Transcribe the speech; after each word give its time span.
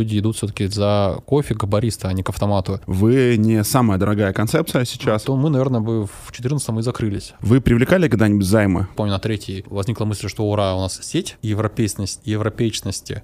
Люди 0.00 0.18
идут 0.18 0.36
все-таки 0.36 0.66
за 0.66 1.18
кофе 1.26 1.54
к 1.54 1.66
бариста, 1.66 2.08
а 2.08 2.12
не 2.14 2.22
к 2.22 2.30
автомату. 2.30 2.80
Вы 2.86 3.36
не 3.36 3.62
самая 3.64 3.98
дорогая 3.98 4.32
концепция 4.32 4.86
сейчас. 4.86 5.24
То 5.24 5.36
мы, 5.36 5.50
наверное, 5.50 5.80
бы 5.80 6.06
в 6.06 6.32
14 6.32 6.78
и 6.78 6.80
закрылись. 6.80 7.34
Вы 7.40 7.60
привлекали 7.60 8.08
когда-нибудь 8.08 8.46
займы? 8.46 8.88
Помню, 8.96 9.12
на 9.12 9.18
третий 9.18 9.62
возникла 9.68 10.06
мысль, 10.06 10.30
что 10.30 10.44
ура, 10.44 10.74
у 10.74 10.80
нас 10.80 10.98
сеть 11.02 11.36
европейственности, 11.42 12.22
европейчности. 12.24 13.20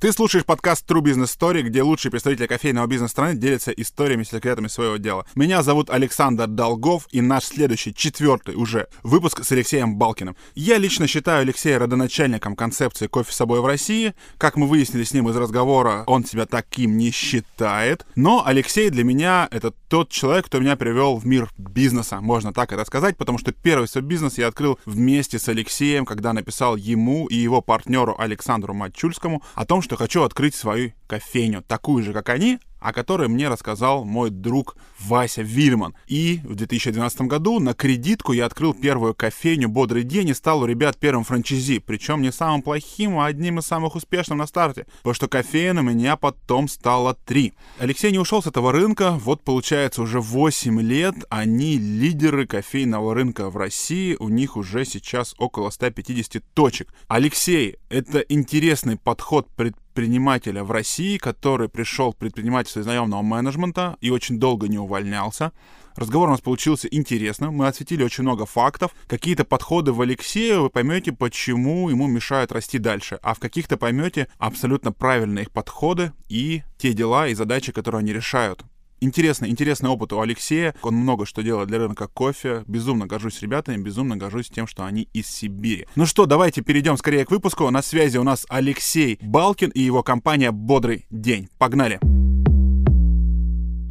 Ты 0.00 0.12
слушаешь 0.12 0.46
подкаст 0.46 0.90
True 0.90 1.02
Business 1.02 1.36
Story, 1.38 1.60
где 1.60 1.82
лучшие 1.82 2.10
представители 2.10 2.46
кофейного 2.46 2.86
бизнеса 2.86 3.12
страны 3.12 3.36
делятся 3.36 3.70
историями, 3.72 4.22
секретами 4.22 4.66
своего 4.66 4.96
дела. 4.96 5.26
Меня 5.34 5.62
зовут 5.62 5.90
Александр 5.90 6.46
Долгов, 6.46 7.06
и 7.10 7.20
наш 7.20 7.44
следующий, 7.44 7.94
четвертый 7.94 8.54
уже, 8.54 8.88
выпуск 9.02 9.44
с 9.44 9.52
Алексеем 9.52 9.96
Балкиным. 9.96 10.36
Я 10.54 10.78
лично 10.78 11.06
считаю 11.06 11.42
Алексея 11.42 11.78
родоначальником 11.78 12.56
концепции 12.56 13.08
кофе 13.08 13.30
с 13.30 13.36
собой 13.36 13.60
в 13.60 13.66
России. 13.66 14.14
Как 14.38 14.56
мы 14.56 14.66
выяснили 14.66 15.04
с 15.04 15.12
ним 15.12 15.28
из 15.28 15.36
разговора, 15.36 16.04
он 16.06 16.24
себя 16.24 16.46
таким 16.46 16.96
не 16.96 17.10
считает. 17.10 18.06
Но 18.14 18.42
Алексей 18.46 18.88
для 18.88 19.04
меня 19.04 19.48
это 19.50 19.70
тот 19.90 20.08
человек, 20.08 20.46
кто 20.46 20.60
меня 20.60 20.76
привел 20.76 21.16
в 21.16 21.26
мир 21.26 21.50
бизнеса, 21.58 22.22
можно 22.22 22.54
так 22.54 22.72
это 22.72 22.86
сказать, 22.86 23.18
потому 23.18 23.36
что 23.36 23.52
первый 23.52 23.86
свой 23.86 24.02
бизнес 24.02 24.38
я 24.38 24.46
открыл 24.46 24.78
вместе 24.86 25.38
с 25.38 25.46
Алексеем, 25.50 26.06
когда 26.06 26.32
написал 26.32 26.76
ему 26.76 27.26
и 27.26 27.34
его 27.34 27.60
партнеру 27.60 28.16
Александру 28.18 28.72
Матчульскому 28.72 29.42
о 29.54 29.66
том, 29.66 29.82
что 29.82 29.89
что 29.90 29.96
хочу 29.96 30.22
открыть 30.22 30.54
свою 30.54 30.92
кофейню, 31.08 31.62
такую 31.62 32.04
же, 32.04 32.12
как 32.12 32.28
они, 32.28 32.60
о 32.80 32.92
которой 32.92 33.28
мне 33.28 33.48
рассказал 33.48 34.04
мой 34.04 34.30
друг 34.30 34.76
Вася 34.98 35.42
Вильман. 35.42 35.94
И 36.06 36.40
в 36.44 36.54
2012 36.54 37.22
году 37.22 37.60
на 37.60 37.74
кредитку 37.74 38.32
я 38.32 38.46
открыл 38.46 38.74
первую 38.74 39.14
кофейню 39.14 39.68
«Бодрый 39.68 40.02
день» 40.02 40.28
и 40.28 40.34
стал 40.34 40.62
у 40.62 40.66
ребят 40.66 40.96
первым 40.98 41.24
франчайзи, 41.24 41.78
причем 41.78 42.22
не 42.22 42.32
самым 42.32 42.62
плохим, 42.62 43.18
а 43.18 43.26
одним 43.26 43.58
из 43.58 43.66
самых 43.66 43.94
успешных 43.94 44.38
на 44.38 44.46
старте, 44.46 44.86
потому 44.98 45.14
что 45.14 45.28
кофеин 45.28 45.78
у 45.78 45.82
меня 45.82 46.16
потом 46.16 46.68
стало 46.68 47.14
три. 47.14 47.52
Алексей 47.78 48.12
не 48.12 48.18
ушел 48.18 48.42
с 48.42 48.46
этого 48.46 48.72
рынка, 48.72 49.12
вот 49.12 49.42
получается 49.42 50.02
уже 50.02 50.20
8 50.20 50.80
лет, 50.80 51.14
они 51.28 51.78
лидеры 51.78 52.46
кофейного 52.46 53.14
рынка 53.14 53.50
в 53.50 53.56
России, 53.56 54.16
у 54.18 54.28
них 54.28 54.56
уже 54.56 54.84
сейчас 54.84 55.34
около 55.38 55.70
150 55.70 56.42
точек. 56.54 56.88
Алексей, 57.08 57.76
это 57.88 58.20
интересный 58.20 58.96
подход 58.96 59.48
предпринимателя 59.56 59.89
предпринимателя 60.00 60.64
в 60.64 60.70
России, 60.70 61.18
который 61.18 61.68
пришел 61.68 62.12
в 62.12 62.16
предпринимательство 62.16 62.80
из 62.80 62.86
наемного 62.86 63.20
менеджмента 63.20 63.98
и 64.00 64.08
очень 64.08 64.40
долго 64.40 64.66
не 64.66 64.78
увольнялся. 64.78 65.52
Разговор 65.94 66.28
у 66.28 66.32
нас 66.32 66.40
получился 66.40 66.88
интересным, 66.90 67.54
мы 67.54 67.66
осветили 67.66 68.02
очень 68.02 68.22
много 68.22 68.46
фактов. 68.46 68.92
Какие-то 69.06 69.44
подходы 69.44 69.92
в 69.92 70.00
Алексея 70.00 70.58
вы 70.60 70.70
поймете, 70.70 71.12
почему 71.12 71.90
ему 71.90 72.06
мешают 72.06 72.50
расти 72.50 72.78
дальше, 72.78 73.18
а 73.22 73.34
в 73.34 73.40
каких-то 73.40 73.76
поймете 73.76 74.28
абсолютно 74.38 74.90
правильные 74.90 75.42
их 75.42 75.50
подходы 75.50 76.12
и 76.30 76.62
те 76.78 76.94
дела 76.94 77.28
и 77.28 77.34
задачи, 77.34 77.70
которые 77.70 77.98
они 77.98 78.14
решают. 78.14 78.64
Интересный, 79.02 79.48
интересный 79.48 79.88
опыт 79.88 80.12
у 80.12 80.20
Алексея. 80.20 80.74
Он 80.82 80.94
много 80.94 81.24
что 81.24 81.40
делает 81.40 81.68
для 81.68 81.78
рынка 81.78 82.06
кофе. 82.06 82.64
Безумно 82.66 83.06
горжусь 83.06 83.40
ребятами, 83.40 83.82
безумно 83.82 84.18
горжусь 84.18 84.48
тем, 84.48 84.66
что 84.66 84.84
они 84.84 85.08
из 85.14 85.26
Сибири. 85.26 85.86
Ну 85.96 86.04
что, 86.04 86.26
давайте 86.26 86.60
перейдем 86.60 86.98
скорее 86.98 87.24
к 87.24 87.30
выпуску. 87.30 87.70
На 87.70 87.80
связи 87.80 88.18
у 88.18 88.24
нас 88.24 88.44
Алексей 88.50 89.18
Балкин 89.22 89.70
и 89.70 89.80
его 89.80 90.02
компания 90.02 90.50
«Бодрый 90.50 91.06
день». 91.10 91.48
Погнали! 91.56 91.98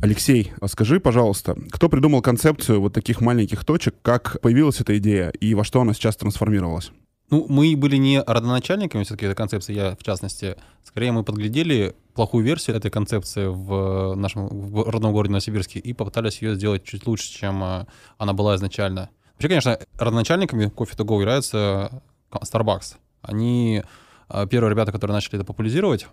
Алексей, 0.04 0.54
а 0.62 0.68
скажи, 0.68 1.00
пожалуйста, 1.00 1.58
кто 1.72 1.90
придумал 1.90 2.22
концепцию 2.22 2.80
вот 2.80 2.94
таких 2.94 3.20
маленьких 3.20 3.66
точек, 3.66 3.96
как 4.04 4.40
появилась 4.42 4.80
эта 4.80 4.96
идея 5.00 5.30
и 5.30 5.56
во 5.56 5.64
что 5.64 5.82
она 5.82 5.96
сейчас 5.96 6.18
трансформировалась? 6.18 6.92
Ну, 7.32 7.46
мы 7.50 7.76
были 7.76 7.98
не 7.98 8.22
родоначальниками 8.22 9.04
все-таки 9.04 9.26
этой 9.26 9.36
концепции, 9.36 9.74
я 9.74 9.96
в 10.00 10.04
частности. 10.04 10.56
Скорее, 10.84 11.12
мы 11.12 11.24
подглядели 11.24 11.96
плохую 12.20 12.44
версию 12.44 12.76
этой 12.76 12.92
концепции 12.92 13.46
в 13.46 14.14
нашем 14.14 14.50
в 14.50 14.90
родном 14.90 15.14
городе 15.14 15.32
Новосибирске 15.32 15.80
и 15.80 15.94
попытались 15.94 16.42
ее 16.42 16.56
сделать 16.56 16.84
чуть 16.84 17.08
лучше, 17.08 17.32
чем 17.32 17.64
э, 17.64 17.86
она 18.18 18.34
была 18.34 18.58
изначально. 18.58 19.10
Вообще, 19.36 19.48
конечно, 19.48 19.80
родоначальниками 19.98 20.66
Coffee 20.66 20.98
to 20.98 21.06
Go 21.06 21.18
является 21.22 22.04
Starbucks. 22.30 22.98
Они 23.22 23.84
э, 24.28 24.48
первые 24.48 24.72
ребята, 24.72 24.92
которые 24.92 25.16
начали 25.16 25.36
это 25.36 25.46
популяризировать 25.46 26.08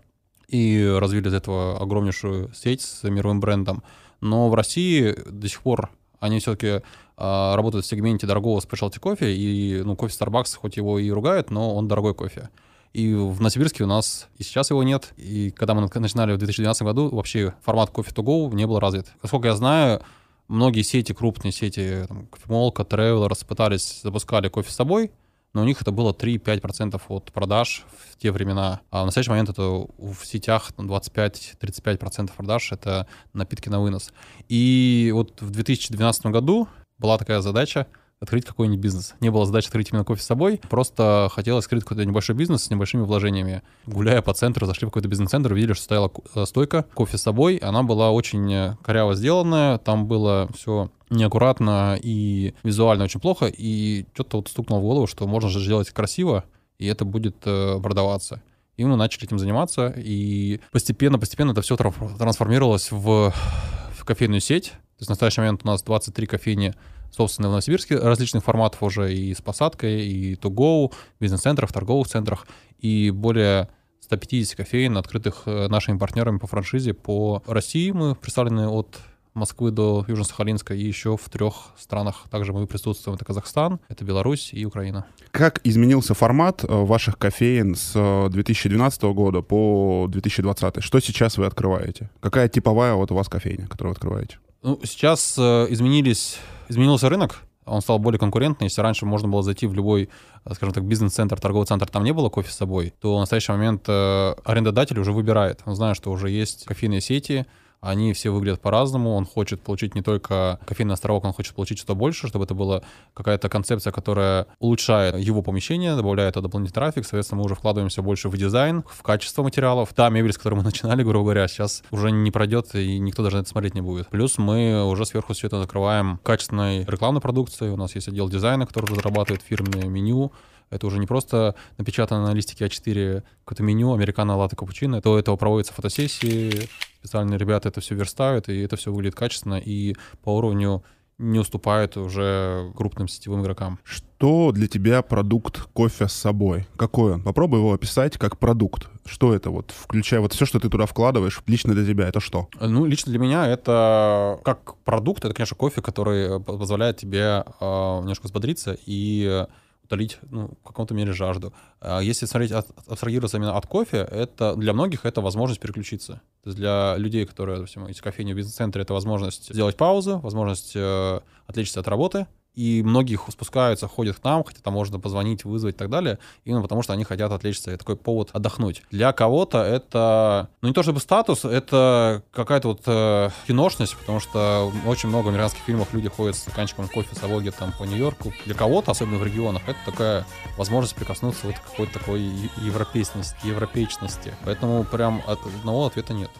и 0.46 0.96
развили 0.96 1.28
из 1.28 1.34
этого 1.34 1.82
огромнейшую 1.82 2.54
сеть 2.54 2.82
с 2.82 3.02
мировым 3.02 3.40
брендом. 3.40 3.82
Но 4.20 4.48
в 4.48 4.54
России 4.54 5.12
до 5.28 5.48
сих 5.48 5.60
пор 5.60 5.90
они 6.20 6.38
все-таки 6.38 6.82
работают 7.16 7.84
в 7.84 7.88
сегменте 7.88 8.28
дорогого 8.28 8.60
спешлти 8.60 9.00
кофе, 9.00 9.34
и 9.34 9.82
ну, 9.82 9.96
кофе 9.96 10.14
Starbucks 10.16 10.56
хоть 10.56 10.76
его 10.76 11.00
и 11.00 11.10
ругают, 11.10 11.50
но 11.50 11.74
он 11.74 11.88
дорогой 11.88 12.14
кофе. 12.14 12.48
И 12.92 13.12
в 13.14 13.38
Новосибирске 13.40 13.84
у 13.84 13.86
нас 13.86 14.28
и 14.38 14.42
сейчас 14.42 14.70
его 14.70 14.82
нет. 14.82 15.12
И 15.16 15.50
когда 15.50 15.74
мы 15.74 15.82
начинали 15.82 16.32
в 16.32 16.38
2012 16.38 16.82
году, 16.82 17.08
вообще 17.10 17.54
формат 17.62 17.90
кофе 17.90 18.10
to 18.12 18.22
go 18.22 18.54
не 18.54 18.66
был 18.66 18.78
развит. 18.78 19.12
Насколько 19.22 19.48
я 19.48 19.56
знаю, 19.56 20.02
многие 20.48 20.82
сети, 20.82 21.12
крупные 21.12 21.52
сети, 21.52 22.04
там, 22.08 22.26
кофемолка, 22.26 22.82
Travelers 22.82 23.46
пытались, 23.46 24.00
запускали 24.02 24.48
кофе 24.48 24.70
с 24.70 24.74
собой, 24.74 25.10
но 25.52 25.62
у 25.62 25.64
них 25.64 25.80
это 25.80 25.90
было 25.90 26.12
3-5% 26.12 27.00
от 27.08 27.32
продаж 27.32 27.84
в 28.10 28.18
те 28.18 28.30
времена. 28.30 28.80
А 28.90 29.02
в 29.02 29.06
настоящий 29.06 29.30
момент 29.30 29.48
это 29.48 29.62
в 29.62 30.16
сетях 30.24 30.70
25-35% 30.76 32.30
продаж— 32.36 32.72
это 32.72 33.06
напитки 33.32 33.68
на 33.68 33.80
вынос. 33.80 34.12
И 34.48 35.10
вот 35.14 35.40
в 35.40 35.50
2012 35.50 36.26
году 36.26 36.68
была 36.98 37.16
такая 37.18 37.40
задача 37.40 37.86
открыть 38.20 38.44
какой-нибудь 38.44 38.80
бизнес. 38.80 39.14
Не 39.20 39.30
было 39.30 39.44
задачи 39.44 39.66
открыть 39.66 39.90
именно 39.90 40.04
кофе 40.04 40.22
с 40.22 40.26
собой, 40.26 40.60
просто 40.68 41.28
хотелось 41.32 41.64
открыть 41.64 41.82
какой-то 41.82 42.04
небольшой 42.04 42.34
бизнес 42.34 42.64
с 42.64 42.70
небольшими 42.70 43.02
вложениями. 43.02 43.62
Гуляя 43.86 44.22
по 44.22 44.32
центру, 44.32 44.66
зашли 44.66 44.86
в 44.86 44.90
какой-то 44.90 45.08
бизнес-центр, 45.08 45.52
увидели, 45.52 45.74
что 45.74 45.84
стояла 45.84 46.10
э, 46.34 46.46
стойка 46.46 46.86
кофе 46.94 47.18
с 47.18 47.22
собой. 47.22 47.56
Она 47.56 47.82
была 47.82 48.10
очень 48.10 48.52
э, 48.52 48.76
коряво 48.82 49.14
сделанная, 49.14 49.78
там 49.78 50.06
было 50.06 50.48
все 50.54 50.90
неаккуратно 51.10 51.98
и 52.02 52.54
визуально 52.62 53.04
очень 53.04 53.20
плохо, 53.20 53.46
и 53.46 54.06
что-то 54.14 54.38
вот 54.38 54.48
стукнуло 54.48 54.80
в 54.80 54.82
голову, 54.82 55.06
что 55.06 55.26
можно 55.26 55.50
же 55.50 55.60
сделать 55.60 55.90
красиво, 55.90 56.44
и 56.78 56.86
это 56.86 57.04
будет 57.04 57.36
э, 57.44 57.78
продаваться. 57.82 58.42
И 58.76 58.84
мы 58.84 58.96
начали 58.96 59.24
этим 59.24 59.38
заниматься, 59.38 59.92
и 59.96 60.60
постепенно-постепенно 60.70 61.52
это 61.52 61.62
все 61.62 61.76
трансформировалось 61.76 62.90
в, 62.90 63.32
в 63.32 64.04
кофейную 64.04 64.40
сеть. 64.40 64.70
То 64.70 65.00
есть 65.00 65.06
в 65.06 65.10
настоящий 65.10 65.40
момент 65.40 65.60
у 65.64 65.66
нас 65.66 65.82
23 65.82 66.26
кофейни, 66.26 66.74
собственно, 67.16 67.48
в 67.48 67.52
Новосибирске 67.52 67.98
различных 67.98 68.44
форматов 68.44 68.82
уже 68.82 69.14
и 69.14 69.34
с 69.34 69.40
посадкой, 69.40 70.06
и 70.06 70.34
to 70.34 70.50
go, 70.50 70.92
бизнес-центрах, 71.20 71.72
торговых 71.72 72.08
центрах, 72.08 72.46
и 72.78 73.10
более 73.10 73.68
150 74.00 74.56
кофеин, 74.56 74.96
открытых 74.96 75.42
э, 75.46 75.68
нашими 75.68 75.98
партнерами 75.98 76.38
по 76.38 76.46
франшизе 76.46 76.94
по 76.94 77.42
России. 77.46 77.90
Мы 77.90 78.14
представлены 78.14 78.68
от 78.68 78.98
Москвы 79.34 79.70
до 79.70 80.04
Южно-Сахалинска 80.08 80.74
и 80.74 80.82
еще 80.82 81.16
в 81.16 81.28
трех 81.28 81.72
странах. 81.76 82.24
Также 82.30 82.52
мы 82.52 82.66
присутствуем. 82.66 83.16
Это 83.16 83.24
Казахстан, 83.24 83.80
это 83.88 84.04
Беларусь 84.04 84.50
и 84.52 84.64
Украина. 84.64 85.04
Как 85.30 85.60
изменился 85.64 86.14
формат 86.14 86.64
э, 86.64 86.66
ваших 86.68 87.18
кофеин 87.18 87.74
с 87.74 88.28
2012 88.30 89.02
э, 89.02 89.12
года 89.12 89.40
по 89.40 90.06
2020? 90.08 90.82
Что 90.82 91.00
сейчас 91.00 91.38
вы 91.38 91.46
открываете? 91.46 92.10
Какая 92.20 92.48
типовая 92.48 92.94
вот 92.94 93.10
у 93.10 93.14
вас 93.14 93.28
кофейня, 93.28 93.66
которую 93.66 93.92
вы 93.92 93.96
открываете? 93.96 94.38
Ну, 94.62 94.80
сейчас 94.84 95.38
изменились, 95.38 96.38
изменился 96.68 97.08
рынок, 97.08 97.42
он 97.64 97.80
стал 97.80 97.98
более 97.98 98.18
конкурентный. 98.18 98.66
Если 98.66 98.80
раньше 98.80 99.06
можно 99.06 99.28
было 99.28 99.42
зайти 99.42 99.66
в 99.66 99.74
любой, 99.74 100.08
скажем 100.52 100.72
так, 100.72 100.84
бизнес-центр, 100.84 101.40
торговый 101.40 101.66
центр, 101.66 101.88
там 101.88 102.04
не 102.04 102.12
было 102.12 102.28
кофе 102.28 102.50
с 102.50 102.54
собой, 102.54 102.94
то 103.00 103.16
в 103.16 103.20
настоящий 103.20 103.52
момент 103.52 103.88
арендодатель 103.88 104.98
уже 104.98 105.12
выбирает. 105.12 105.62
Он 105.66 105.74
знает, 105.74 105.96
что 105.96 106.12
уже 106.12 106.30
есть 106.30 106.64
кофейные 106.64 107.00
сети, 107.00 107.46
они 107.86 108.12
все 108.12 108.30
выглядят 108.30 108.60
по-разному. 108.60 109.14
Он 109.14 109.24
хочет 109.24 109.62
получить 109.62 109.94
не 109.94 110.02
только 110.02 110.58
кофейный 110.66 110.94
островок, 110.94 111.24
он 111.24 111.32
хочет 111.32 111.54
получить 111.54 111.78
что-то 111.78 111.94
больше, 111.94 112.28
чтобы 112.28 112.44
это 112.44 112.54
была 112.54 112.82
какая-то 113.14 113.48
концепция, 113.48 113.92
которая 113.92 114.46
улучшает 114.58 115.16
его 115.16 115.42
помещение, 115.42 115.94
добавляет 115.96 116.34
дополнительный 116.34 116.74
трафик. 116.74 117.04
Соответственно, 117.04 117.40
мы 117.40 117.46
уже 117.46 117.54
вкладываемся 117.54 118.02
больше 118.02 118.28
в 118.28 118.36
дизайн, 118.36 118.84
в 118.88 119.02
качество 119.02 119.42
материалов. 119.42 119.92
Та 119.94 120.10
мебель, 120.10 120.32
с 120.32 120.38
которой 120.38 120.54
мы 120.54 120.62
начинали, 120.64 121.02
грубо 121.02 121.24
говоря, 121.24 121.48
сейчас 121.48 121.82
уже 121.90 122.10
не 122.10 122.30
пройдет, 122.30 122.74
и 122.74 122.98
никто 122.98 123.22
даже 123.22 123.36
на 123.36 123.40
это 123.40 123.48
смотреть 123.48 123.74
не 123.74 123.80
будет. 123.80 124.08
Плюс 124.08 124.38
мы 124.38 124.84
уже 124.84 125.06
сверху 125.06 125.32
все 125.32 125.46
это 125.46 125.60
закрываем 125.60 126.18
качественной 126.22 126.84
рекламной 126.84 127.20
продукцией. 127.20 127.72
У 127.72 127.76
нас 127.76 127.94
есть 127.94 128.08
отдел 128.08 128.28
дизайна, 128.28 128.66
который 128.66 128.86
разрабатывает 128.86 129.42
фирменное 129.42 129.88
меню, 129.88 130.32
это 130.70 130.86
уже 130.86 130.98
не 130.98 131.06
просто 131.06 131.54
напечатано 131.78 132.26
на 132.26 132.34
листике 132.34 132.66
А4 132.66 133.22
какое-то 133.44 133.62
меню, 133.62 133.92
американо, 133.92 134.36
латте, 134.36 134.56
капучино. 134.56 135.00
До 135.00 135.18
этого 135.18 135.36
проводятся 135.36 135.74
фотосессии, 135.74 136.68
специальные 136.98 137.38
ребята 137.38 137.68
это 137.68 137.80
все 137.80 137.94
верстают, 137.94 138.48
и 138.48 138.60
это 138.60 138.76
все 138.76 138.92
выглядит 138.92 139.14
качественно 139.14 139.58
и 139.58 139.94
по 140.22 140.36
уровню 140.36 140.82
не 141.18 141.38
уступает 141.38 141.96
уже 141.96 142.72
крупным 142.76 143.08
сетевым 143.08 143.42
игрокам. 143.42 143.78
Что 143.84 144.52
для 144.52 144.68
тебя 144.68 145.02
продукт 145.02 145.60
кофе 145.72 146.08
с 146.08 146.12
собой? 146.12 146.66
Какой 146.76 147.14
он? 147.14 147.22
Попробуй 147.22 147.60
его 147.60 147.72
описать 147.72 148.18
как 148.18 148.38
продукт. 148.38 148.88
Что 149.06 149.34
это 149.34 149.50
вот, 149.50 149.72
включая 149.74 150.20
вот 150.20 150.34
все, 150.34 150.44
что 150.44 150.60
ты 150.60 150.68
туда 150.68 150.84
вкладываешь, 150.86 151.40
лично 151.46 151.74
для 151.74 151.86
тебя 151.86 152.08
это 152.08 152.20
что? 152.20 152.48
Ну, 152.60 152.84
лично 152.84 153.10
для 153.10 153.18
меня 153.18 153.46
это 153.46 154.40
как 154.44 154.76
продукт, 154.84 155.24
это, 155.24 155.32
конечно, 155.32 155.56
кофе, 155.56 155.80
который 155.80 156.40
позволяет 156.40 156.98
тебе 156.98 157.44
э, 157.60 157.98
немножко 158.00 158.26
взбодриться 158.26 158.76
и 158.84 159.46
утолить, 159.86 160.18
ну, 160.30 160.48
в 160.62 160.66
каком-то 160.66 160.94
мере 160.94 161.12
жажду. 161.12 161.52
А 161.80 162.00
если 162.00 162.26
смотреть, 162.26 162.52
от, 162.52 162.66
абстрагироваться 162.86 163.38
именно 163.38 163.56
от 163.56 163.66
кофе, 163.66 163.98
это 163.98 164.54
для 164.56 164.72
многих 164.72 165.06
это 165.06 165.20
возможность 165.20 165.60
переключиться. 165.60 166.20
То 166.42 166.50
есть 166.50 166.58
для 166.58 166.96
людей, 166.96 167.24
которые, 167.24 167.56
допустим, 167.56 167.86
из 167.88 168.00
кофейни 168.00 168.32
в 168.32 168.36
бизнес-центре, 168.36 168.82
это 168.82 168.92
возможность 168.92 169.52
сделать 169.52 169.76
паузу, 169.76 170.18
возможность 170.18 170.72
э, 170.74 171.20
отвлечься 171.46 171.80
от 171.80 171.88
работы, 171.88 172.26
и 172.56 172.82
многих 172.82 173.26
спускаются, 173.30 173.86
ходят 173.86 174.18
к 174.18 174.24
нам, 174.24 174.42
хотя 174.42 174.60
там 174.62 174.74
можно 174.74 174.98
позвонить, 174.98 175.44
вызвать 175.44 175.76
и 175.76 175.78
так 175.78 175.90
далее, 175.90 176.18
именно 176.44 176.62
потому 176.62 176.82
что 176.82 176.94
они 176.94 177.04
хотят 177.04 177.30
отвлечься, 177.30 177.72
и 177.72 177.76
такой 177.76 177.96
повод 177.96 178.30
отдохнуть. 178.32 178.82
Для 178.90 179.12
кого-то 179.12 179.62
это, 179.62 180.48
ну 180.62 180.68
не 180.68 180.74
то 180.74 180.82
чтобы 180.82 181.00
статус, 181.00 181.44
это 181.44 182.22
какая-то 182.32 182.68
вот 182.68 182.82
э, 182.86 183.30
киношность, 183.46 183.96
потому 183.96 184.20
что 184.20 184.72
очень 184.86 185.10
много 185.10 185.28
американских 185.28 185.62
фильмах 185.62 185.92
люди 185.92 186.08
ходят 186.08 186.34
с 186.34 186.40
стаканчиком 186.40 186.88
кофе 186.88 187.14
с 187.14 187.22
авоги 187.22 187.50
там 187.50 187.72
по 187.78 187.84
Нью-Йорку. 187.84 188.32
Для 188.46 188.54
кого-то, 188.54 188.92
особенно 188.92 189.18
в 189.18 189.24
регионах, 189.24 189.62
это 189.66 189.78
такая 189.84 190.26
возможность 190.56 190.96
прикоснуться 190.96 191.46
вот 191.46 191.58
к 191.58 191.70
какой-то 191.70 191.98
такой 191.98 192.22
европейственности, 192.56 193.36
европейчности. 193.44 194.34
Поэтому 194.44 194.84
прям 194.84 195.22
от 195.26 195.38
одного 195.44 195.86
ответа 195.86 196.14
нет. 196.14 196.30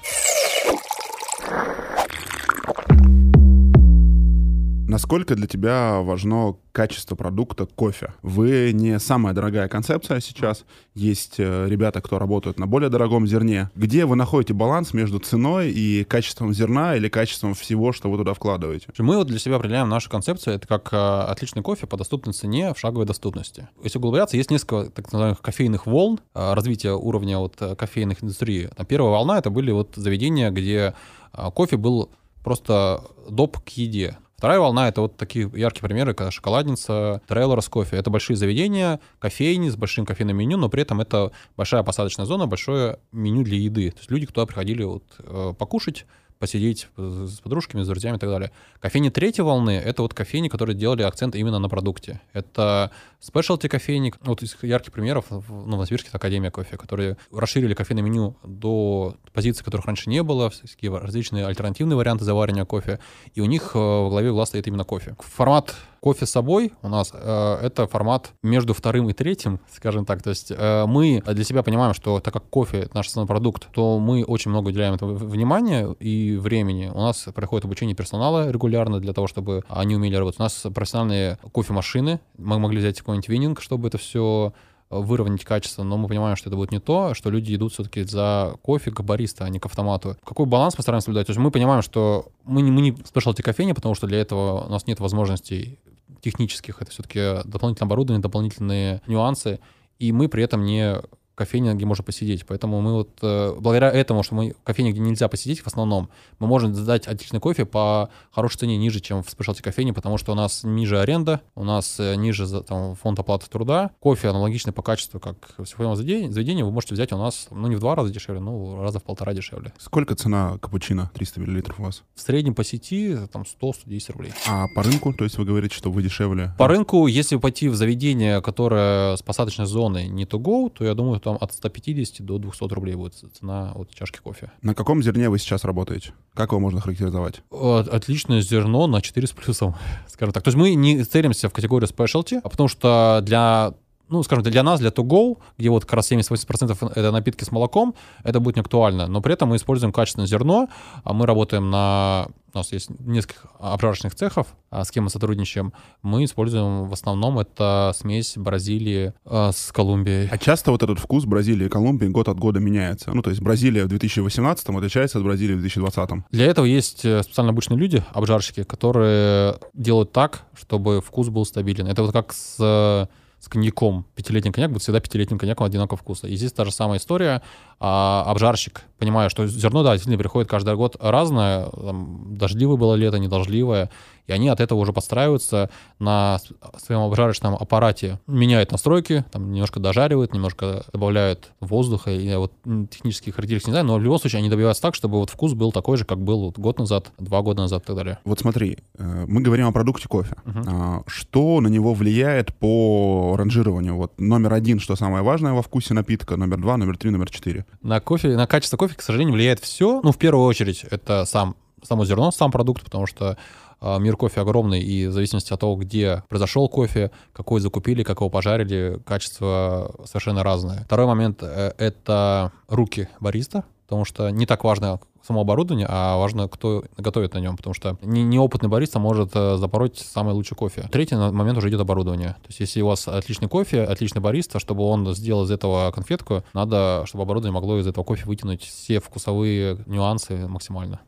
Насколько 4.97 5.35
для 5.35 5.47
тебя 5.47 6.01
важно 6.01 6.57
качество 6.73 7.17
продукта 7.17 7.67
кофе? 7.67 8.15
Вы 8.23 8.71
не 8.73 8.99
самая 8.99 9.35
дорогая 9.35 9.69
концепция 9.69 10.21
сейчас. 10.21 10.65
Есть 10.95 11.35
э, 11.37 11.67
ребята, 11.69 12.01
кто 12.01 12.19
работают 12.19 12.59
на 12.59 12.67
более 12.67 12.89
дорогом 12.89 13.27
зерне. 13.27 13.71
Где 13.75 14.07
вы 14.07 14.17
находите 14.17 14.55
баланс 14.55 14.95
между 14.95 15.19
ценой 15.19 15.71
и 15.71 16.05
качеством 16.05 16.55
зерна 16.55 16.97
или 16.97 17.11
качеством 17.11 17.53
всего, 17.53 17.93
что 17.93 18.11
вы 18.11 18.17
туда 18.17 18.33
вкладываете? 18.33 18.89
Мы 18.97 19.19
вот 19.19 19.27
для 19.27 19.39
себя 19.39 19.57
определяем 19.57 19.91
нашу 19.91 20.09
концепцию. 20.09 20.57
Это 20.57 20.67
как 20.67 20.91
э, 20.91 20.97
отличный 20.97 21.61
кофе 21.61 21.87
по 21.87 21.99
доступной 21.99 22.33
цене 22.33 22.73
в 22.73 22.79
шаговой 22.79 23.05
доступности. 23.05 23.69
Если 23.85 23.99
углубляться, 23.99 24.39
есть 24.39 24.51
несколько 24.51 24.91
так 24.91 25.13
называемых 25.13 25.43
кофейных 25.43 25.85
волн 25.85 26.21
э, 26.35 26.55
развития 26.55 26.93
уровня 26.93 27.37
вот 27.37 27.57
кофейных 27.77 28.25
индустрии. 28.25 28.71
Первая 28.89 29.13
волна— 29.13 29.37
это 29.41 29.51
были 29.51 29.73
вот 29.73 29.93
заведения, 29.95 30.51
где 30.51 30.95
кофе 31.33 31.77
был 31.77 32.09
просто 32.43 33.03
доп 33.29 33.59
к 33.59 33.69
еде. 33.71 34.17
Вторая 34.37 34.61
волна— 34.61 34.89
это 34.91 35.01
вот 35.01 35.17
такие 35.17 35.51
яркие 35.55 35.83
примеры, 35.83 36.13
как 36.13 36.31
шоколадница, 36.31 37.23
трейлерс 37.27 37.71
кофе. 37.71 37.97
Это 37.97 38.11
большие 38.11 38.37
заведения, 38.37 39.01
кофейни 39.19 39.71
с 39.71 39.77
большим 39.77 40.05
кофейным 40.05 40.37
меню, 40.37 40.59
но 40.59 40.69
при 40.69 40.83
этом 40.83 41.01
это 41.01 41.33
большая 41.57 41.83
посадочная 41.83 42.27
зона, 42.27 42.47
большое 42.47 42.99
меню 43.13 43.45
для 43.45 43.57
еды. 43.57 43.91
То 43.93 43.99
есть 43.99 44.11
люди, 44.11 44.27
кто 44.27 44.45
приходили 44.45 44.83
вот, 44.83 45.05
э, 45.21 45.55
покушать, 45.59 46.05
посидеть 46.39 46.89
с 46.97 47.41
подружками, 47.41 47.83
с 47.83 47.87
друзьями 47.87 48.17
и 48.17 48.19
так 48.19 48.29
далее. 48.29 48.51
Кофейни 48.81 49.09
третьей 49.09 49.43
волны— 49.43 49.71
это 49.85 50.03
вот 50.03 50.15
кофейни, 50.15 50.49
которые 50.49 50.77
делали 50.77 51.03
акцент 51.03 51.35
именно 51.35 51.59
на 51.59 51.69
продукте. 51.69 52.21
Это 52.33 52.91
спешлти 53.21 53.69
кофейни, 53.69 54.13
вот 54.21 54.43
из 54.43 54.57
ярких 54.63 54.93
примеров, 54.93 55.27
в 55.31 55.67
Новосибирске 55.67 56.09
это 56.09 56.19
Академия 56.19 56.51
кофе, 56.51 56.77
которые 56.77 57.17
расширили 57.33 57.75
кофейное 57.75 58.03
меню 58.03 58.37
до 58.45 59.17
позиций, 59.33 59.65
которых 59.65 59.87
раньше 59.87 60.11
не 60.11 60.23
было, 60.23 60.53
различные 60.83 61.47
альтернативные 61.47 61.97
варианты 61.97 62.25
заваривания 62.25 62.65
кофе, 62.65 63.01
и 63.35 63.41
у 63.41 63.47
них 63.47 63.73
э, 63.75 63.79
во 63.79 64.09
главе 64.09 64.31
угла 64.31 64.47
стоит 64.47 64.67
именно 64.67 64.85
кофе. 64.85 65.17
Формат 65.19 65.75
кофе 66.07 66.25
с 66.25 66.31
собой 66.31 66.73
у 66.83 66.89
нас 66.89 67.11
э, 67.13 67.59
это 67.65 67.89
формат 67.89 68.31
между 68.45 68.75
вторым 68.75 69.11
и 69.11 69.13
третьим, 69.13 69.59
скажем 69.73 70.05
так. 70.05 70.23
То 70.23 70.31
есть 70.31 70.53
э, 70.57 70.87
мы 70.87 71.21
для 71.27 71.43
себя 71.43 71.65
понимаем, 71.65 71.95
что 71.95 72.21
так 72.21 72.33
как 72.33 72.49
кофе 72.49 72.89
наш 72.95 73.09
основной 73.09 73.27
продукт, 73.27 73.67
то 73.73 73.99
мы 73.99 74.23
очень 74.23 74.53
много 74.53 74.69
уделяем 74.69 74.95
этому 74.95 75.17
внимания 75.17 75.97
и 75.99 76.37
времени. 76.37 76.93
У 76.95 77.01
нас 77.01 77.27
проходит 77.35 77.65
обучение 77.65 77.97
персонала 77.97 78.53
регулярно 78.53 79.01
для 79.01 79.13
того, 79.13 79.27
чтобы 79.27 79.65
они 79.69 79.97
умели 79.97 80.15
работать. 80.15 80.39
У 80.39 80.45
нас 80.45 80.65
профессиональные 80.73 81.39
кофемашины. 81.53 82.21
Мы 82.39 82.61
могли 82.61 82.79
взять 82.79 83.01
какой-нибудь 83.01 83.29
вининг, 83.29 83.61
чтобы 83.61 83.89
это 83.89 83.99
все 83.99 84.53
выровнять 84.89 85.45
качество, 85.45 85.83
но 85.83 85.97
мы 85.97 86.07
понимаем, 86.07 86.37
что 86.37 86.49
это 86.49 86.57
будет 86.57 86.71
не 86.71 86.79
то, 86.79 87.15
что 87.15 87.31
люди 87.31 87.57
идут 87.57 87.73
все-таки 87.73 88.05
за 88.05 88.55
кофе 88.63 88.93
к 88.93 89.01
бариста, 89.01 89.45
а 89.45 89.49
не 89.49 89.59
к 89.59 89.67
автомату. 89.67 90.17
Какой 90.25 90.47
баланс 90.47 90.79
мы 90.79 90.83
стараемся 90.83 91.07
соблюдать? 91.07 91.27
То 91.27 91.33
есть 91.33 91.41
мы 91.41 91.51
понимаем, 91.51 91.83
что 91.83 92.27
мы 92.45 92.63
не, 92.63 92.71
мы 92.71 92.81
не 92.81 92.97
спешлти 93.05 93.43
кофейня, 93.43 93.75
потому 93.75 93.97
что 93.97 94.07
для 94.07 94.21
этого 94.21 94.67
у 94.67 94.71
нас 94.71 94.87
нет 94.87 95.01
возможностей 95.01 95.81
технических, 96.27 96.83
это 96.83 96.91
все-таки 96.91 97.43
дополнительное 97.45 97.87
оборудование, 97.87 98.21
дополнительные 98.21 99.01
нюансы, 99.07 99.61
и 100.01 100.11
мы 100.11 100.29
при 100.29 100.43
этом 100.43 100.65
не 100.65 101.01
кофейня, 101.37 101.75
где 101.75 101.85
можно 101.85 102.03
посидеть. 102.03 102.45
Поэтому 102.47 102.81
мы 102.81 102.95
вот 102.95 103.11
э, 103.23 103.55
благодаря 103.59 103.93
этому, 103.93 104.23
что 104.23 104.35
мы 104.35 104.55
кофейня, 104.65 104.91
где 104.91 105.01
нельзя 105.01 105.29
посидеть 105.29 105.61
в 105.61 105.67
основном, 105.67 106.09
мы 106.39 106.47
можем 106.47 106.75
сдать 106.75 107.07
отличный 107.07 107.39
кофе 107.39 107.67
по 107.67 108.09
хорошей 108.33 108.59
цене 108.59 108.77
ниже, 108.79 109.01
чем 109.01 109.23
в 109.23 109.31
спешлти 109.31 109.63
кофейне, 109.63 109.93
потому 109.93 110.19
что 110.19 110.33
у 110.33 110.35
нас 110.35 110.65
ниже 110.65 110.99
аренда, 110.99 111.43
у 111.55 111.63
нас 111.63 112.01
э, 112.01 112.17
ниже 112.17 112.49
там, 112.63 112.97
фонд 112.97 113.19
оплаты 113.19 113.49
труда. 113.49 113.91
Кофе 114.01 114.29
аналогичный 114.29 114.73
по 114.73 114.83
качеству, 114.83 115.21
как 115.21 115.37
в 115.59 115.67
своем 115.67 115.95
заведении, 115.95 116.63
вы 116.63 116.71
можете 116.71 116.95
взять 116.95 117.13
у 117.13 117.19
нас, 117.19 117.49
ну, 117.51 117.69
не 117.69 117.77
в 117.77 117.81
два 117.81 117.95
раза 117.95 118.13
дешевле, 118.13 118.41
но 118.41 118.83
раза 118.83 118.99
в 118.99 119.05
полтора 119.05 119.35
дешевле. 119.35 119.73
Сколько 119.79 120.15
цена 120.15 120.59
капучино 120.59 121.11
300 121.15 121.41
мл 121.41 121.63
у 121.79 121.83
вас? 121.83 122.03
В 122.15 122.21
среднем 122.23 122.55
по 122.55 122.65
сети 122.65 123.19
там 123.31 123.43
100-110 123.43 124.13
рублей. 124.13 124.33
А 124.49 124.67
по 124.75 124.83
рынку, 124.83 125.13
то 125.13 125.25
есть 125.25 125.37
вы 125.37 125.45
говорите, 125.45 125.77
что 125.77 125.91
вы 125.91 126.03
дешевле? 126.03 126.55
По 126.59 126.67
рынку, 126.67 127.07
если 127.07 127.37
пойти 127.37 127.69
в 127.69 127.75
заведение, 127.75 128.41
которое 128.41 129.17
с 129.17 129.23
посадочной 129.23 129.67
зоной 129.67 130.09
не 130.09 130.25
to 130.25 130.39
go, 130.39 130.71
то 130.71 130.85
я 130.85 130.95
думаю, 130.95 131.21
там 131.27 131.39
от 131.41 131.53
150 131.53 132.25
до 132.25 132.39
200 132.39 132.73
рублей 132.73 132.95
будет 132.95 133.15
цена 133.15 133.73
от 133.75 133.93
чашки 133.93 134.21
кофе. 134.23 134.53
На 134.63 134.77
каком 134.77 135.03
зерне 135.03 135.29
вы 135.29 135.41
сейчас 135.41 135.65
работаете? 135.65 136.13
Как 136.35 136.53
его 136.53 136.61
можно 136.61 136.81
характеризовать? 136.81 137.43
Отличное 137.51 138.43
зерно 138.43 138.87
на 138.87 139.03
4 139.03 139.27
с 139.27 139.33
плюсом, 139.33 139.75
скажем 140.07 140.33
так. 140.33 140.45
То 140.45 140.49
есть 140.51 140.57
мы 140.57 140.75
не 140.77 141.03
целимся 141.03 141.49
в 141.49 141.53
категорию 141.53 141.89
specialty, 141.89 142.41
а 142.45 142.49
потому 142.49 142.69
что 142.69 143.19
для 143.25 143.75
ну, 144.09 144.23
скажем, 144.23 144.45
для 144.45 144.63
нас, 144.63 144.81
для 144.81 144.91
to 144.91 145.39
где 145.59 145.71
вот 145.71 145.85
как 145.85 145.95
раз 145.95 146.11
70-80% 146.11 146.93
это 146.95 147.13
напитки 147.13 147.45
с 147.45 147.51
молоком, 147.51 147.95
это 148.23 148.41
будет 148.41 148.57
не 148.57 148.61
актуально. 148.61 149.07
Но 149.07 149.21
при 149.21 149.35
этом 149.35 149.51
мы 149.51 149.57
используем 149.57 149.93
качественное 149.93 150.27
зерно, 150.27 150.69
а 151.05 151.13
мы 151.13 151.27
работаем 151.27 151.71
на... 151.71 152.29
У 152.55 152.59
нас 152.59 152.73
есть 152.73 152.89
несколько 153.01 153.49
обжарочных 153.59 154.15
цехов, 154.15 154.47
а, 154.71 154.85
с 154.85 154.91
кем 154.91 155.05
мы 155.05 155.11
сотрудничаем. 155.11 155.75
Мы 156.03 156.25
используем 156.25 156.89
в 156.89 156.93
основном 156.93 157.39
это 157.39 157.93
смесь 157.95 158.39
Бразилии 158.39 159.13
э, 159.27 159.51
с 159.53 159.73
Колумбией. 159.73 160.29
А 160.31 160.39
часто 160.39 160.71
вот 160.71 160.83
этот 160.83 160.99
вкус 160.99 161.27
Бразилии 161.27 161.67
и 161.67 161.69
Колумбии 161.69 162.07
год 162.07 162.29
от 162.29 162.39
года 162.39 162.59
меняется? 162.59 163.11
Ну, 163.13 163.21
то 163.21 163.29
есть 163.29 163.43
Бразилия 163.43 163.85
в 163.85 163.89
2018 163.89 164.71
отличается 164.71 165.19
от 165.19 165.25
Бразилии 165.25 165.53
в 165.53 165.61
2020? 165.61 166.11
Для 166.31 166.47
этого 166.47 166.65
есть 166.65 167.05
э, 167.05 167.23
специально 167.23 167.51
обычные 167.51 167.79
люди, 167.79 168.03
обжарщики, 168.15 168.63
которые 168.63 169.59
делают 169.75 170.13
так, 170.13 170.45
чтобы 170.59 171.03
вкус 171.03 171.29
был 171.29 171.45
стабилен. 171.45 171.87
Это 171.87 172.05
вот 172.05 172.13
как 172.13 172.33
с 172.33 173.07
с 173.39 173.49
коньяком. 173.49 174.07
Пятилетний 174.15 174.53
коньяк 174.53 174.73
будет 174.73 174.83
всегда 174.83 175.01
пятилетним 175.01 175.39
коньяком 175.39 175.67
одинаково 175.67 175.97
вкусно. 175.97 176.27
И 176.27 176.37
здесь 176.37 176.53
та 176.53 176.65
же 176.65 176.73
самая 176.73 176.99
история. 176.99 177.43
А, 177.79 178.25
обжарщик, 178.27 178.83
понимая, 178.99 179.29
что 179.29 179.47
зерно, 179.47 179.83
да, 179.83 179.93
действительно 179.93 180.19
приходит 180.19 180.49
каждый 180.49 180.75
год 180.77 180.97
разное. 181.01 181.67
Там, 181.71 182.37
дождливое 182.37 182.77
было 182.77 182.95
лето, 182.95 183.19
недождливое 183.19 183.91
и 184.27 184.33
они 184.33 184.49
от 184.49 184.61
этого 184.61 184.79
уже 184.79 184.93
подстраиваются 184.93 185.71
на 185.99 186.41
своем 186.79 187.03
обжарочном 187.03 187.55
аппарате, 187.55 188.21
меняют 188.27 188.73
настройки, 188.73 189.25
там 189.33 189.53
немножко 189.53 189.81
дожаривают, 189.81 190.33
немножко 190.33 190.85
добавляют 190.93 191.53
воздуха, 191.61 192.11
и 192.11 192.35
вот 192.37 192.53
технические 192.91 193.33
характеристики 193.33 193.71
не 193.71 193.75
знаю, 193.75 193.87
но 193.87 193.97
в 193.97 194.03
любом 194.03 194.19
случае 194.19 194.41
они 194.41 194.49
добиваются 194.49 194.83
так, 194.83 194.95
чтобы 194.95 195.19
вот 195.19 195.31
вкус 195.31 195.55
был 195.55 195.73
такой 195.73 195.97
же, 195.97 196.05
как 196.05 196.19
был 196.19 196.47
вот 196.47 196.59
год 196.59 196.79
назад, 196.79 197.13
два 197.19 197.43
года 197.43 197.63
назад 197.63 197.85
и 197.85 197.87
так 197.87 197.97
далее. 197.97 198.19
Вот 198.25 198.41
смотри, 198.41 198.79
э, 198.99 199.25
мы 199.27 199.41
говорим 199.41 199.67
о 199.67 199.73
продукте 199.73 200.09
кофе. 200.09 200.37
Uh-huh. 200.45 201.03
Что 201.07 201.61
на 201.61 201.69
него 201.69 201.95
влияет 201.95 202.55
по 202.57 203.35
ранжированию? 203.37 203.97
Вот 203.97 204.21
номер 204.21 204.55
один, 204.55 204.81
что 204.81 204.97
самое 204.97 205.23
важное 205.23 205.53
во 205.53 205.63
вкусе 205.63 205.95
напитка, 205.95 206.37
номер 206.37 206.59
два, 206.59 206.77
номер 206.77 206.97
три, 206.97 207.11
номер 207.11 207.31
четыре. 207.31 207.67
На 207.83 208.01
кофе, 208.01 208.37
на 208.37 208.47
качество 208.47 208.77
кофе, 208.77 208.95
к 208.95 209.03
сожалению, 209.03 209.35
влияет 209.35 209.61
все. 209.61 210.01
Ну, 210.03 210.13
в 210.13 210.19
первую 210.19 210.45
очередь, 210.47 210.85
это 210.91 211.25
сам 211.25 211.57
само 211.83 212.05
зерно, 212.05 212.31
сам 212.31 212.51
продукт, 212.51 212.85
потому 212.85 213.07
что 213.07 213.37
мир 213.83 214.17
кофе 214.17 214.41
огромный, 214.41 214.81
и 214.81 215.07
в 215.07 215.13
зависимости 215.13 215.53
от 215.53 215.61
того, 215.61 215.77
где 215.77 216.23
произошел 216.29 216.69
кофе, 216.69 217.11
какой 217.33 217.61
закупили, 217.61 218.03
как 218.03 218.19
его 218.21 218.31
пожарили, 218.31 219.01
качество 219.05 219.95
совершенно 220.05 220.43
разное. 220.43 220.85
Второй 220.85 221.07
момент 221.07 221.43
э,— 221.43 221.73
это 221.79 222.53
руки 222.69 223.09
бариста, 223.21 223.65
потому 223.87 224.05
что 224.05 224.31
не 224.31 224.47
так 224.47 224.65
важно 224.65 225.01
само 225.27 225.41
оборудование, 225.41 225.87
а 225.91 226.17
важно, 226.17 226.49
кто 226.49 226.85
готовит 226.97 227.35
на 227.35 227.39
нем, 227.39 227.57
потому 227.57 227.75
что 227.75 227.99
не, 228.03 228.23
неопытный 228.23 228.69
бариста 228.69 228.99
может 228.99 229.31
э, 229.35 229.57
запороть 229.57 229.99
самый 229.99 230.35
лучший 230.35 230.57
кофе. 230.57 230.89
Третий 230.93 231.17
момент 231.17 231.59
уже 231.59 231.69
идет 231.69 231.81
оборудование. 231.81 232.37
То 232.43 232.49
есть 232.49 232.61
если 232.61 232.81
у 232.81 232.87
вас 232.87 233.09
отличный 233.09 233.49
кофе, 233.49 233.83
отличный 233.83 234.21
бариста, 234.21 234.61
чтобы 234.61 234.85
он 234.85 235.13
сделал 235.15 235.45
из 235.45 235.51
этого 235.51 235.91
конфетку, 235.91 236.45
надо, 236.53 237.03
чтобы 237.07 237.23
оборудование 237.23 237.55
могло 237.55 237.79
из 237.79 237.87
этого 237.87 238.05
кофе 238.05 238.25
вытянуть 238.27 238.63
все 238.63 239.01
вкусовые 239.01 239.79
нюансы 239.87 240.47
максимально. 240.47 241.01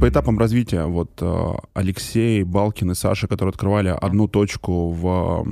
По 0.00 0.08
этапам 0.08 0.38
развития, 0.38 0.84
вот 0.84 1.10
э, 1.22 1.52
Алексей, 1.72 2.42
Балкин 2.42 2.90
и 2.90 2.94
Саша, 2.94 3.28
которые 3.28 3.50
открывали 3.50 3.88
одну 3.88 4.28
точку 4.28 4.90
в 4.90 5.46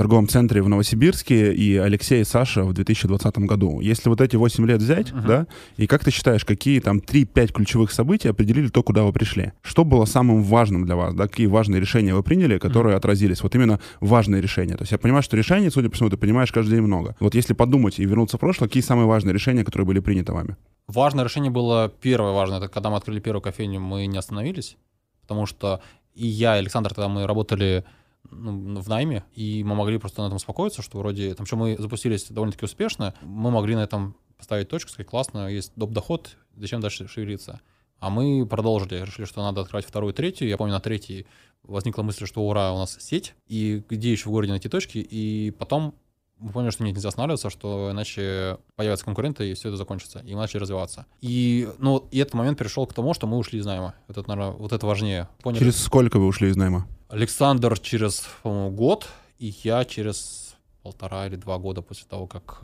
торговом 0.00 0.28
центре 0.28 0.62
в 0.62 0.68
Новосибирске, 0.70 1.52
и 1.52 1.76
Алексей 1.76 2.22
и 2.22 2.24
Саша 2.24 2.64
в 2.64 2.72
2020 2.72 3.36
году. 3.40 3.80
Если 3.80 4.08
вот 4.08 4.22
эти 4.22 4.34
8 4.34 4.66
лет 4.66 4.80
взять, 4.80 5.12
Мгм. 5.12 5.26
да, 5.26 5.46
и 5.76 5.86
как 5.86 6.02
ты 6.02 6.10
считаешь, 6.10 6.46
какие 6.46 6.80
там 6.80 7.00
3-5 7.00 7.52
ключевых 7.52 7.92
событий 7.92 8.28
определили 8.28 8.68
то, 8.68 8.82
куда 8.82 9.02
вы 9.02 9.12
пришли? 9.12 9.52
Что 9.60 9.84
было 9.84 10.06
самым 10.06 10.42
важным 10.42 10.86
для 10.86 10.96
вас, 10.96 11.12
да, 11.14 11.28
какие 11.28 11.48
важные 11.48 11.82
решения 11.82 12.14
вы 12.14 12.22
приняли, 12.22 12.56
которые 12.56 12.96
отразились? 12.96 13.42
Вот 13.42 13.54
именно 13.54 13.78
важные 14.00 14.40
решения. 14.40 14.74
То 14.74 14.84
есть 14.84 14.92
я 14.92 14.96
понимаю, 14.98 15.22
что 15.22 15.36
решений, 15.36 15.68
судя 15.68 15.90
по 15.90 15.96
всему, 15.96 16.08
ты 16.08 16.16
понимаешь 16.16 16.50
каждый 16.50 16.76
день 16.76 16.82
много. 16.82 17.14
Вот 17.20 17.34
если 17.34 17.52
подумать 17.52 17.98
и 17.98 18.04
вернуться 18.06 18.38
в 18.38 18.40
прошлое, 18.40 18.68
какие 18.68 18.82
самые 18.82 19.06
важные 19.06 19.34
решения, 19.34 19.64
которые 19.64 19.86
были 19.86 20.00
приняты 20.00 20.32
вами? 20.32 20.56
Важное 20.88 21.24
решение 21.24 21.50
было 21.50 21.92
первое 22.00 22.32
важное, 22.32 22.56
это 22.56 22.68
когда 22.68 22.88
мы 22.88 22.96
открыли 22.96 23.20
первую 23.20 23.42
кофейню, 23.42 23.80
мы 23.80 24.06
не 24.06 24.16
остановились, 24.16 24.78
потому 25.20 25.44
что 25.44 25.82
и 26.14 26.26
я, 26.26 26.56
и 26.56 26.60
Александр, 26.60 26.94
тогда 26.94 27.08
мы 27.08 27.26
работали 27.26 27.84
ну, 28.30 28.80
в 28.80 28.88
найме, 28.88 29.24
и 29.34 29.62
мы 29.64 29.74
могли 29.74 29.98
просто 29.98 30.22
на 30.22 30.26
этом 30.26 30.36
успокоиться, 30.36 30.82
что 30.82 30.98
вроде, 30.98 31.34
там, 31.34 31.46
что 31.46 31.56
мы 31.56 31.76
запустились 31.78 32.28
довольно-таки 32.30 32.64
успешно, 32.64 33.14
мы 33.22 33.50
могли 33.50 33.74
на 33.74 33.80
этом 33.80 34.16
поставить 34.36 34.68
точку, 34.68 34.90
сказать, 34.90 35.08
классно, 35.08 35.48
есть 35.48 35.72
доп. 35.76 35.90
доход, 35.90 36.36
зачем 36.56 36.80
дальше 36.80 37.08
шевелиться? 37.08 37.60
А 37.98 38.08
мы 38.08 38.46
продолжили, 38.46 39.04
решили, 39.04 39.26
что 39.26 39.42
надо 39.42 39.60
открывать 39.60 39.84
вторую, 39.84 40.14
третью. 40.14 40.48
Я 40.48 40.56
помню, 40.56 40.72
на 40.72 40.80
третьей 40.80 41.26
возникла 41.62 42.02
мысль, 42.02 42.26
что 42.26 42.42
ура, 42.42 42.72
у 42.72 42.78
нас 42.78 42.96
сеть, 42.98 43.34
и 43.46 43.84
где 43.88 44.10
еще 44.10 44.28
в 44.28 44.32
городе 44.32 44.52
найти 44.52 44.70
точки, 44.70 44.98
и 44.98 45.50
потом 45.50 45.94
мы 46.40 46.52
поняли, 46.52 46.70
что 46.70 46.84
нет, 46.84 46.94
нельзя 46.96 47.10
останавливаться, 47.10 47.50
что 47.50 47.90
иначе 47.92 48.58
появятся 48.74 49.04
конкуренты, 49.04 49.50
и 49.50 49.54
все 49.54 49.68
это 49.68 49.76
закончится. 49.76 50.20
И 50.20 50.34
мы 50.34 50.40
начали 50.40 50.60
развиваться. 50.60 51.04
И, 51.20 51.68
ну, 51.78 52.08
и 52.10 52.18
этот 52.18 52.34
момент 52.34 52.58
перешел 52.58 52.86
к 52.86 52.94
тому, 52.94 53.12
что 53.12 53.26
мы 53.26 53.36
ушли 53.36 53.58
из 53.58 53.66
найма. 53.66 53.94
Это, 54.08 54.24
наверное, 54.26 54.52
вот 54.52 54.72
это 54.72 54.86
важнее. 54.86 55.28
Поняли? 55.42 55.58
Через 55.60 55.82
сколько 55.82 56.18
вы 56.18 56.26
ушли 56.26 56.48
из 56.48 56.56
найма? 56.56 56.88
Александр 57.10 57.78
через, 57.78 58.26
по-моему, 58.42 58.70
год, 58.70 59.08
и 59.38 59.54
я 59.64 59.84
через 59.84 60.54
полтора 60.82 61.26
или 61.26 61.36
два 61.36 61.58
года 61.58 61.82
после 61.82 62.06
того, 62.08 62.26
как 62.26 62.58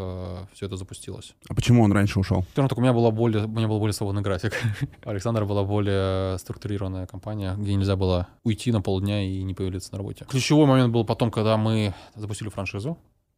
все 0.55 0.67
это 0.67 0.77
запустилось. 0.77 1.35
А 1.49 1.55
почему 1.55 1.83
он 1.83 1.93
раньше 1.93 2.19
ушел? 2.19 2.45
Скажем 2.53 2.69
так, 2.69 2.79
у 2.79 2.81
меня, 2.81 2.93
была 2.95 3.11
более, 3.11 3.45
у 3.45 3.49
меня 3.49 3.69
был 3.69 3.79
более 3.79 3.93
свободный 3.93 4.23
график. 4.23 4.55
У 5.05 5.11
Александра 5.11 5.45
была 5.45 5.65
более 5.65 6.39
структурированная 6.39 7.07
компания, 7.07 7.55
где 7.59 7.75
нельзя 7.75 7.95
было 7.97 8.29
уйти 8.43 8.73
на 8.73 8.81
полдня 8.81 9.23
и 9.23 9.43
не 9.43 9.53
появиться 9.53 9.93
на 9.93 9.99
работе. 9.99 10.25
Ключевой 10.29 10.67
момент 10.67 10.93
был 10.93 11.05
потом, 11.05 11.31
когда 11.31 11.57
мы 11.59 11.93
запустили 12.15 12.49
франшизу, 12.49 12.97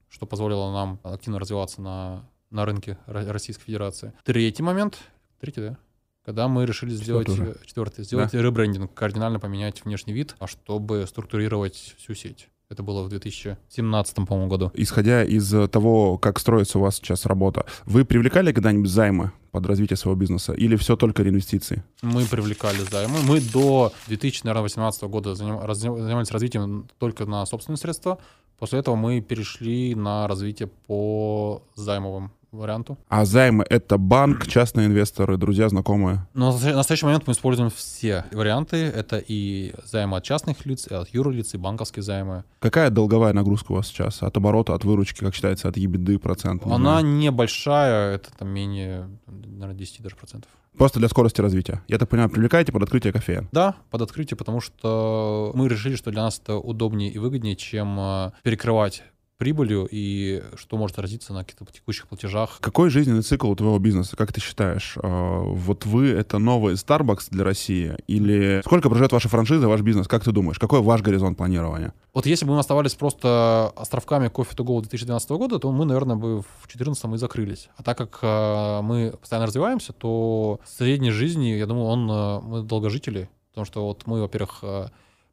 что 0.09 0.27
позволило 0.27 0.73
нам 0.73 1.01
активно 1.03 1.41
развиваться 1.41 1.83
на, 1.83 2.25
на 2.51 2.65
рынке 2.65 2.99
Ро- 3.07 3.33
Российской 3.33 3.65
Федерации. 3.65 4.13
Третий 4.25 4.63
момент, 4.63 4.99
третий, 5.41 5.61
да, 5.61 5.79
когда 6.29 6.47
мы 6.47 6.67
решили 6.67 6.91
сделать 6.91 7.27
Четвертый 7.27 7.67
четвертый, 7.67 8.05
сделать 8.05 8.35
ребрендинг, 8.35 8.93
кардинально 8.93 9.41
поменять 9.41 9.83
внешний 9.83 10.13
вид, 10.13 10.37
а 10.39 10.47
чтобы 10.47 11.07
структурировать 11.07 11.95
всю 11.97 12.15
сеть. 12.15 12.51
Это 12.69 12.83
было 12.83 13.03
в 13.03 13.09
2017, 13.09 14.15
по-моему, 14.27 14.47
году. 14.47 14.71
Исходя 14.75 15.25
из 15.25 15.51
того, 15.71 16.19
как 16.19 16.39
строится 16.39 16.79
у 16.79 16.83
вас 16.83 16.97
сейчас 16.97 17.25
работа, 17.25 17.65
вы 17.87 18.05
привлекали 18.05 18.53
когда-нибудь 18.53 18.91
займы 18.91 19.33
под 19.53 19.65
развитие 19.65 19.97
своего 19.97 20.21
бизнеса 20.21 20.53
или 20.53 20.77
все 20.77 20.97
только 20.97 21.23
реинвестиции? 21.23 21.83
Мы 22.03 22.27
привлекали 22.27 22.81
займы. 22.81 23.23
Мы 23.23 23.41
до 23.41 23.95
2018 24.09 25.05
года 25.05 25.35
занимались 25.35 26.31
развитием 26.31 26.91
только 26.99 27.25
на 27.25 27.47
собственные 27.47 27.79
средства. 27.79 28.19
После 28.59 28.81
этого 28.81 28.97
мы 28.97 29.23
перешли 29.23 29.95
на 29.95 30.29
развитие 30.29 30.69
по 30.69 31.63
займовым 31.75 32.33
варианту. 32.53 32.99
А 33.09 33.25
займы— 33.25 33.65
это 33.69 33.99
банк, 33.99 34.47
частные 34.47 34.87
инвесторы, 34.87 35.37
друзья, 35.37 35.69
знакомые? 35.69 36.27
Но 36.35 36.53
в 36.53 36.65
настоящий 36.65 37.05
момент 37.05 37.27
мы 37.27 37.33
используем 37.33 37.71
все 37.71 38.25
варианты. 38.33 38.77
Это 38.77 39.23
и 39.27 39.75
займы 39.85 40.17
от 40.17 40.25
частных 40.25 40.65
лиц, 40.67 40.87
и 40.91 40.95
от 40.95 41.09
юрлиц, 41.11 41.55
и 41.55 41.59
банковские 41.59 42.03
займы. 42.03 42.45
Какая 42.61 42.91
долговая 42.91 43.33
нагрузка 43.33 43.73
у 43.73 43.77
вас 43.77 43.89
сейчас? 43.89 44.23
От 44.23 44.37
оборота, 44.37 44.75
от 44.75 44.85
выручки, 44.85 45.21
как 45.21 45.35
считается, 45.35 45.69
от 45.69 45.77
ебеды 45.77 46.19
процент? 46.19 46.67
Она 46.67 47.03
небольшая, 47.03 48.15
это 48.17 48.31
там 48.37 48.49
менее, 48.49 49.09
наверное, 49.27 49.75
10 49.75 50.03
даже 50.03 50.17
процентов. 50.17 50.51
Просто 50.79 51.01
для 51.01 51.09
скорости 51.09 51.41
развития. 51.41 51.83
Я 51.89 51.99
так 51.99 52.09
понимаю, 52.09 52.31
привлекаете 52.31 52.71
под 52.71 52.85
открытие 52.85 53.13
кофеен. 53.13 53.49
Да, 53.51 53.75
под 53.91 54.03
открытие, 54.03 54.37
потому 54.37 54.61
что 54.61 55.51
мы 55.55 55.69
решили, 55.69 55.97
что 55.97 56.13
для 56.13 56.23
нас 56.23 56.39
это 56.39 56.57
удобнее 56.57 57.11
и 57.11 57.19
выгоднее, 57.19 57.57
чем 57.57 57.99
э, 57.99 58.31
перекрывать 58.45 59.03
прибылью 59.39 59.89
и 59.91 60.43
что 60.57 60.77
может 60.77 60.99
отразиться 60.99 61.33
на 61.33 61.45
каких-то 61.45 61.65
текущих 61.73 62.09
платежах. 62.09 62.59
Какой 62.61 62.91
жизненный 62.91 63.23
цикл 63.23 63.49
у 63.49 63.55
твоего 63.55 63.79
бизнеса, 63.79 64.17
как 64.17 64.33
ты 64.33 64.41
считаешь? 64.41 64.99
А, 65.01 65.43
Вот 65.43 65.87
вы— 65.87 66.09
это 66.09 66.39
новый 66.39 66.75
Starbucks 66.75 67.29
для 67.31 67.45
России? 67.45 67.97
Или 68.09 68.61
сколько 68.65 68.89
проживет 68.89 69.13
ваша 69.13 69.29
франшиза, 69.29 69.69
ваш 69.69 69.81
бизнес? 69.81 70.09
Как 70.09 70.25
ты 70.25 70.33
думаешь? 70.33 70.59
Какой 70.59 70.83
ваш 70.83 71.03
горизонт 71.03 71.39
планирования? 71.39 71.95
Вот 72.13 72.27
если 72.27 72.45
бы 72.45 72.53
мы 72.53 72.59
оставались 72.59 72.95
просто 72.95 73.73
островками 73.77 74.29
кофе 74.29 74.55
to 74.57 74.65
go 74.65 74.81
2012 74.81 75.31
года, 75.31 75.59
то 75.61 75.71
мы, 75.71 75.85
наверное, 75.85 76.17
бы 76.17 76.41
в 76.41 76.67
2014 76.67 77.05
и 77.15 77.17
закрылись. 77.17 77.69
А 77.77 77.85
так 77.85 77.97
как 77.97 78.19
э, 78.23 78.81
мы 78.83 79.15
постоянно 79.21 79.47
развиваемся, 79.47 79.93
то 79.93 80.59
средней 80.67 81.13
жизни, 81.13 81.51
я 81.51 81.67
думаю, 81.67 81.87
он, 81.87 82.11
э, 82.11 82.41
мы 82.41 82.63
долгожители, 82.63 83.31
потому 83.51 83.65
что 83.67 83.87
вот 83.87 84.05
мы, 84.07 84.21
во-первых, 84.21 84.65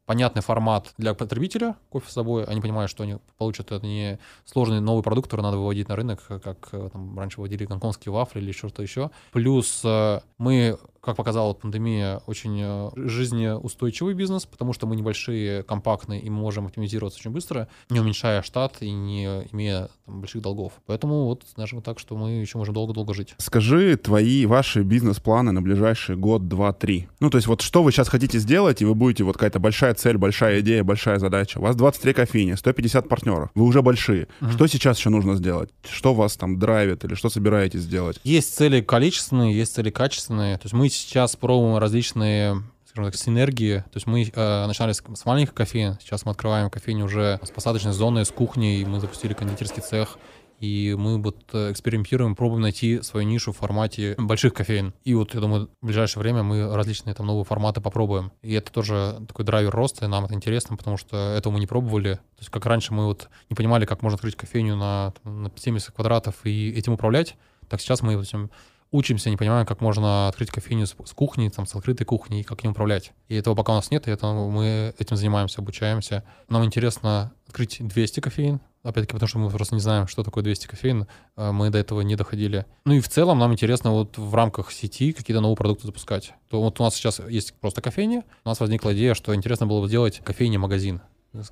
понятный 0.06 0.40
формат 0.40 0.94
для 0.96 1.14
потребителя 1.14 1.76
кофе 1.90 2.08
с 2.08 2.12
собой, 2.12 2.44
они 2.44 2.60
понимают, 2.60 2.90
что 2.90 3.02
они 3.02 3.18
получат 3.38 3.72
это 3.72 3.84
не 3.84 4.18
сложный 4.44 4.80
новый 4.80 5.02
продукт, 5.02 5.28
который 5.28 5.42
надо 5.42 5.58
выводить 5.58 5.88
на 5.88 5.96
рынок, 5.96 6.22
как 6.26 6.68
э, 6.72 6.88
там 6.92 7.18
раньше 7.18 7.38
выводили 7.38 7.66
гонконгские 7.66 8.12
вафли 8.12 8.40
или 8.40 8.52
что-то 8.52 8.82
еще. 8.82 9.10
Плюс 9.32 9.82
э, 9.84 10.20
мы, 10.38 10.78
как 11.06 11.16
показала 11.16 11.54
пандемия, 11.54 12.20
очень 12.26 12.60
э, 12.60 12.90
жизнеустойчивый 12.96 14.14
бизнес, 14.14 14.44
потому 14.44 14.72
что 14.72 14.86
мы 14.86 14.96
небольшие, 14.96 15.62
компактные, 15.62 16.20
и 16.20 16.28
мы 16.28 16.40
можем 16.40 16.66
оптимизироваться 16.66 17.20
очень 17.20 17.30
быстро, 17.30 17.68
не 17.90 18.00
уменьшая 18.00 18.42
штат 18.42 18.78
и 18.80 18.90
не 18.90 19.24
имея 19.52 19.88
там, 20.04 20.20
больших 20.20 20.42
долгов. 20.42 20.72
Поэтому 20.86 21.26
вот, 21.26 21.44
скажем 21.48 21.80
так, 21.80 22.00
что 22.00 22.16
мы 22.16 22.40
еще 22.40 22.58
можем 22.58 22.74
долго-долго 22.74 23.14
жить. 23.14 23.34
Скажи 23.38 23.96
твои, 23.96 24.46
ваши 24.46 24.82
бизнес-планы 24.82 25.52
на 25.52 25.62
ближайший 25.62 26.16
год, 26.16 26.48
два, 26.48 26.72
три. 26.72 27.08
Ну, 27.20 27.30
то 27.30 27.38
есть 27.38 27.46
вот 27.46 27.60
что 27.60 27.84
вы 27.84 27.92
сейчас 27.92 28.08
хотите 28.08 28.40
сделать, 28.40 28.82
и 28.82 28.84
вы 28.84 28.96
будете, 28.96 29.22
вот 29.22 29.34
какая-то 29.34 29.60
большая 29.60 29.94
цель, 29.94 30.18
большая 30.18 30.60
идея, 30.60 30.82
большая 30.82 31.20
задача. 31.20 31.58
У 31.58 31.62
вас 31.62 31.76
23 31.76 32.14
кофейни, 32.14 32.54
150 32.54 33.08
партнеров. 33.08 33.50
Вы 33.54 33.64
уже 33.64 33.80
большие. 33.80 34.26
Мгм. 34.40 34.50
Что 34.50 34.66
сейчас 34.66 34.98
еще 34.98 35.10
нужно 35.10 35.36
сделать? 35.36 35.70
Что 35.88 36.14
вас 36.14 36.36
там 36.36 36.58
драйвит 36.58 37.04
или 37.04 37.14
что 37.14 37.30
собираетесь 37.30 37.80
сделать? 37.80 38.20
Есть 38.24 38.56
цели 38.56 38.80
количественные, 38.80 39.56
есть 39.56 39.74
цели 39.74 39.90
качественные. 39.90 40.56
То 40.56 40.64
есть 40.64 40.72
мы 40.72 40.88
сейчас 40.96 41.36
пробуем 41.36 41.78
различные 41.78 42.62
скажем 42.96 43.12
так, 43.12 43.20
синергии. 43.20 43.78
То 43.78 43.96
есть 43.96 44.06
мы 44.06 44.24
э, 44.24 44.66
начинали 44.66 44.92
с, 44.92 45.02
с 45.14 45.24
маленьких 45.26 45.52
кофеин, 45.52 45.98
сейчас 46.00 46.24
мы 46.24 46.32
открываем 46.32 46.70
кофейню 46.70 47.04
уже 47.04 47.38
с 47.42 47.50
посадочной 47.50 47.92
зоной, 47.92 48.24
с 48.24 48.30
кухней, 48.30 48.84
мы 48.86 49.00
запустили 49.00 49.34
кондитерский 49.34 49.82
цех, 49.82 50.18
и 50.60 50.94
мы 50.98 51.20
вот 51.20 51.36
э, 51.52 51.72
экспериментируем, 51.72 52.34
пробуем 52.34 52.62
найти 52.62 53.02
свою 53.02 53.26
нишу 53.26 53.52
в 53.52 53.58
формате 53.58 54.14
больших 54.16 54.54
кофеин. 54.54 54.94
И 55.04 55.14
вот, 55.14 55.34
я 55.34 55.40
думаю, 55.40 55.68
в 55.82 55.86
ближайшее 55.86 56.22
время 56.22 56.42
мы 56.42 56.74
различные 56.74 57.14
там 57.14 57.26
новые 57.26 57.44
форматы 57.44 57.80
попробуем. 57.80 58.32
И 58.42 58.54
это 58.54 58.72
тоже 58.72 59.20
такой 59.28 59.44
драйвер 59.44 59.70
роста, 59.70 60.06
и 60.06 60.08
нам 60.08 60.24
это 60.24 60.34
интересно, 60.34 60.76
потому 60.76 60.96
что 60.96 61.34
этого 61.36 61.52
мы 61.52 61.60
не 61.60 61.66
пробовали. 61.66 62.14
То 62.14 62.40
есть 62.40 62.50
как 62.50 62.64
раньше 62.64 62.94
мы 62.94 63.04
вот 63.04 63.28
не 63.50 63.56
понимали, 63.56 63.84
как 63.84 64.02
можно 64.02 64.14
открыть 64.14 64.36
кофейню 64.36 64.76
на, 64.76 65.12
на 65.24 65.50
70 65.54 65.90
квадратов 65.90 66.34
и 66.44 66.70
этим 66.70 66.94
управлять, 66.94 67.36
так 67.68 67.80
сейчас 67.80 68.00
мы 68.00 68.14
этим 68.14 68.50
учимся, 68.90 69.30
не 69.30 69.36
понимаем, 69.36 69.66
как 69.66 69.80
можно 69.80 70.28
открыть 70.28 70.50
кофейню 70.50 70.86
с, 70.86 70.94
с 71.04 71.12
кухни, 71.12 71.48
там, 71.48 71.66
с 71.66 71.74
открытой 71.74 72.06
кухней, 72.06 72.42
как 72.42 72.62
ним 72.62 72.72
управлять. 72.72 73.12
И 73.28 73.34
этого 73.34 73.54
пока 73.54 73.72
у 73.72 73.76
нас 73.76 73.90
нет, 73.90 74.08
и 74.08 74.10
это 74.10 74.26
мы 74.26 74.94
этим 74.98 75.16
занимаемся, 75.16 75.60
обучаемся. 75.60 76.24
Нам 76.48 76.64
интересно 76.64 77.32
открыть 77.46 77.76
200 77.80 78.20
кофеин, 78.20 78.60
опять-таки 78.82 79.12
потому 79.12 79.28
что 79.28 79.38
мы 79.38 79.50
просто 79.50 79.74
не 79.74 79.80
знаем, 79.80 80.06
что 80.06 80.22
такое 80.22 80.44
200 80.44 80.66
кофеин, 80.66 81.06
а 81.36 81.52
мы 81.52 81.70
до 81.70 81.78
этого 81.78 82.00
не 82.02 82.16
доходили. 82.16 82.66
Ну 82.84 82.94
и 82.94 83.00
в 83.00 83.08
целом 83.08 83.38
нам 83.38 83.52
интересно 83.52 83.90
вот 83.92 84.16
в 84.18 84.34
рамках 84.34 84.70
сети 84.72 85.12
какие-то 85.12 85.40
новые 85.40 85.56
продукты 85.56 85.86
запускать. 85.86 86.32
То 86.48 86.62
вот 86.62 86.80
у 86.80 86.82
нас 86.82 86.94
сейчас 86.94 87.20
есть 87.28 87.54
просто 87.54 87.82
кофейня, 87.82 88.24
у 88.44 88.48
нас 88.48 88.60
возникла 88.60 88.94
идея, 88.94 89.14
что 89.14 89.34
интересно 89.34 89.66
было 89.66 89.80
бы 89.80 89.88
сделать 89.88 90.20
кофейня-магазин. 90.24 91.00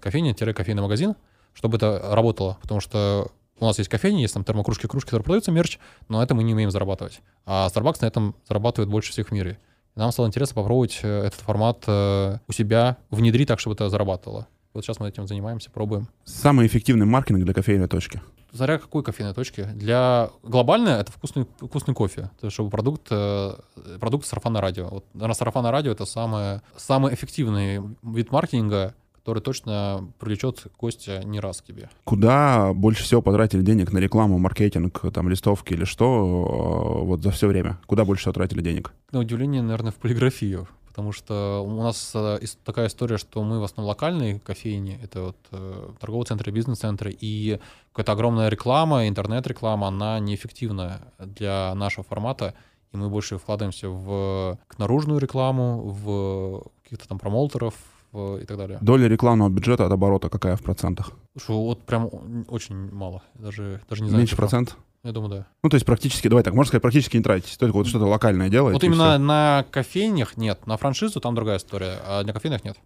Кофейня-кофейный 0.00 0.82
магазин, 0.82 1.16
чтобы 1.52 1.76
это 1.76 2.00
работало, 2.10 2.58
потому 2.62 2.80
что 2.80 3.30
у 3.60 3.64
нас 3.64 3.78
есть 3.78 3.90
кофейни, 3.90 4.20
есть 4.22 4.34
там 4.34 4.44
термокружки, 4.44 4.86
кружки, 4.86 5.06
которые 5.06 5.24
продаются, 5.24 5.52
мерч, 5.52 5.78
но 6.08 6.22
это 6.22 6.34
мы 6.34 6.42
не 6.42 6.52
умеем 6.54 6.70
зарабатывать. 6.70 7.20
А 7.46 7.68
Starbucks 7.68 7.98
на 8.00 8.06
этом 8.06 8.34
зарабатывает 8.48 8.90
больше 8.90 9.12
всех 9.12 9.28
в 9.28 9.32
мире. 9.32 9.58
И 9.96 9.98
нам 9.98 10.10
стало 10.10 10.26
интересно 10.26 10.56
попробовать 10.56 11.00
э, 11.02 11.24
этот 11.26 11.40
формат 11.40 11.84
э, 11.86 12.38
у 12.48 12.52
себя 12.52 12.96
внедрить 13.10 13.48
так, 13.48 13.60
чтобы 13.60 13.74
это 13.74 13.88
зарабатывало. 13.88 14.48
Вот 14.72 14.84
сейчас 14.84 14.98
мы 14.98 15.08
этим 15.08 15.28
занимаемся, 15.28 15.70
пробуем. 15.70 16.08
Самый 16.24 16.66
эффективный 16.66 17.06
маркетинг 17.06 17.44
для 17.44 17.54
кофейной 17.54 17.86
точки. 17.86 18.20
Заря 18.50 18.78
какой 18.78 19.04
кофейной 19.04 19.34
точки? 19.34 19.64
Для 19.74 20.30
глобально 20.42 20.90
это 20.90 21.12
вкусный, 21.12 21.46
вкусный 21.60 21.94
кофе. 21.94 22.30
То 22.40 22.46
есть, 22.46 22.54
чтобы 22.54 22.70
продукт, 22.70 23.06
э, 23.10 23.54
продукт 24.00 24.26
сарафанное 24.26 24.60
радио. 24.60 24.88
Вот, 24.88 25.04
наверное, 25.14 25.34
сарафанное 25.34 25.70
радио— 25.70 25.92
это 25.92 26.06
самое, 26.06 26.60
самый 26.76 27.14
эффективный 27.14 27.80
вид 28.02 28.32
маркетинга, 28.32 28.94
который 29.24 29.40
точно 29.40 30.06
привлечет 30.18 30.66
гостя 30.78 31.22
не 31.24 31.40
раз 31.40 31.62
к 31.62 31.64
тебе. 31.64 31.88
Куда 32.04 32.74
больше 32.74 33.04
всего 33.04 33.22
потратили 33.22 33.62
денег 33.62 33.90
на 33.90 33.96
рекламу, 33.96 34.38
маркетинг, 34.38 35.00
там, 35.14 35.30
листовки 35.30 35.72
или 35.72 35.84
что 35.84 36.04
э, 36.04 37.04
вот 37.06 37.22
за 37.22 37.30
все 37.30 37.46
время? 37.46 37.78
Куда 37.86 38.04
больше 38.04 38.20
всего 38.20 38.34
тратили 38.34 38.60
денег? 38.60 38.92
На 39.12 39.20
удивление, 39.20 39.62
наверное, 39.62 39.92
в 39.92 39.96
полиграфию 39.96 40.68
потому 40.88 41.10
что 41.10 41.64
у 41.66 41.82
нас 41.82 42.12
э, 42.14 42.38
такая 42.64 42.86
история, 42.86 43.18
что 43.18 43.42
мы 43.42 43.58
в 43.58 43.64
основном 43.64 43.88
локальные 43.88 44.38
кофейни, 44.38 45.00
это 45.02 45.22
вот 45.22 45.36
э, 45.50 45.88
торговые 45.98 46.26
центры, 46.26 46.52
бизнес-центры, 46.52 47.16
и 47.20 47.58
какая-то 47.90 48.12
огромная 48.12 48.48
реклама, 48.48 49.08
интернет-реклама, 49.08 49.88
она 49.88 50.20
неэффективна 50.20 51.00
для 51.18 51.74
нашего 51.74 52.04
формата, 52.04 52.54
и 52.92 52.96
мы 52.96 53.08
больше 53.08 53.38
вкладываемся 53.38 53.88
в 53.88 54.56
наружную 54.78 55.18
рекламу, 55.18 55.82
в 55.82 56.62
каких-то 56.84 57.08
там 57.08 57.18
промоутеров, 57.18 57.74
и 58.14 58.44
так 58.44 58.56
далее. 58.56 58.78
Доля 58.80 59.08
рекламного 59.08 59.48
бюджета 59.48 59.86
от 59.86 59.92
оборота 59.92 60.28
какая 60.28 60.56
в 60.56 60.62
процентах? 60.62 61.12
Что 61.36 61.62
вот 61.62 61.84
прям 61.84 62.08
очень 62.48 62.90
мало, 62.92 63.22
даже, 63.34 63.80
даже 63.88 64.02
не 64.02 64.08
знаю. 64.08 64.22
Меньше 64.22 64.36
процент? 64.36 64.76
Я 65.02 65.12
думаю, 65.12 65.30
да. 65.30 65.46
Ну, 65.62 65.68
то 65.68 65.74
есть 65.74 65.84
практически, 65.84 66.28
давай 66.28 66.42
так, 66.42 66.54
можно 66.54 66.68
сказать, 66.68 66.82
практически 66.82 67.18
не 67.18 67.22
тратить. 67.22 67.58
Только 67.58 67.74
вот 67.76 67.86
что-то 67.86 68.06
локальное 68.06 68.48
делаете. 68.48 68.74
Вот 68.74 68.84
именно 68.84 69.12
все. 69.12 69.18
на 69.18 69.66
кофейнях 69.70 70.38
нет, 70.38 70.66
на 70.66 70.78
франшизу 70.78 71.20
там 71.20 71.34
другая 71.34 71.58
история, 71.58 71.98
а 72.06 72.24
для 72.24 72.32
кофейнях 72.32 72.64
нет. 72.64 72.78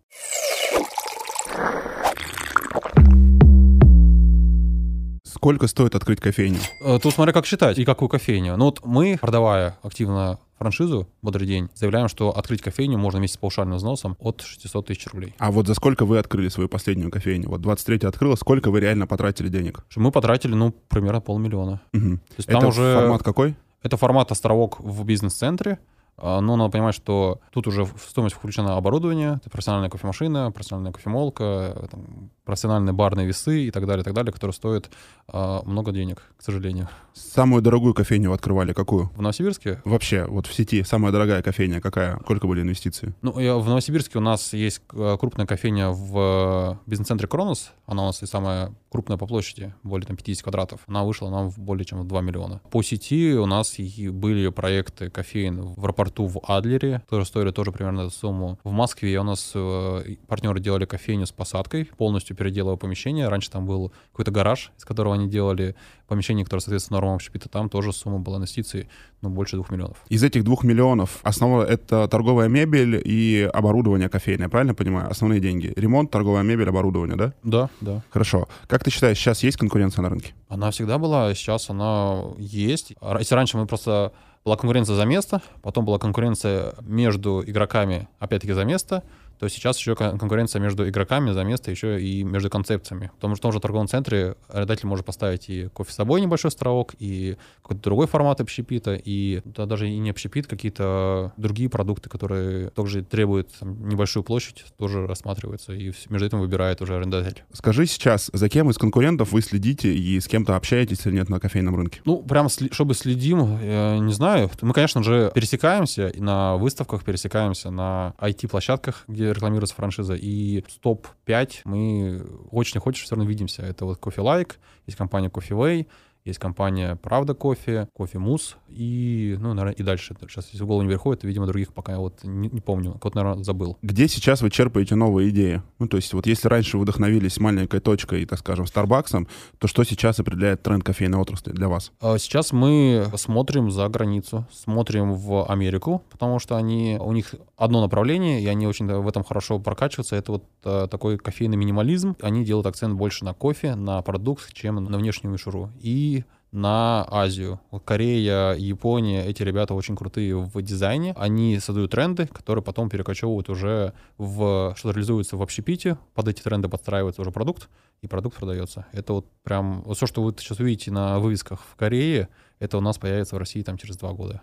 Сколько 5.39 5.69
стоит 5.69 5.95
открыть 5.95 6.21
кофейню? 6.21 6.59
Э, 6.81 6.99
тут 7.01 7.15
смотря 7.15 7.33
как 7.33 7.47
считать 7.47 7.79
и 7.79 7.85
какую 7.85 8.09
кофейню. 8.09 8.57
Ну 8.57 8.65
вот 8.65 8.85
мы, 8.85 9.17
продавая 9.21 9.79
активно 9.85 10.41
франшизу 10.59 11.07
«Бодрый 11.23 11.47
день», 11.47 11.69
заявляем, 11.77 12.09
что 12.09 12.37
открыть 12.37 12.61
кофейню 12.61 12.99
можно 12.99 13.21
вместе 13.21 13.37
с 13.37 13.39
паушальным 13.39 13.77
взносом 13.77 14.17
от 14.19 14.41
600 14.41 14.87
тысяч 14.87 15.07
рублей. 15.07 15.37
А 15.39 15.53
вот 15.53 15.69
за 15.69 15.75
сколько 15.75 16.05
вы 16.05 16.19
открыли 16.19 16.49
свою 16.49 16.69
последнюю 16.69 17.13
кофейню? 17.13 17.49
Вот 17.49 17.61
23 17.61 18.09
открыла, 18.09 18.35
сколько 18.35 18.73
вы 18.73 18.81
реально 18.81 19.07
потратили 19.07 19.49
денег? 19.49 19.85
Мы 19.95 20.11
потратили, 20.11 20.55
ну, 20.55 20.75
примерно 20.89 21.21
полмиллиона. 21.21 21.83
Угу. 21.95 22.17
То 22.17 22.35
есть 22.37 22.49
Это 22.49 22.59
там 22.59 22.69
уже... 22.71 22.95
формат 22.97 23.23
какой? 23.23 23.55
Это 23.85 23.97
формат 23.97 24.33
«Островок» 24.33 24.81
в 24.81 25.05
бизнес-центре. 25.05 25.79
А, 26.21 26.41
но 26.41 26.57
надо 26.57 26.71
понимать, 26.71 26.95
что 26.95 27.41
тут 27.53 27.69
уже 27.69 27.85
в 27.85 27.95
стоимость 28.09 28.35
включено 28.35 28.77
оборудование, 28.77 29.37
это 29.37 29.51
профессиональная 29.51 29.89
кофемашина, 29.89 30.51
профессиональная 30.51 30.93
кофемолка, 30.93 31.89
там, 31.91 32.31
профессиональные 32.45 32.93
барные 32.93 33.27
весы 33.27 33.67
и 33.67 33.71
так 33.71 33.87
далее, 33.87 34.03
и 34.03 34.05
так 34.05 34.15
далее, 34.15 34.33
которые 34.33 34.55
стоят 34.55 34.91
э, 35.33 35.61
много 35.65 35.93
денег, 35.93 36.23
к 36.37 36.43
сожалению. 36.43 36.89
Самую 37.15 37.63
дорогую 37.63 37.95
кофейню 37.95 38.33
открывали 38.33 38.73
какую? 38.73 39.11
В 39.15 39.23
Новосибирске? 39.23 39.81
Вообще, 39.85 40.25
вот 40.25 40.47
в 40.47 40.55
сети 40.55 40.83
самая 40.83 41.13
дорогая 41.13 41.43
кофейня 41.43 41.81
какая? 41.81 42.19
Сколько 42.21 42.49
были 42.49 42.63
инвестиции? 42.63 43.15
Ну, 43.23 43.39
я, 43.39 43.57
в 43.57 43.69
Новосибирске 43.69 44.19
у 44.19 44.21
нас 44.21 44.53
есть 44.55 44.83
э, 44.93 45.17
крупная 45.21 45.47
кофейня 45.47 45.91
в 45.91 46.81
бизнес-центре 46.87 47.29
Кронос. 47.29 47.71
Она 47.87 48.03
у 48.03 48.07
нас 48.07 48.23
и 48.23 48.27
самая 48.27 48.75
крупная 48.91 49.19
по 49.19 49.27
площади, 49.27 49.75
более 49.83 50.07
там 50.07 50.17
50 50.17 50.43
квадратов. 50.43 50.81
Она 50.89 51.05
вышла 51.05 51.31
нам 51.31 51.51
в 51.51 51.59
более 51.59 51.85
чем 51.85 52.01
в 52.01 52.07
2 52.07 52.21
миллиона. 52.23 52.61
По 52.71 52.83
сети 52.83 53.35
у 53.35 53.47
нас 53.47 53.77
были 53.79 54.49
проекты 54.49 55.11
кофеин 55.11 55.61
в 55.61 55.85
аэропорту 55.85 56.08
в 56.17 56.41
Адлере, 56.45 57.01
которые 57.01 57.27
стоили 57.27 57.51
тоже 57.51 57.73
примерно 57.73 58.03
эту 58.03 58.11
сумму. 58.11 58.59
В 58.65 58.73
Москве 58.73 59.19
у 59.19 59.23
нас 59.23 59.53
э, 59.55 60.17
партнеры 60.27 60.61
делали 60.61 60.85
кофейню 60.85 61.27
с 61.27 61.33
посадкой, 61.33 61.91
полностью 61.97 62.37
переделывая 62.37 62.77
помещение. 62.77 63.29
Раньше 63.29 63.51
там 63.51 63.67
был 63.67 63.93
какой-то 64.13 64.31
гараж, 64.31 64.73
из 64.79 64.85
которого 64.85 65.15
они 65.15 65.29
делали 65.29 65.75
помещение, 66.09 66.45
которое 66.45 66.61
соответствует 66.61 67.01
нормам 67.01 67.15
общепита. 67.15 67.49
Там 67.49 67.69
тоже 67.69 67.93
сумма 67.93 68.19
была 68.19 68.39
инвестиций, 68.39 68.89
ну, 69.21 69.29
больше 69.29 69.57
двух 69.57 69.71
миллионов. 69.71 69.99
Из 70.09 70.25
этих 70.25 70.43
двух 70.43 70.65
миллионов 70.65 71.21
основа— 71.23 71.63
это 71.69 72.09
торговая 72.09 72.49
мебель 72.49 73.01
и 73.05 73.49
оборудование 73.53 74.09
кофейное, 74.09 74.49
правильно 74.49 74.75
понимаю? 74.75 75.11
Основные 75.11 75.41
деньги. 75.41 75.73
Ремонт, 75.77 76.11
торговая 76.11 76.43
мебель, 76.43 76.69
оборудование, 76.69 77.17
да? 77.17 77.35
Да, 77.43 77.71
да. 77.81 78.03
Хорошо. 78.11 78.49
Как 78.67 78.83
ты 78.83 78.91
считаешь, 78.91 79.19
сейчас 79.19 79.43
есть 79.43 79.59
конкуренция 79.59 80.03
на 80.03 80.09
рынке? 80.09 80.33
Она 80.49 80.71
всегда 80.71 80.99
была, 80.99 81.35
сейчас 81.35 81.71
она 81.71 82.23
есть. 82.39 82.95
Если 83.19 83.35
раньше 83.35 83.57
мы 83.59 83.67
просто 83.67 84.13
была 84.45 84.57
конкуренция 84.57 84.97
за 84.97 85.05
место, 85.05 85.43
потом 85.63 85.85
была 85.85 85.99
конкуренция 85.99 86.75
между 86.81 87.43
игроками, 87.45 88.09
опять-таки, 88.19 88.55
за 88.55 88.65
место, 88.65 89.03
то 89.39 89.49
сейчас 89.49 89.79
еще 89.79 89.95
конкуренция 89.95 90.61
между 90.61 90.89
игроками 90.89 91.33
за 91.33 91.45
место, 91.45 91.71
еще 91.71 92.01
и 92.01 92.23
между 92.23 92.51
концепциями. 92.51 93.11
Потому 93.17 93.35
что 93.35 93.41
в 93.41 93.43
том 93.43 93.53
же 93.53 93.61
торговом 93.61 93.89
центре 93.89 94.37
арендатель 94.49 94.87
может 94.87 95.07
поставить 95.07 95.49
и 95.49 95.69
кофе 95.69 95.93
с 95.93 95.95
собой 95.95 96.21
небольшой 96.21 96.49
островок, 96.49 96.95
и 96.99 97.37
какой-то 97.63 97.83
другой 97.83 98.07
формат 98.07 98.41
общепита, 98.41 98.95
и 98.95 99.41
да, 99.45 99.67
даже 99.67 99.89
и 99.89 99.99
не 99.99 100.11
общепит, 100.11 100.47
какие-то 100.47 101.33
другие 101.37 101.69
продукты, 101.69 102.09
которые 102.09 102.71
также 102.71 103.05
требуют 103.05 103.51
там, 103.59 103.89
небольшую 103.89 104.25
площадь, 104.25 104.65
тоже 104.77 105.07
рассматриваются, 105.07 105.73
и 105.73 105.93
между 106.09 106.27
этим 106.27 106.41
выбирает 106.41 106.81
уже 106.81 106.97
арендатель. 106.97 107.45
Скажи 107.53 107.87
сейчас, 107.87 108.31
за 108.33 108.49
кем 108.49 108.71
из 108.71 108.79
конкурентов 108.79 109.33
вы 109.33 109.43
следите 109.43 109.95
и 109.95 110.19
с 110.21 110.27
кем-то 110.27 110.57
общаетесь 110.57 111.07
или 111.07 111.15
нет 111.15 111.29
на 111.29 111.41
кофейном 111.41 111.77
рынке? 111.77 112.01
Ну, 112.05 112.23
прям 112.23 112.49
чтобы 112.49 112.95
следим, 112.95 113.61
я 113.63 113.99
не 113.99 114.13
знаю. 114.13 114.51
Мы, 114.63 114.73
конечно 114.73 115.03
же, 115.03 115.31
пересекаемся 115.35 116.13
на 116.17 116.57
выставках, 116.57 117.05
пересекаемся 117.05 117.71
на 117.71 118.15
IT-площадках, 118.19 119.05
где 119.07 119.28
рекламируется 119.33 119.75
франшиза. 119.75 120.15
И 120.15 120.65
топ-5 120.81 121.61
мы 121.65 122.27
очень 122.51 122.81
хочешь 122.81 123.05
все 123.05 123.15
равно 123.15 123.29
видимся. 123.29 123.63
Это 123.63 123.85
вот 123.85 123.99
Coffee 124.01 124.23
Like, 124.23 124.57
есть 124.87 124.99
компания 124.99 125.29
Coffee 125.29 125.57
Way, 125.57 125.87
есть 126.29 126.39
компания 126.39 126.97
«Правда 126.97 127.35
кофе», 127.35 127.89
«Кофе 127.93 128.19
Мус» 128.19 128.57
и, 128.69 129.37
ну, 129.41 129.55
наверное, 129.55 129.75
и 129.75 129.83
дальше. 129.83 130.15
Сейчас, 130.21 130.49
если 130.53 130.63
в 130.63 130.67
голову 130.67 130.83
не 130.83 130.89
приходит, 130.89 131.25
видимо, 131.25 131.47
других 131.47 131.73
пока 131.73 131.93
я 131.93 131.99
вот 131.99 132.23
не, 132.23 132.49
не 132.49 132.61
помню. 132.61 132.99
Вот, 133.03 133.15
наверное, 133.15 133.43
забыл. 133.43 133.77
Где 133.83 134.09
сейчас 134.09 134.43
вы 134.43 134.51
черпаете 134.51 134.95
новые 134.95 135.31
идеи? 135.31 135.63
Ну, 135.79 135.89
то 135.89 135.97
есть 135.97 136.13
вот 136.13 136.27
если 136.27 136.49
раньше 136.49 136.77
вы 136.77 136.85
вдохновились 136.85 137.39
маленькой 137.39 137.81
точкой, 137.81 138.25
так 138.27 138.39
скажем, 138.39 138.67
Старбаксом, 138.67 139.27
то 139.59 139.67
что 139.69 139.85
сейчас 139.85 140.21
определяет 140.21 140.63
тренд 140.63 140.85
кофейной 140.85 141.19
отрасли 141.19 141.53
для 141.53 141.69
вас? 141.69 141.93
А 142.01 142.19
сейчас 142.19 142.53
мы 142.53 143.07
смотрим 143.17 143.71
за 143.71 143.89
границу, 143.89 144.47
смотрим 144.53 145.15
в 145.15 145.51
Америку, 145.51 146.03
потому 146.11 146.39
что 146.39 146.57
они, 146.57 146.99
у 147.01 147.13
них 147.13 147.35
одно 147.57 147.81
направление, 147.81 148.41
и 148.41 148.47
они 148.47 148.67
очень 148.67 148.87
в 148.87 149.09
этом 149.09 149.25
хорошо 149.25 149.59
прокачиваются. 149.59 150.17
Это 150.17 150.33
вот 150.33 150.45
а, 150.65 150.87
такой 150.87 151.19
кофейный 151.19 151.57
минимализм. 151.57 152.17
Они 152.21 152.45
делают 152.45 152.67
акцент 152.67 152.95
больше 152.95 153.25
на 153.25 153.35
кофе, 153.35 153.75
на 153.75 154.03
продукт, 154.03 154.53
чем 154.53 154.77
на 154.77 154.99
внешнюю 154.99 155.33
мишуру. 155.33 155.71
И 155.81 156.18
на 156.53 157.07
Азию. 157.11 157.61
Корея, 157.85 158.55
Япония, 158.55 159.27
эти 159.27 159.43
ребята 159.43 159.75
очень 159.75 159.97
крутые 159.97 160.37
в 160.37 160.63
дизайне. 160.63 161.15
Они 161.17 161.59
создают 161.59 161.91
тренды, 161.91 162.27
которые 162.27 162.63
потом 162.63 162.89
перекочевывают 162.89 163.49
уже 163.49 163.93
в... 164.17 164.75
что 164.77 164.91
реализуется 164.91 165.37
в 165.37 165.43
общепите. 165.43 165.99
Под 166.15 166.29
эти 166.29 166.43
тренды 166.43 166.69
подстраивается 166.69 167.21
уже 167.21 167.31
продукт, 167.31 167.69
и 168.03 168.07
продукт 168.07 168.37
продается. 168.37 168.87
Это 168.93 169.13
вот 169.13 169.27
прям... 169.43 169.83
Вот 169.83 169.97
все, 169.97 170.07
что 170.07 170.23
вы 170.23 170.35
сейчас 170.39 170.61
увидите 170.61 170.91
на 170.91 171.19
вывесках 171.19 171.61
в 171.61 171.77
Корее, 171.77 172.29
это 172.59 172.79
у 172.79 172.81
нас 172.81 172.99
появится 172.99 173.37
в 173.37 173.39
России 173.39 173.63
там 173.63 173.77
через 173.77 173.97
два 173.97 174.13
года. 174.13 174.43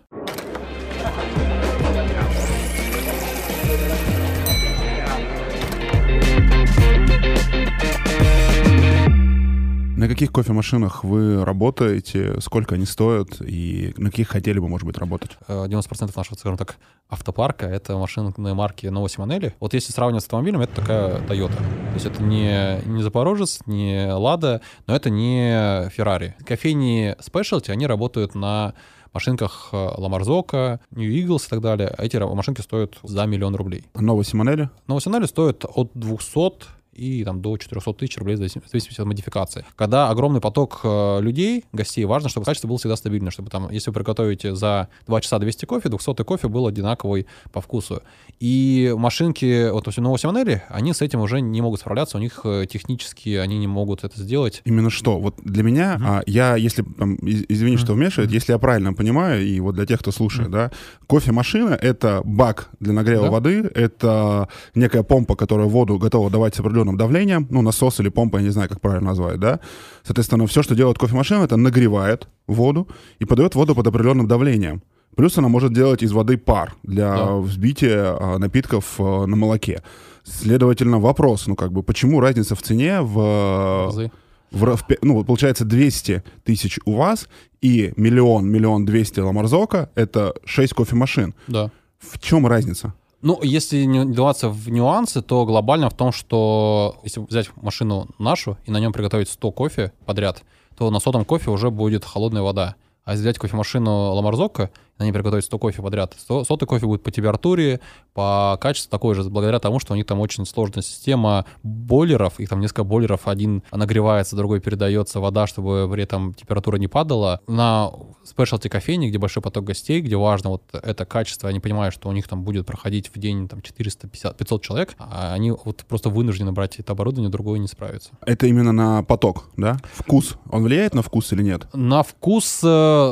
На 10.06 10.10
каких 10.10 10.30
кофемашинах 10.30 11.02
вы 11.02 11.44
работаете, 11.44 12.40
сколько 12.40 12.76
они 12.76 12.86
стоят 12.86 13.40
и 13.40 13.92
на 13.96 14.10
каких 14.10 14.28
хотели 14.28 14.60
бы, 14.60 14.68
может 14.68 14.86
быть, 14.86 14.98
работать? 14.98 15.32
90% 15.48 15.84
э, 15.90 16.06
нашего, 16.14 16.36
скажем 16.36 16.56
так, 16.56 16.76
автопарка— 17.08 17.66
это 17.66 17.96
машины 17.96 18.32
марки 18.36 18.86
Nova 18.86 19.06
Simonelli. 19.06 19.54
Вот 19.58 19.74
если 19.74 19.90
сравнивать 19.90 20.22
с 20.22 20.26
автомобилем, 20.26 20.60
это 20.60 20.76
такая 20.76 21.18
Toyota. 21.22 21.56
То 21.56 21.94
есть 21.94 22.06
это 22.06 22.22
не, 22.22 22.82
не 22.86 23.02
Запорожец, 23.02 23.58
не 23.66 24.12
Лада, 24.12 24.60
но 24.86 24.94
это 24.94 25.10
не 25.10 25.88
Ferrari. 25.88 26.34
Кофейни 26.44 27.16
Specialty, 27.18 27.72
они 27.72 27.88
работают 27.88 28.36
на 28.36 28.74
машинках 29.12 29.70
Ламарзока, 29.72 30.78
New 30.92 31.10
Eagles 31.10 31.46
и 31.46 31.50
так 31.50 31.60
далее. 31.60 31.92
Эти 31.98 32.16
машинки 32.16 32.60
стоят 32.60 32.94
за 33.02 33.26
миллион 33.26 33.56
рублей. 33.56 33.86
Nova 33.94 34.20
Simonelli? 34.20 34.68
Nova 34.86 34.98
Simonelli 34.98 35.26
стоит 35.26 35.64
от 35.64 35.90
200 35.94 36.75
и 36.96 37.24
там 37.24 37.40
до 37.40 37.56
400 37.56 37.92
тысяч 37.94 38.16
рублей 38.18 38.36
в 38.36 38.38
зависимости 38.38 39.00
от 39.00 39.06
модификации. 39.06 39.64
Когда 39.76 40.08
огромный 40.08 40.40
поток 40.40 40.80
э, 40.82 41.20
людей, 41.20 41.64
гостей, 41.72 42.04
важно, 42.04 42.28
чтобы 42.28 42.46
качество 42.46 42.68
было 42.68 42.78
всегда 42.78 42.96
стабильно, 42.96 43.30
чтобы 43.30 43.50
там, 43.50 43.70
если 43.70 43.90
вы 43.90 43.94
приготовите 43.94 44.54
за 44.54 44.88
2 45.06 45.20
часа 45.20 45.38
200 45.38 45.66
кофе, 45.66 45.88
200 45.88 46.24
кофе 46.24 46.48
был 46.48 46.66
одинаковый 46.66 47.26
по 47.52 47.60
вкусу. 47.60 48.02
И 48.40 48.94
машинки, 48.96 49.70
вот, 49.70 49.88
у 49.88 50.00
новой 50.00 50.18
Симонелли, 50.18 50.62
они 50.68 50.92
с 50.92 51.02
этим 51.02 51.20
уже 51.20 51.40
не 51.40 51.60
могут 51.60 51.80
справляться, 51.80 52.16
у 52.16 52.20
них 52.20 52.40
э, 52.44 52.66
технически 52.68 53.36
они 53.36 53.58
не 53.58 53.66
могут 53.66 54.04
это 54.04 54.20
сделать. 54.20 54.62
Именно 54.64 54.90
что? 54.90 55.18
Вот 55.18 55.36
для 55.42 55.62
меня, 55.62 55.96
mm-hmm. 55.96 56.06
а, 56.06 56.22
я, 56.26 56.56
если, 56.56 56.82
там, 56.82 57.16
извини, 57.22 57.76
mm-hmm. 57.76 57.78
что 57.78 57.94
вмешивает, 57.94 58.30
mm-hmm. 58.30 58.34
если 58.34 58.52
я 58.52 58.58
правильно 58.58 58.92
понимаю, 58.92 59.44
и 59.44 59.60
вот 59.60 59.74
для 59.74 59.86
тех, 59.86 60.00
кто 60.00 60.12
слушает, 60.12 60.48
mm-hmm. 60.48 60.70
да, 60.70 60.72
кофемашина— 61.06 61.74
это 61.80 62.22
бак 62.24 62.70
для 62.80 62.92
нагрева 62.92 63.26
да? 63.26 63.30
воды, 63.30 63.70
это 63.74 64.48
некая 64.74 65.02
помпа, 65.02 65.36
которая 65.36 65.66
воду 65.66 65.98
готова 65.98 66.30
давать 66.30 66.54
с 66.54 66.60
определенным 66.60 66.85
определенным 66.86 66.96
давлением, 66.96 67.46
ну, 67.50 67.62
насос 67.62 68.00
или 68.00 68.08
помпа, 68.08 68.38
я 68.38 68.42
не 68.42 68.50
знаю, 68.50 68.68
как 68.68 68.80
правильно 68.80 69.08
назвать, 69.08 69.38
да. 69.38 69.60
Соответственно, 70.04 70.46
все, 70.46 70.62
что 70.62 70.74
делает 70.74 70.98
кофемашина, 70.98 71.44
это 71.44 71.56
нагревает 71.56 72.28
воду 72.46 72.88
и 73.20 73.24
подает 73.24 73.54
воду 73.54 73.74
под 73.74 73.86
определенным 73.86 74.26
давлением. 74.26 74.82
Плюс 75.16 75.38
она 75.38 75.48
может 75.48 75.72
делать 75.72 76.02
из 76.02 76.12
воды 76.12 76.36
пар 76.36 76.74
для 76.82 77.16
да. 77.16 77.36
взбития 77.36 78.16
а, 78.18 78.38
напитков 78.38 78.94
а, 78.98 79.26
на 79.26 79.36
молоке. 79.36 79.82
Следовательно, 80.24 80.98
вопрос, 80.98 81.46
ну 81.46 81.56
как 81.56 81.72
бы, 81.72 81.82
почему 81.82 82.20
разница 82.20 82.54
в 82.54 82.62
цене 82.62 83.00
в... 83.00 83.86
Разы. 83.86 84.10
в, 84.50 84.76
в 84.76 84.84
ну, 85.02 85.24
получается 85.24 85.64
200 85.64 86.22
тысяч 86.44 86.78
у 86.84 86.92
вас 86.96 87.28
и 87.62 87.92
миллион, 87.96 88.46
миллион 88.48 88.84
двести 88.84 89.20
Ламарзока, 89.20 89.88
это 89.94 90.34
6 90.44 90.74
кофемашин. 90.74 91.34
Да. 91.48 91.70
В 91.98 92.18
чем 92.18 92.46
разница? 92.46 92.92
Ну, 93.22 93.40
если 93.42 93.84
не 93.84 94.00
вдаваться 94.00 94.48
в 94.48 94.68
нюансы, 94.68 95.22
то 95.22 95.44
глобально 95.46 95.88
в 95.90 95.94
том, 95.94 96.12
что 96.12 96.96
если 97.02 97.20
взять 97.20 97.48
машину 97.56 98.08
нашу 98.18 98.58
и 98.66 98.70
на 98.70 98.78
нем 98.78 98.92
приготовить 98.92 99.28
100 99.28 99.52
кофе 99.52 99.92
подряд, 100.04 100.42
то 100.76 100.90
на 100.90 101.00
сотом 101.00 101.24
кофе 101.24 101.50
уже 101.50 101.70
будет 101.70 102.04
холодная 102.04 102.42
вода. 102.42 102.76
А 103.04 103.12
если 103.12 103.22
взять 103.22 103.38
кофемашину 103.38 104.14
Ламарзока, 104.14 104.70
на 104.98 105.04
ней 105.04 105.12
приготовить 105.12 105.44
100 105.44 105.58
кофе 105.58 105.82
подряд, 105.82 106.14
100, 106.18 106.44
сотый 106.44 106.66
кофе 106.66 106.86
будет 106.86 107.02
по 107.02 107.10
температуре, 107.10 107.80
по 108.14 108.56
качеству 108.60 108.90
такой 108.90 109.14
же, 109.14 109.24
благодаря 109.24 109.58
тому, 109.58 109.78
что 109.78 109.92
у 109.92 109.96
них 109.96 110.06
там 110.06 110.20
очень 110.20 110.46
сложная 110.46 110.82
система 110.82 111.44
бойлеров, 111.62 112.40
их 112.40 112.48
там 112.48 112.60
несколько 112.60 112.84
бойлеров, 112.84 113.28
один 113.28 113.62
нагревается, 113.72 114.36
другой 114.36 114.60
передается 114.60 115.20
вода, 115.20 115.46
чтобы 115.46 115.88
при 115.92 116.02
этом 116.02 116.32
температура 116.34 116.76
не 116.76 116.88
падала. 116.88 117.40
На 117.46 117.90
спешлти 118.24 118.68
кофейне, 118.68 119.08
где 119.08 119.18
большой 119.18 119.42
поток 119.42 119.64
гостей, 119.64 120.00
где 120.00 120.16
важно 120.16 120.50
вот 120.50 120.62
это 120.72 121.04
качество, 121.04 121.48
они 121.48 121.60
понимают, 121.60 121.94
что 121.94 122.08
у 122.08 122.12
них 122.12 122.26
там 122.26 122.42
будет 122.42 122.66
проходить 122.66 123.10
в 123.14 123.18
день 123.18 123.48
там 123.48 123.60
450-500 123.60 124.60
человек, 124.60 124.94
а 124.98 125.34
они 125.34 125.50
вот 125.50 125.84
просто 125.88 126.08
вынуждены 126.08 126.52
брать 126.52 126.76
это 126.78 126.92
оборудование, 126.92 127.30
другое 127.30 127.58
не 127.58 127.68
справится. 127.68 128.10
Это 128.24 128.46
именно 128.46 128.72
на 128.72 129.02
поток, 129.02 129.48
да? 129.56 129.76
Вкус. 129.92 130.36
Он 130.50 130.62
влияет 130.62 130.94
на 130.94 131.02
вкус 131.02 131.32
или 131.32 131.42
нет? 131.42 131.66
На 131.74 132.02
вкус, 132.02 132.60
э, 132.62 132.66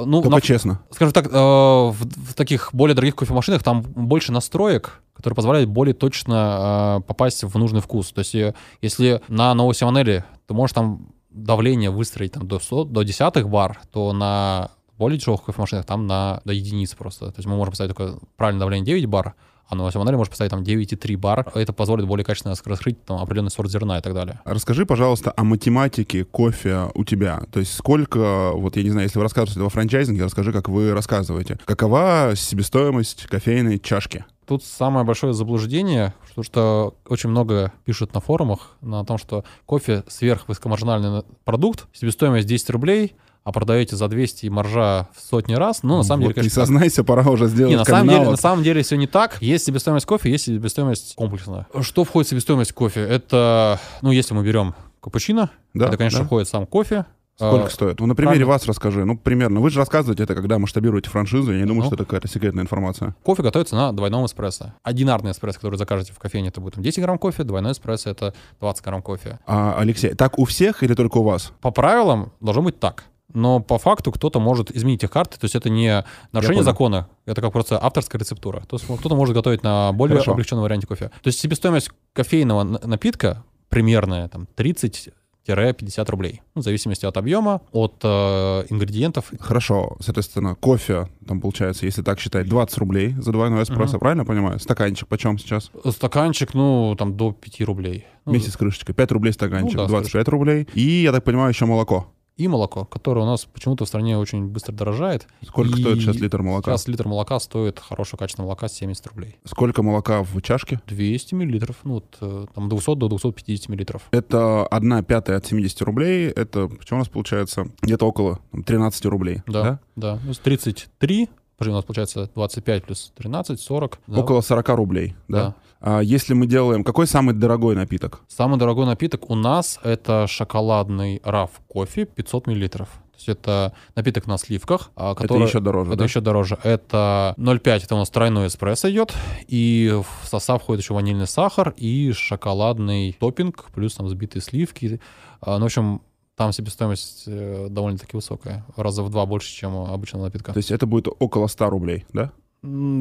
ну, 0.06 0.22
Только 0.22 0.30
на, 0.30 0.40
честно. 0.40 0.80
скажем 0.90 1.12
так, 1.12 1.26
э, 1.30 1.73
в, 1.90 2.30
в 2.30 2.34
таких 2.34 2.70
более 2.72 2.94
дорогих 2.94 3.16
кофемашинах 3.16 3.62
там 3.62 3.82
больше 3.82 4.32
настроек, 4.32 5.02
которые 5.14 5.36
позволяют 5.36 5.70
более 5.70 5.94
точно 5.94 6.98
э, 7.00 7.06
попасть 7.06 7.44
в 7.44 7.58
нужный 7.58 7.80
вкус. 7.80 8.12
То 8.12 8.20
есть 8.20 8.34
э, 8.34 8.54
если 8.82 9.20
на 9.28 9.54
новой 9.54 9.74
Симонелли 9.74 10.24
ты 10.46 10.54
можешь 10.54 10.74
там 10.74 11.08
давление 11.30 11.90
выстроить 11.90 12.32
там, 12.32 12.46
до, 12.46 12.58
100, 12.58 12.84
до 12.84 13.02
десятых 13.02 13.48
бар, 13.48 13.80
то 13.92 14.12
на 14.12 14.70
более 14.98 15.18
дешевых 15.18 15.42
кофемашинах 15.42 15.84
там 15.84 16.06
на, 16.06 16.40
до 16.44 16.52
единиц 16.52 16.94
просто. 16.94 17.26
То 17.26 17.38
есть 17.38 17.46
мы 17.46 17.56
можем 17.56 17.72
поставить 17.72 17.94
только 17.96 18.18
правильное 18.36 18.60
давление 18.60 18.86
9 18.86 19.06
бар, 19.06 19.34
а 19.68 19.74
на 19.74 19.90
Симонелли 19.90 20.16
можно 20.16 20.30
поставить 20.30 20.50
там 20.50 20.62
9,3 20.62 21.16
бар. 21.16 21.50
Это 21.54 21.72
позволит 21.72 22.06
более 22.06 22.24
качественно 22.24 22.54
раскрыть 22.64 23.04
там, 23.04 23.20
определенный 23.20 23.50
сорт 23.50 23.70
зерна 23.70 23.98
и 23.98 24.02
так 24.02 24.14
далее. 24.14 24.40
Расскажи, 24.44 24.86
пожалуйста, 24.86 25.32
о 25.36 25.44
математике 25.44 26.24
кофе 26.24 26.90
у 26.94 27.04
тебя. 27.04 27.42
То 27.52 27.60
есть 27.60 27.74
сколько, 27.74 28.52
вот 28.52 28.76
я 28.76 28.82
не 28.82 28.90
знаю, 28.90 29.06
если 29.06 29.18
вы 29.18 29.24
рассказываете 29.24 29.60
во 29.60 29.68
франчайзинге, 29.68 30.24
расскажи, 30.24 30.52
как 30.52 30.68
вы 30.68 30.92
рассказываете. 30.92 31.58
Какова 31.64 32.32
себестоимость 32.36 33.26
кофейной 33.26 33.78
чашки? 33.78 34.24
Тут 34.46 34.62
самое 34.62 35.06
большое 35.06 35.32
заблуждение, 35.32 36.12
потому 36.28 36.44
что 36.44 36.94
очень 37.08 37.30
много 37.30 37.72
пишут 37.86 38.12
на 38.12 38.20
форумах 38.20 38.72
на 38.82 39.02
том, 39.04 39.16
что 39.16 39.44
кофе 39.64 40.04
сверхвысокомаржинальный 40.06 41.22
продукт, 41.44 41.86
себестоимость 41.94 42.46
10 42.46 42.70
рублей, 42.70 43.14
а 43.44 43.52
продаете 43.52 43.94
за 43.96 44.08
200 44.08 44.46
и 44.46 44.50
маржа 44.50 45.08
в 45.14 45.20
сотни 45.20 45.54
раз. 45.54 45.82
Ну, 45.82 45.98
на 45.98 46.02
самом 46.02 46.22
Вот 46.24 46.28
деле, 46.28 46.28
не 46.30 46.34
конечно, 46.40 46.62
так. 46.62 46.66
сознайся, 46.66 47.04
пора 47.04 47.30
уже 47.30 47.46
сделать 47.46 47.70
Не, 47.72 47.76
на 47.76 47.84
самом, 47.84 48.08
деле, 48.08 48.30
на 48.30 48.36
самом 48.36 48.62
деле 48.64 48.82
все 48.82 48.96
не 48.96 49.06
так. 49.06 49.36
Есть 49.42 49.66
себестоимость 49.66 50.06
кофе, 50.06 50.30
есть 50.30 50.44
себестоимость 50.44 51.14
комплексная. 51.14 51.66
Что 51.82 52.04
входит 52.04 52.28
в 52.28 52.30
себестоимость 52.30 52.72
кофе? 52.72 53.00
Это, 53.02 53.78
ну, 54.02 54.10
если 54.12 54.34
мы 54.34 54.42
берем 54.42 54.74
капучино, 55.02 55.50
Да, 55.74 55.88
это, 55.88 55.96
конечно, 55.98 56.20
да. 56.20 56.24
входит 56.26 56.48
сам 56.48 56.66
кофе. 56.66 57.04
Сколько 57.36 57.66
А, 57.66 57.70
стоит? 57.70 57.98
Ну, 57.98 58.06
на 58.06 58.14
примере 58.14 58.36
правильно. 58.36 58.52
вас 58.52 58.64
расскажи. 58.66 59.04
Ну, 59.04 59.18
примерно. 59.18 59.58
Вы 59.60 59.68
же 59.68 59.80
рассказываете 59.80 60.22
это, 60.22 60.36
когда 60.36 60.56
масштабируете 60.60 61.10
франшизу. 61.10 61.50
Я 61.52 61.58
не 61.58 61.64
думаю, 61.66 61.80
Ну. 61.82 61.86
что 61.86 61.96
это 61.96 62.04
какая-то 62.04 62.28
секретная 62.28 62.62
информация. 62.62 63.16
Кофе 63.24 63.42
готовится 63.42 63.74
на 63.74 63.92
двойном 63.92 64.24
эспрессо. 64.24 64.74
Одинарный 64.84 65.32
эспрессо, 65.32 65.56
который 65.58 65.74
закажете 65.74 66.12
в 66.12 66.18
кофейне, 66.20 66.48
это 66.50 66.60
будет 66.60 66.74
там 66.74 66.84
10 66.84 67.02
грамм 67.02 67.18
кофе, 67.18 67.42
двойной 67.42 67.72
эспрессо— 67.72 68.08
это 68.10 68.34
20 68.60 68.84
грамм 68.84 69.02
кофе. 69.02 69.40
А, 69.48 69.74
Алексей, 69.76 70.10
так 70.14 70.38
у 70.38 70.44
всех 70.44 70.84
или 70.84 70.94
только 70.94 71.18
у 71.18 71.24
вас? 71.24 71.52
По 71.60 71.72
правилам 71.72 72.32
должно 72.40 72.62
быть 72.62 72.78
так. 72.78 73.04
Но 73.34 73.60
по 73.60 73.78
факту 73.78 74.12
кто-то 74.12 74.40
может 74.40 74.70
изменить 74.70 75.02
их 75.02 75.10
карты, 75.10 75.38
то 75.38 75.44
есть 75.44 75.54
это 75.56 75.68
не 75.68 76.04
нарушение 76.32 76.62
закона, 76.62 77.08
это 77.26 77.42
как 77.42 77.52
просто 77.52 77.78
авторская 77.84 78.18
рецептура. 78.20 78.60
То 78.68 78.76
есть 78.76 78.86
кто-то 78.86 79.14
может 79.16 79.34
готовить 79.34 79.62
на 79.62 79.92
более 79.92 80.14
Хорошо. 80.16 80.32
облегченном 80.32 80.62
варианте 80.62 80.86
кофе. 80.86 81.10
То 81.22 81.28
есть 81.28 81.40
себестоимость 81.40 81.90
кофейного 82.12 82.62
на- 82.62 82.78
напитка 82.86 83.42
примерная 83.68 84.28
там 84.28 84.46
30-50 84.56 86.10
рублей. 86.10 86.42
Ну, 86.54 86.62
в 86.62 86.64
зависимости 86.64 87.04
от 87.06 87.16
объема, 87.16 87.60
от 87.72 87.96
э, 88.02 88.64
ингредиентов. 88.70 89.30
Хорошо, 89.40 89.96
соответственно, 90.00 90.54
кофе, 90.54 91.08
там 91.26 91.40
получается, 91.40 91.84
если 91.86 92.02
так 92.02 92.18
считать, 92.20 92.48
20 92.48 92.78
рублей 92.78 93.14
за 93.18 93.32
двойной 93.32 93.62
эспрессо, 93.64 93.92
Мгм. 93.94 94.00
правильно 94.00 94.24
понимаю? 94.24 94.58
Стаканчик 94.58 95.06
почем 95.08 95.38
сейчас? 95.38 95.70
Стаканчик, 95.90 96.54
ну, 96.54 96.94
там 96.98 97.16
до 97.16 97.32
5 97.32 97.64
рублей. 97.64 98.06
Ну, 98.24 98.32
Вместе 98.32 98.50
с 98.50 98.56
крышечкой. 98.56 98.94
5 98.94 99.12
рублей 99.12 99.32
стаканчик, 99.32 99.74
Ну 99.76 99.82
да, 99.82 99.86
с 99.86 99.90
25 99.90 100.28
рублей. 100.28 100.66
И, 100.72 101.02
я 101.02 101.12
так 101.12 101.24
понимаю, 101.24 101.50
еще 101.50 101.66
молоко. 101.66 102.06
И 102.36 102.48
молоко, 102.48 102.84
которое 102.84 103.20
у 103.20 103.26
нас 103.26 103.44
почему-то 103.44 103.84
в 103.84 103.88
стране 103.88 104.18
очень 104.18 104.48
быстро 104.48 104.72
дорожает. 104.72 105.28
Сколько 105.46 105.78
И 105.78 105.80
стоит 105.80 106.00
сейчас 106.00 106.16
литр 106.16 106.42
молока? 106.42 106.72
Сейчас 106.72 106.88
литр 106.88 107.06
молока 107.06 107.38
стоит, 107.38 107.78
хорошего 107.78 108.18
качественного 108.18 108.48
молока, 108.48 108.66
70 108.66 109.06
рублей. 109.06 109.36
Сколько 109.44 109.82
молока 109.84 110.24
в 110.24 110.40
чашке? 110.42 110.80
200 110.88 111.34
миллилитров, 111.34 111.76
ну, 111.84 111.94
вот, 111.94 112.16
э, 112.20 112.46
там 112.52 112.68
200 112.68 112.96
до 112.96 113.08
250 113.08 113.68
миллилитров. 113.68 114.02
Это 114.10 114.66
1 114.66 115.04
пятая 115.04 115.36
от 115.36 115.46
70 115.46 115.82
рублей. 115.82 116.28
Это, 116.28 116.68
что 116.80 116.96
у 116.96 116.98
нас 116.98 117.08
получается? 117.08 117.68
Где-то 117.82 118.06
около 118.06 118.40
там, 118.50 118.64
13 118.64 119.06
рублей. 119.06 119.42
Да, 119.46 119.78
да. 119.94 120.18
Ну, 120.24 120.34
с 120.34 120.38
33, 120.38 121.28
подожди, 121.56 121.70
у 121.72 121.76
нас 121.76 121.84
получается 121.84 122.30
25 122.34 122.84
плюс 122.84 123.12
13, 123.16 123.60
40. 123.60 123.98
да. 124.08 124.20
Около 124.20 124.40
40 124.40 124.68
рублей, 124.70 125.14
да? 125.28 125.38
Да. 125.38 125.54
А 125.86 126.00
если 126.00 126.32
мы 126.32 126.46
делаем... 126.46 126.82
Какой 126.82 127.06
самый 127.06 127.34
дорогой 127.34 127.76
напиток? 127.76 128.22
Самый 128.26 128.58
дорогой 128.58 128.86
напиток 128.86 129.28
у 129.28 129.34
нас 129.34 129.78
это 129.82 130.26
шоколадный 130.26 131.20
раф 131.22 131.50
кофе 131.68 132.06
500 132.06 132.46
миллилитров. 132.46 132.88
То 132.88 133.16
есть 133.18 133.28
это 133.28 133.74
напиток 133.94 134.26
на 134.26 134.38
сливках, 134.38 134.90
а, 134.96 135.14
который... 135.14 135.42
Это 135.42 135.48
еще 135.48 135.60
дороже, 135.60 135.90
Это 135.90 135.98
да? 135.98 136.04
еще 136.04 136.20
дороже. 136.22 136.58
Это 136.62 137.34
0,5, 137.36 137.84
это 137.84 137.94
у 137.96 137.98
нас 137.98 138.08
тройной 138.08 138.46
эспрессо 138.46 138.90
идет, 138.90 139.12
и 139.46 139.92
в 139.92 140.26
состав 140.26 140.62
входит 140.62 140.82
еще 140.82 140.94
ванильный 140.94 141.26
сахар 141.26 141.74
и 141.76 142.12
шоколадный 142.12 143.14
топпинг, 143.20 143.66
плюс 143.74 143.94
там 143.94 144.06
взбитые 144.06 144.40
сливки. 144.40 145.02
А, 145.42 145.58
Ну, 145.58 145.64
в 145.64 145.66
общем, 145.66 146.00
там 146.34 146.52
себестоимость 146.52 147.24
э, 147.26 147.68
довольно-таки 147.68 148.16
высокая, 148.16 148.64
раза 148.74 149.02
в 149.02 149.10
два 149.10 149.26
больше, 149.26 149.54
чем 149.54 149.76
обычного 149.76 150.24
напитка. 150.24 150.54
То 150.54 150.58
есть 150.58 150.70
это 150.70 150.86
будет 150.86 151.08
около 151.18 151.46
100 151.46 151.68
рублей, 151.70 152.06
да? 152.14 152.32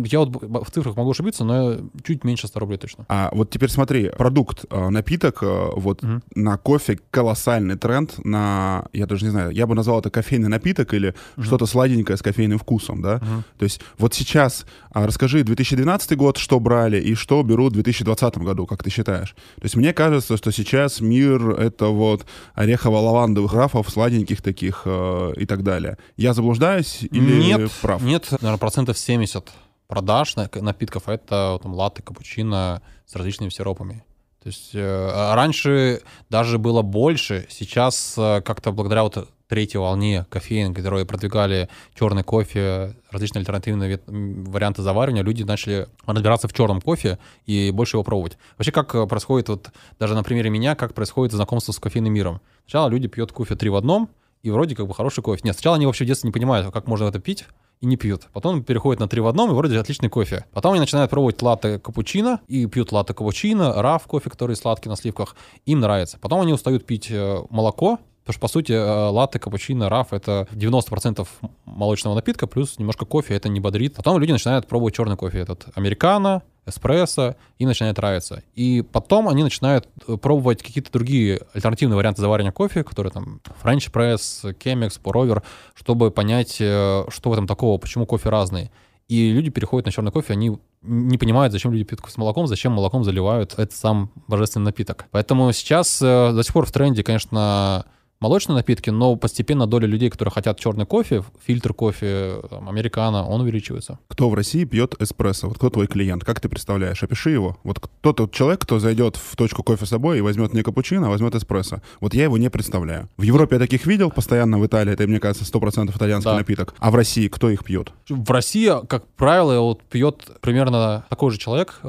Я 0.06 0.19
вот 0.19 0.67
в 0.67 0.71
цифрах 0.71 0.95
могу 0.97 1.12
ошибиться, 1.12 1.43
но 1.45 1.78
чуть 2.04 2.23
меньше 2.23 2.47
100 2.47 2.60
рублей 2.60 2.78
точно. 2.78 3.06
А 3.08 3.30
вот 3.34 3.49
теперь 3.49 3.69
смотри, 3.69 4.10
продукт, 4.10 4.65
э, 4.69 4.89
напиток, 4.89 5.39
э, 5.41 5.69
вот 5.76 6.04
Мгм. 6.04 6.21
на 6.36 6.58
кофе 6.58 6.99
колоссальный 7.12 7.78
тренд 7.78 8.13
на, 8.26 8.86
я 8.91 9.06
даже 9.06 9.23
не 9.26 9.32
знаю, 9.32 9.52
я 9.52 9.65
бы 9.65 9.76
назвал 9.76 9.99
это 9.99 10.10
кофейный 10.10 10.49
напиток 10.49 10.93
или 10.93 11.15
Мгм. 11.38 11.45
что-то 11.45 11.65
сладенькое 11.65 12.17
с 12.17 12.21
кофейным 12.21 12.60
вкусом, 12.60 13.02
да? 13.02 13.17
Мгм. 13.21 13.43
То 13.58 13.63
есть 13.63 13.80
вот 13.97 14.13
сейчас 14.13 14.65
а, 14.91 15.08
расскажи 15.08 15.43
2012 15.43 16.15
год, 16.17 16.38
что 16.38 16.60
брали 16.60 16.99
и 16.99 17.15
что 17.15 17.41
берут 17.43 17.71
в 17.71 17.76
2020 17.76 18.43
году, 18.43 18.65
как 18.67 18.84
ты 18.84 18.89
считаешь? 18.89 19.34
То 19.56 19.63
есть 19.63 19.76
мне 19.76 19.93
кажется, 19.93 20.36
что 20.38 20.52
сейчас 20.52 20.99
мир— 21.02 21.49
это 21.60 21.88
вот 21.88 22.26
орехово-лавандовых 22.56 23.54
рафов, 23.54 23.89
сладеньких 23.89 24.41
таких 24.41 24.82
э, 24.86 25.34
и 25.38 25.45
так 25.45 25.63
далее. 25.63 25.97
Я 26.17 26.34
заблуждаюсь 26.34 26.99
или 27.12 27.43
Нет, 27.43 27.71
прав? 27.82 28.02
нет, 28.02 28.28
наверное, 28.32 28.58
процентов 28.58 28.97
70 28.97 29.53
продаж 29.93 30.36
на- 30.36 30.49
напитков 30.56 31.08
это 31.08 31.60
там 31.62 31.75
латте, 31.75 32.01
капучино 32.01 32.82
с 33.06 33.15
различными 33.15 33.51
сиропами. 33.51 34.03
То 34.41 34.47
есть 34.47 34.71
э, 34.73 34.82
а 34.82 35.36
раньше 35.36 36.01
даже 36.32 36.58
было 36.58 36.82
больше, 36.82 37.45
сейчас 37.49 38.15
э, 38.17 38.41
как-то 38.41 38.71
благодаря 38.71 39.03
вот 39.03 39.29
третьей 39.47 39.77
волне 39.77 40.25
кофеин, 40.32 40.73
которые 40.73 41.06
продвигали 41.06 41.69
черный 41.93 42.23
кофе, 42.23 42.95
различные 43.12 43.41
альтернативные 43.41 43.88
вет- 43.88 44.03
варианты 44.08 44.82
заваривания, 44.82 45.21
люди 45.21 45.43
начали 45.43 45.88
разбираться 46.08 46.47
в 46.47 46.53
черном 46.53 46.82
кофе 46.82 47.19
и 47.45 47.69
больше 47.69 47.97
его 47.97 48.03
пробовать. 48.03 48.39
Вообще, 48.58 48.71
как 48.71 49.08
происходит, 49.08 49.49
вот 49.49 49.69
даже 49.99 50.15
на 50.15 50.23
примере 50.23 50.49
меня, 50.49 50.73
как 50.73 50.95
происходит 50.95 51.34
знакомство 51.34 51.71
с 51.71 51.77
кофейным 51.77 52.12
миром. 52.12 52.41
Сначала 52.65 52.89
люди 52.89 53.08
пьют 53.08 53.32
кофе 53.32 53.56
три 53.56 53.69
в 53.69 53.75
одном, 53.75 54.10
и 54.41 54.49
вроде 54.49 54.75
как 54.75 54.88
бы 54.88 54.95
хороший 54.95 55.23
кофе. 55.23 55.41
Нет, 55.43 55.56
сначала 55.56 55.75
они 55.75 55.86
вообще 55.86 56.03
в 56.03 56.08
детстве 56.08 56.29
не 56.29 56.34
понимают, 56.34 56.73
как 56.73 56.88
можно 56.88 57.06
это 57.06 57.19
пить, 57.19 57.45
и 57.84 57.86
не 57.86 57.98
пьют. 57.98 58.30
Потом 58.32 58.63
переходят 58.63 59.02
на 59.02 59.10
три 59.10 59.19
в 59.19 59.28
одном, 59.28 59.52
и 59.52 59.54
вроде 59.54 59.78
отличный 59.78 60.08
кофе. 60.08 60.46
Потом 60.54 60.72
они 60.72 60.80
начинают 60.80 61.12
пробовать 61.12 61.41
латте 61.41 61.80
капучино, 61.80 62.39
и 62.48 62.65
пьют 62.65 62.93
латте 62.93 63.13
капучино, 63.13 63.82
раф 63.82 64.04
кофе, 64.04 64.30
который 64.30 64.56
сладкий 64.56 64.88
на 64.88 64.96
сливках. 64.96 65.36
Им 65.65 65.82
нравится. 65.82 66.17
Потом 66.22 66.39
они 66.39 66.54
устают 66.54 66.86
пить 66.86 67.12
э, 67.12 67.43
молоко, 67.50 68.00
Потому 68.24 68.34
что, 68.36 68.39
по 68.39 68.48
сути, 68.48 68.72
э, 68.72 69.10
латте, 69.10 69.38
капучино, 69.38 69.89
раф— 69.89 70.08
это 70.13 70.48
90% 70.54 71.28
молочного 71.65 72.15
напитка, 72.15 72.48
плюс 72.48 72.80
немножко 72.80 73.04
кофе, 73.04 73.36
это 73.36 73.50
не 73.50 73.60
бодрит. 73.60 73.96
Потом 73.96 74.17
люди 74.17 74.32
начинают 74.32 74.65
пробовать 74.65 74.96
черный 74.96 75.17
кофе, 75.17 75.39
этот 75.39 75.65
американо, 75.76 76.41
эспрессо, 76.65 77.36
и 77.58 77.65
начинает 77.65 77.97
нравиться. 77.97 78.43
И 78.56 78.82
потом 78.82 79.30
они 79.30 79.43
начинают 79.43 79.88
э, 80.08 80.17
пробовать 80.17 80.63
какие-то 80.63 80.91
другие 80.91 81.41
альтернативные 81.54 81.97
варианты 81.97 82.21
заваривания 82.21 82.52
кофе, 82.52 82.84
которые 82.84 83.12
там 83.12 83.41
Press, 83.63 84.56
Chemex, 84.58 84.99
Pour 85.02 85.13
Over, 85.13 85.43
чтобы 85.73 86.12
понять, 86.12 86.58
э, 86.60 87.06
что 87.10 87.30
в 87.30 87.34
этом 87.34 87.47
такого, 87.47 87.78
почему 87.78 88.06
кофе 88.06 88.30
разный. 88.30 88.71
И 89.10 89.32
люди 89.32 89.49
переходят 89.49 89.86
на 89.86 89.91
черный 89.91 90.12
кофе, 90.12 90.34
они 90.34 90.58
не 90.82 91.17
понимают, 91.17 91.52
зачем 91.52 91.71
люди 91.71 91.84
пьют 91.84 92.02
кофе 92.02 92.13
с 92.13 92.17
молоком, 92.17 92.47
зачем 92.47 92.71
молоком 92.71 93.04
заливают 93.04 93.54
этот 93.54 93.73
сам 93.73 94.12
божественный 94.28 94.65
напиток. 94.65 95.06
Поэтому 95.12 95.52
сейчас 95.52 96.02
э, 96.02 96.32
до 96.34 96.43
сих 96.43 96.54
пор 96.54 96.65
в 96.65 96.71
тренде, 96.71 97.04
конечно, 97.04 97.86
молочные 98.23 98.55
напитки, 98.55 98.89
но 98.89 99.15
постепенно 99.17 99.67
доля 99.67 99.86
людей, 99.86 100.09
которые 100.09 100.31
хотят 100.31 100.57
черный 100.57 100.86
кофе, 100.86 101.23
фильтр 101.45 101.73
кофе, 101.73 102.41
там, 102.49 102.69
американо, 102.69 103.27
он 103.27 103.41
увеличивается. 103.41 103.99
Кто 104.07 104.29
в 104.29 104.33
России 104.33 104.63
пьет 104.63 104.95
эспрессо? 104.99 105.49
Вот 105.49 105.57
кто 105.57 105.69
твой 105.69 105.88
клиент? 105.88 106.23
Как 106.23 106.39
ты 106.39 106.47
представляешь? 106.47 107.03
Опиши 107.03 107.31
его. 107.31 107.57
Вот 107.63 107.79
кто 107.81 108.13
тот 108.13 108.31
человек, 108.31 108.62
кто 108.62 108.79
зайдет 108.79 109.17
в 109.17 109.36
точку 109.36 109.62
кофе 109.62 109.86
с 109.86 109.89
собой 109.89 110.19
и 110.19 110.21
возьмет 110.21 110.53
не 110.53 110.63
капучино, 110.63 111.07
а 111.07 111.09
возьмет 111.09 111.36
эспрессо. 111.36 111.81
Вот 111.99 112.13
я 112.13 112.23
его 112.23 112.38
не 112.38 112.49
представляю. 112.49 113.09
В 113.17 113.23
Европе 113.23 113.55
я 113.55 113.59
таких 113.59 113.86
видел 113.86 114.09
постоянно, 114.09 114.57
в 114.57 114.65
Италии 114.65 114.93
это, 114.93 115.05
мне 115.05 115.19
кажется, 115.19 115.43
100% 115.45 115.93
итальянский 115.95 116.31
Да. 116.31 116.38
напиток. 116.38 116.73
А 116.79 116.91
в 116.91 116.95
России 116.95 117.27
кто 117.27 117.49
их 117.49 117.65
пьет? 117.65 117.91
В 118.07 118.31
России, 118.31 118.71
как 118.88 119.05
правило, 119.17 119.59
вот 119.59 119.83
пьет 119.83 120.25
примерно 120.39 121.05
такой 121.09 121.31
же 121.31 121.38
человек, 121.38 121.81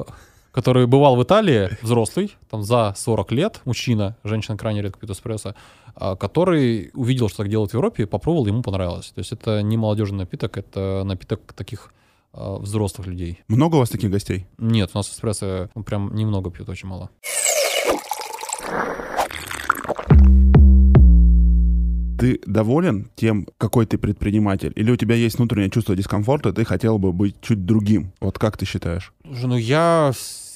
который 0.55 0.87
бывал 0.87 1.17
в 1.17 1.23
Италии, 1.23 1.69
взрослый, 1.81 2.33
там 2.49 2.63
за 2.63 2.93
40 2.95 3.31
лет, 3.33 3.61
мужчина, 3.65 4.15
женщина 4.23 4.55
крайне 4.55 4.81
редко 4.81 4.97
пьет 4.97 5.09
эспрессо, 5.09 5.53
а, 5.95 6.15
который 6.15 6.91
увидел, 6.93 7.27
что 7.27 7.39
так 7.39 7.49
делают 7.49 7.71
в 7.71 7.73
Европе, 7.73 8.07
попробовал, 8.07 8.47
ему 8.47 8.61
понравилось. 8.61 9.11
То 9.13 9.19
есть 9.19 9.33
это 9.33 9.61
не 9.61 9.75
молодежный 9.75 10.19
напиток, 10.19 10.57
это 10.57 11.03
напиток 11.03 11.51
таких 11.51 11.93
а, 12.31 12.57
взрослых 12.57 13.05
людей. 13.05 13.43
Много 13.49 13.75
у 13.75 13.79
вас 13.79 13.89
таких 13.89 14.09
гостей? 14.09 14.47
Нет, 14.57 14.91
у 14.93 14.97
нас 14.97 15.09
эспрессо 15.09 15.67
ну, 15.75 15.83
прям 15.83 16.15
немного 16.15 16.49
пьют, 16.51 16.69
очень 16.69 16.87
мало. 16.87 17.09
Ты 22.17 22.39
доволен 22.45 23.09
тем, 23.17 23.45
какой 23.57 23.85
ты 23.85 23.97
предприниматель? 23.97 24.71
Или 24.77 24.89
у 24.89 24.95
тебя 24.95 25.15
есть 25.15 25.37
внутреннее 25.37 25.69
чувство 25.69 25.97
дискомфорта, 25.97 26.49
и 26.49 26.53
ты 26.53 26.63
хотел 26.63 26.97
бы 26.97 27.11
быть 27.11 27.41
чуть 27.41 27.65
другим? 27.65 28.13
Вот 28.21 28.39
как 28.39 28.57
ты 28.57 28.65
считаешь? 28.65 29.11
Слушай, 29.25 29.47
ну 29.47 29.57
я 29.57 30.13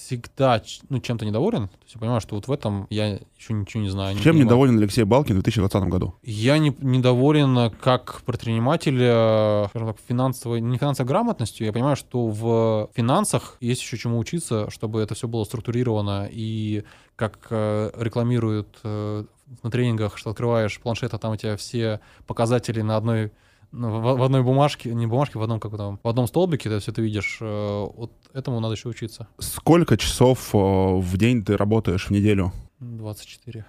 всегда 0.10 0.62
ну, 0.89 1.00
чем-то 1.00 1.24
недоволен. 1.26 1.67
То 1.67 1.78
есть 1.84 1.95
я 1.95 2.02
понимаю, 2.02 2.19
что 2.19 2.36
вот 2.36 2.48
в 2.48 2.52
этом 2.52 2.88
я 2.89 3.19
еще 3.38 3.54
ничего 3.54 3.84
не 3.84 3.89
знаю. 3.89 4.15
не 4.15 4.22
Чем 4.22 4.34
понимаю. 4.34 4.45
недоволен 4.45 4.78
Алексей 4.80 5.04
Балкин 5.04 5.36
в 5.36 5.43
2020 5.43 5.84
году? 5.84 6.15
Я 6.24 6.58
не, 6.58 6.76
недоволен 6.80 7.72
как 7.80 8.22
предприниматель, 8.26 8.98
э, 9.00 9.67
скажем 9.69 9.89
так, 9.89 9.98
финансовой, 10.08 10.62
не 10.62 10.78
финансовой 10.80 11.08
грамотностью. 11.08 11.67
Я 11.67 11.74
понимаю, 11.74 11.95
что 11.95 12.28
в 12.28 12.89
финансах 12.95 13.58
есть 13.60 13.82
еще 13.82 13.98
чему 13.98 14.17
учиться, 14.17 14.69
чтобы 14.72 15.02
это 15.02 15.13
все 15.13 15.28
было 15.28 15.43
структурировано. 15.43 16.28
И 16.32 16.84
как 17.15 17.48
э, 17.52 17.91
рекламируют 17.95 18.80
э, 18.84 19.26
на 19.62 19.72
тренингах, 19.72 20.17
что 20.17 20.32
открываешь 20.32 20.80
планшет, 20.80 21.13
а 21.13 21.19
там 21.19 21.34
у 21.34 21.36
тебя 21.36 21.56
все 21.56 22.00
показатели 22.26 22.82
на 22.82 22.98
одной 22.98 23.32
в, 23.71 24.17
в 24.17 24.23
одной 24.23 24.43
бумажке, 24.43 24.93
не 24.93 25.08
бумажке, 25.08 25.39
в 25.39 25.43
одном, 25.43 25.60
как 25.60 25.75
там, 25.77 25.99
в 26.03 26.08
одном 26.08 26.27
столбике, 26.27 26.69
ты 26.69 26.79
все 26.79 26.91
это 26.91 27.01
видишь. 27.01 27.38
э, 27.41 27.86
Вот 27.95 28.12
этому 28.34 28.60
надо 28.60 28.73
еще 28.75 28.89
учиться. 28.89 29.27
Сколько 29.39 29.97
часов 29.97 30.49
э, 30.53 30.58
в 30.58 31.17
день 31.17 31.43
ты 31.43 31.58
работаешь 31.58 32.08
в 32.08 32.12
неделю? 32.12 32.51
24. 32.79 33.65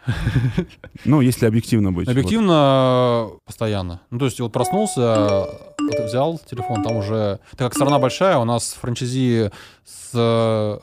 Ну, 1.05 1.21
если 1.21 1.47
объективно 1.47 1.93
быть. 1.93 2.09
Объективно, 2.09 3.29
э, 3.33 3.39
постоянно. 3.45 4.01
Ну, 4.11 4.19
то 4.19 4.25
есть 4.27 4.41
вот 4.41 4.53
проснулся, 4.53 5.47
вот 5.79 6.01
взял 6.07 6.39
телефон, 6.39 6.83
там 6.83 6.97
уже... 6.97 7.41
Так 7.51 7.59
как 7.59 7.75
страна 7.75 7.99
большая, 7.99 8.39
у 8.39 8.45
нас 8.45 8.73
франчайзи 8.73 9.51
с 9.85 10.11
э, 10.15 10.79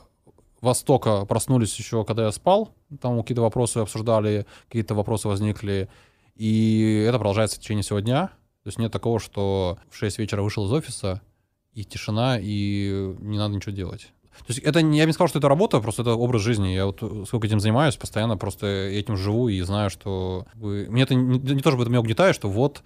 Востока 0.60 1.24
проснулись 1.24 1.76
еще, 1.78 2.04
когда 2.04 2.24
я 2.26 2.32
спал. 2.32 2.74
Там 3.00 3.20
какие-то 3.22 3.42
вопросы 3.42 3.78
обсуждали, 3.78 4.46
какие-то 4.68 4.94
вопросы 4.94 5.28
возникли. 5.28 5.88
И 6.36 7.04
это 7.08 7.18
продолжается 7.18 7.56
в 7.56 7.60
течение 7.60 7.82
всего 7.82 8.00
дня. 8.00 8.30
То 8.68 8.70
есть 8.70 8.78
нет 8.80 8.92
такого, 8.92 9.18
что 9.18 9.78
в 9.88 9.96
6 9.96 10.18
вечера 10.18 10.42
вышел 10.42 10.66
из 10.66 10.72
офиса, 10.72 11.22
и 11.72 11.84
тишина, 11.84 12.36
и 12.38 13.14
не 13.18 13.38
надо 13.38 13.54
ничего 13.54 13.74
делать. 13.74 14.12
То 14.40 14.44
есть 14.48 14.58
это 14.58 14.80
я 14.80 14.84
бы 14.84 15.06
не 15.06 15.12
сказал, 15.14 15.28
что 15.28 15.38
это 15.38 15.48
работа, 15.48 15.80
просто 15.80 16.02
это 16.02 16.12
образ 16.12 16.42
жизни. 16.42 16.74
Я 16.74 16.84
вот 16.84 17.02
э, 17.02 17.24
сколько 17.26 17.46
этим 17.46 17.60
занимаюсь, 17.60 17.96
постоянно 17.96 18.36
просто 18.36 18.66
этим 18.66 19.16
живу 19.16 19.48
и 19.48 19.58
знаю, 19.62 19.88
что... 19.88 20.44
Мне 20.54 21.04
это 21.04 21.14
не, 21.14 21.38
не 21.38 21.62
то, 21.62 21.70
чтобы 21.70 21.84
это 21.84 21.88
меня 21.88 22.00
угнетает, 22.00 22.34
что 22.34 22.50
вот 22.50 22.82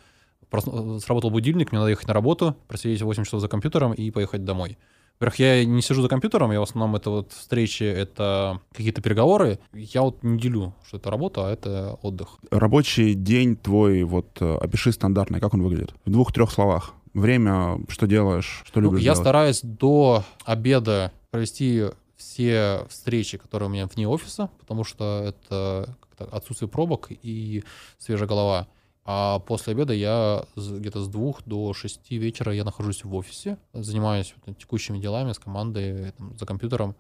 прос- 0.53 1.01
сработал 1.01 1.31
будильник, 1.31 1.73
мне 1.73 1.81
надо 1.81 1.91
ехать 1.91 2.07
на 2.07 2.15
работу, 2.15 2.57
просидеть 2.69 3.03
8 3.03 3.25
часов 3.25 3.41
за 3.41 3.49
компьютером 3.49 3.93
и 3.93 4.09
поехать 4.13 4.45
домой. 4.45 4.79
Во-первых, 5.23 5.39
я 5.39 5.65
не 5.65 5.83
сижу 5.83 6.03
за 6.03 6.09
компьютером, 6.09 6.51
я 6.51 6.59
в 6.59 6.65
основном 6.65 6.97
это 6.97 7.11
вот 7.11 7.31
встречи, 7.31 7.85
это 7.85 8.61
какие-то 8.73 9.01
переговоры. 9.03 9.61
Я 9.73 10.03
вот 10.03 10.21
не 10.25 10.37
делю, 10.37 10.75
что 10.85 10.97
это 10.97 11.11
работа, 11.11 11.47
а 11.47 11.53
это 11.53 11.97
отдых. 12.03 12.39
Рабочий 12.51 13.15
день 13.15 13.55
твой, 13.55 14.03
вот 14.03 14.39
э, 14.41 14.57
опиши 14.61 14.91
стандартный, 14.91 15.39
как 15.39 15.55
он 15.55 15.63
выглядит? 15.63 15.95
В 16.05 16.11
двух-трех 16.11 16.51
словах. 16.51 16.95
Время, 17.15 17.79
что 17.89 18.09
делаешь, 18.09 18.65
что 18.67 18.81
Ну, 18.81 18.89
любишь 18.89 18.99
я 19.03 19.13
делать? 19.13 19.19
стараюсь 19.21 19.61
до 19.63 20.25
обеда 20.45 21.13
провести 21.31 21.85
все 22.17 22.85
встречи, 22.89 23.39
которые 23.39 23.69
у 23.69 23.73
меня 23.73 23.87
вне 23.87 24.09
офиса, 24.09 24.51
потому 24.59 24.83
что 24.83 25.23
это 25.25 25.97
отсутствие 26.19 26.69
пробок 26.69 27.11
и 27.11 27.63
свежая 27.97 28.27
голова. 28.27 28.67
А 29.05 29.41
после 29.41 29.73
обеда 29.73 29.93
я 29.93 30.45
где-то 30.57 31.03
с 31.03 31.09
двух 31.09 31.43
до 31.45 31.73
шести 31.73 32.19
вечера 32.19 32.55
я 32.55 32.65
нахожусь 32.65 33.05
в 33.05 33.15
офисе, 33.15 33.59
занимаюсь 33.73 34.35
текущими 34.59 34.99
делами 34.99 35.33
с 35.33 35.39
командой 35.39 36.13
там, 36.13 36.39
за 36.39 36.47
компьютером. 36.47 36.95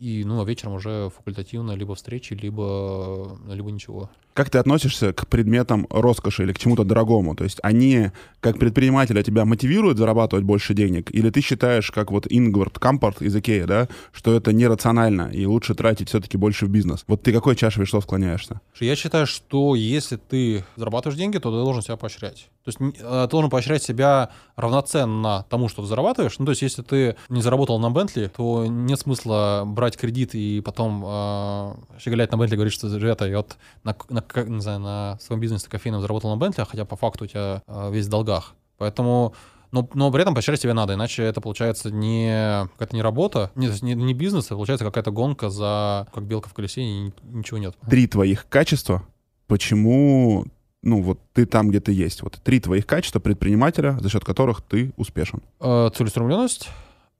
И, 0.00 0.24
ну, 0.24 0.40
а 0.40 0.46
вечером 0.46 0.72
уже 0.72 1.10
факультативно 1.14 1.72
либо 1.72 1.94
встречи, 1.94 2.32
либо, 2.32 3.38
либо 3.46 3.70
ничего. 3.70 4.08
Как 4.32 4.48
ты 4.48 4.56
относишься 4.56 5.12
к 5.12 5.28
предметам 5.28 5.86
роскоши 5.90 6.44
или 6.44 6.54
к 6.54 6.58
чему-то 6.58 6.84
дорогому? 6.84 7.36
То 7.36 7.44
есть 7.44 7.58
они, 7.62 8.10
как 8.40 8.58
предпринимателя, 8.58 9.22
тебя 9.22 9.44
мотивируют 9.44 9.98
зарабатывать 9.98 10.44
больше 10.46 10.72
денег? 10.72 11.14
Или 11.14 11.28
ты 11.28 11.42
считаешь, 11.42 11.90
как 11.90 12.10
вот 12.10 12.26
Ингвард 12.30 12.78
Кампорт 12.78 13.20
из 13.20 13.36
Икеи, 13.36 13.64
да, 13.64 13.88
что 14.12 14.32
это 14.32 14.54
нерационально 14.54 15.30
и 15.34 15.44
лучше 15.44 15.74
тратить 15.74 16.08
все-таки 16.08 16.38
больше 16.38 16.64
в 16.64 16.70
бизнес? 16.70 17.04
Вот 17.06 17.22
ты 17.22 17.32
какой 17.34 17.54
чаше 17.54 17.82
весов 17.82 18.04
склоняешься? 18.04 18.62
Я 18.78 18.96
считаю, 18.96 19.26
что 19.26 19.74
если 19.74 20.16
ты 20.16 20.64
зарабатываешь 20.76 21.18
деньги, 21.18 21.36
то 21.36 21.50
ты 21.50 21.62
должен 21.62 21.82
себя 21.82 21.98
поощрять. 21.98 22.48
То 22.64 22.68
есть 22.68 22.78
э, 22.80 23.26
ты 23.26 23.30
должен 23.30 23.50
поощрять 23.50 23.82
себя 23.82 24.30
равноценно 24.56 25.46
тому, 25.48 25.68
что 25.68 25.82
ты 25.82 25.88
зарабатываешь. 25.88 26.38
Ну, 26.38 26.44
то 26.44 26.50
есть 26.50 26.62
если 26.62 26.82
ты 26.82 27.16
не 27.28 27.40
заработал 27.40 27.78
на 27.78 27.90
Бентли, 27.90 28.30
то 28.34 28.66
нет 28.66 29.00
смысла 29.00 29.62
брать 29.66 29.96
кредит 29.96 30.34
и 30.34 30.60
потом 30.60 31.02
э, 31.06 31.74
щеголять 31.98 32.30
на 32.32 32.38
Бентли 32.38 32.56
говорить, 32.56 32.74
что 32.74 32.94
ребята, 32.94 33.26
я 33.26 33.38
вот 33.38 33.56
на, 33.82 33.96
на 34.08 34.22
не 34.44 34.60
знаю, 34.60 34.80
на 34.80 35.18
своем 35.20 35.40
бизнесе 35.40 35.68
кофейном 35.68 36.00
заработал 36.00 36.30
на 36.30 36.36
Бентли, 36.36 36.64
хотя 36.68 36.84
по 36.84 36.96
факту 36.96 37.24
у 37.24 37.26
тебя 37.26 37.62
э, 37.66 37.90
весь 37.92 38.06
в 38.06 38.10
долгах. 38.10 38.54
Поэтому 38.76 39.34
но, 39.72 39.88
но 39.94 40.10
при 40.10 40.22
этом 40.22 40.34
поощрять 40.34 40.60
себя 40.60 40.74
надо, 40.74 40.94
иначе 40.94 41.22
это 41.22 41.40
получается 41.40 41.90
не 41.90 42.68
какая-то 42.72 42.96
не 42.96 43.02
работа, 43.02 43.50
не, 43.54 43.68
не, 43.82 43.94
не 43.94 44.14
бизнес, 44.14 44.50
а 44.50 44.54
получается 44.54 44.84
какая-то 44.84 45.12
гонка 45.12 45.48
за 45.48 46.08
как 46.12 46.24
белка 46.24 46.48
в 46.48 46.54
колесе, 46.54 46.82
и 46.82 47.12
ничего 47.22 47.58
нет. 47.58 47.76
Три 47.88 48.06
твоих 48.06 48.48
качества, 48.48 49.04
почему, 49.46 50.46
ну 50.82 51.02
вот 51.02 51.20
ты 51.32 51.46
там, 51.46 51.68
где 51.68 51.80
ты 51.80 51.92
есть. 51.92 52.22
Вот 52.22 52.40
три 52.42 52.60
твоих 52.60 52.86
качества 52.86 53.20
предпринимателя, 53.20 53.98
за 54.00 54.08
счет 54.08 54.24
которых 54.24 54.62
ты 54.62 54.92
успешен. 54.96 55.42
Э, 55.60 55.90
Целеустремленность, 55.94 56.70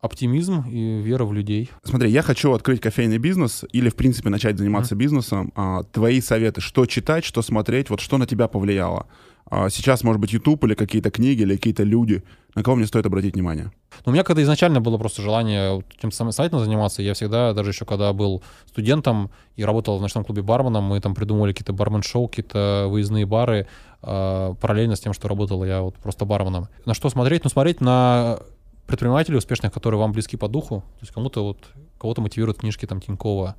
оптимизм 0.00 0.64
и 0.68 1.00
вера 1.00 1.24
в 1.24 1.32
людей. 1.32 1.70
Смотри, 1.84 2.10
я 2.10 2.22
хочу 2.22 2.52
открыть 2.52 2.80
кофейный 2.80 3.18
бизнес 3.18 3.64
или, 3.72 3.90
в 3.90 3.96
принципе, 3.96 4.30
начать 4.30 4.56
заниматься 4.56 4.94
бизнесом. 4.94 5.52
А, 5.54 5.82
твои 5.84 6.20
советы, 6.20 6.60
что 6.60 6.86
читать, 6.86 7.24
что 7.24 7.42
смотреть, 7.42 7.90
вот 7.90 8.00
что 8.00 8.16
на 8.16 8.26
тебя 8.26 8.48
повлияло? 8.48 9.06
А, 9.46 9.68
сейчас, 9.68 10.02
может 10.02 10.20
быть, 10.20 10.32
YouTube 10.32 10.64
или 10.64 10.74
какие-то 10.74 11.10
книги, 11.10 11.42
или 11.42 11.56
какие-то 11.56 11.82
люди. 11.82 12.22
На 12.54 12.62
кого 12.62 12.76
мне 12.76 12.86
стоит 12.86 13.06
обратить 13.06 13.34
внимание? 13.34 13.70
Но 14.04 14.10
у 14.10 14.12
меня 14.12 14.24
когда 14.24 14.42
изначально 14.42 14.80
было 14.80 14.98
просто 14.98 15.22
желание 15.22 15.74
вот 15.74 15.84
чем-то 16.00 16.16
самостоятельно 16.16 16.64
заниматься, 16.64 17.02
я 17.02 17.14
всегда, 17.14 17.52
даже 17.52 17.70
еще 17.70 17.84
когда 17.84 18.12
был 18.12 18.42
студентом 18.66 19.30
и 19.56 19.64
работал 19.64 19.98
в 19.98 20.02
ночном 20.02 20.24
клубе 20.24 20.42
барменом, 20.42 20.84
мы 20.84 21.00
там 21.00 21.14
придумывали 21.14 21.52
какие-то 21.52 21.72
бармен-шоу, 21.72 22.28
какие-то 22.28 22.86
выездные 22.88 23.26
бары, 23.26 23.68
э, 24.02 24.54
параллельно 24.60 24.96
с 24.96 25.00
тем, 25.00 25.12
что 25.12 25.28
работал 25.28 25.64
я 25.64 25.82
вот 25.82 25.94
просто 25.96 26.24
барменом. 26.24 26.68
На 26.86 26.94
что 26.94 27.08
смотреть? 27.08 27.44
Ну, 27.44 27.50
смотреть 27.50 27.80
на 27.80 28.40
предпринимателей 28.86 29.36
успешных, 29.36 29.72
которые 29.72 30.00
вам 30.00 30.12
близки 30.12 30.36
по 30.36 30.48
духу. 30.48 30.82
То 30.98 31.02
есть 31.02 31.12
кому-то 31.12 31.44
вот, 31.44 31.58
кого-то 31.98 32.20
мотивируют 32.20 32.58
книжки 32.58 32.86
там 32.86 33.00
Тинькова, 33.00 33.54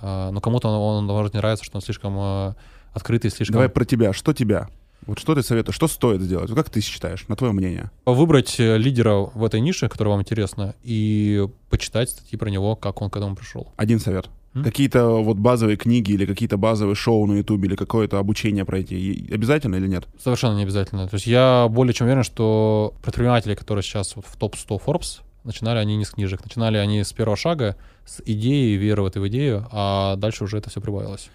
э, 0.00 0.30
но 0.30 0.40
кому-то 0.40 0.68
он, 0.68 0.98
он, 0.98 1.06
может, 1.06 1.34
не 1.34 1.38
нравится, 1.38 1.64
что 1.64 1.78
он 1.78 1.82
слишком 1.82 2.16
э, 2.16 2.54
открытый, 2.92 3.30
слишком... 3.30 3.54
Давай 3.54 3.68
про 3.68 3.84
тебя. 3.84 4.12
Что 4.12 4.32
тебя? 4.32 4.68
Вот 5.04 5.18
что 5.18 5.34
ты 5.34 5.42
советуешь? 5.42 5.76
Что 5.76 5.88
стоит 5.88 6.20
сделать? 6.20 6.52
Как 6.52 6.70
ты 6.70 6.80
считаешь, 6.80 7.28
на 7.28 7.36
твое 7.36 7.52
мнение? 7.52 7.90
Выбрать 8.06 8.58
э, 8.58 8.76
лидера 8.76 9.14
в 9.14 9.44
этой 9.44 9.60
нише, 9.60 9.88
которая 9.88 10.12
вам 10.12 10.22
интересна, 10.22 10.74
и 10.82 11.46
почитать 11.70 12.10
статьи 12.10 12.36
про 12.38 12.50
него, 12.50 12.74
как 12.74 13.02
он 13.02 13.10
к 13.10 13.16
этому 13.16 13.36
пришел. 13.36 13.72
Один 13.76 14.00
совет. 14.00 14.28
М? 14.54 14.64
Какие-то 14.64 15.22
вот 15.22 15.36
базовые 15.36 15.76
книги 15.76 16.12
или 16.12 16.26
какие-то 16.26 16.56
базовые 16.56 16.96
шоу 16.96 17.26
на 17.26 17.34
YouTube 17.34 17.64
или 17.64 17.76
какое-то 17.76 18.18
обучение 18.18 18.64
пройти. 18.64 18.96
И 18.96 19.32
обязательно 19.32 19.76
или 19.76 19.86
нет? 19.86 20.06
Совершенно 20.22 20.56
не 20.56 20.62
обязательно. 20.62 21.06
То 21.06 21.14
есть 21.14 21.26
я 21.26 21.68
более 21.70 21.94
чем 21.94 22.06
уверен, 22.06 22.24
что 22.24 22.94
предприниматели, 23.02 23.54
которые 23.54 23.82
сейчас 23.84 24.16
вот 24.16 24.24
в 24.26 24.36
топ-100 24.36 24.82
Forbes, 24.84 25.20
начинали 25.44 25.78
они 25.78 25.96
не 25.96 26.04
с 26.04 26.10
книжек, 26.10 26.42
начинали 26.42 26.78
они 26.78 27.04
с 27.04 27.12
первого 27.12 27.36
шага, 27.36 27.76
с 28.04 28.20
идеи, 28.24 28.74
веры 28.76 29.02
в 29.02 29.06
эту 29.06 29.26
идею, 29.28 29.66
а 29.70 30.16
дальше 30.16 30.44
уже 30.44 30.58
это 30.58 30.70
все 30.70 30.80
прибавилось. 30.80 31.30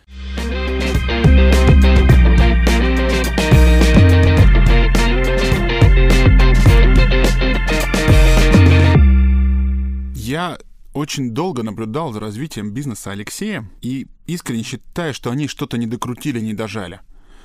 Я 10.32 10.58
очень 10.94 11.32
долго 11.32 11.62
наблюдал 11.62 12.14
за 12.14 12.22
развитием 12.22 12.72
бизнеса 12.72 13.12
Алексея 13.12 13.70
и 13.82 14.08
искренне 14.28 14.64
считаю, 14.64 15.14
что 15.14 15.30
они 15.30 15.50
что-то 15.50 15.78
не 15.78 15.88
докрутили, 15.88 16.40
не 16.40 16.54
дожали. 16.54 17.02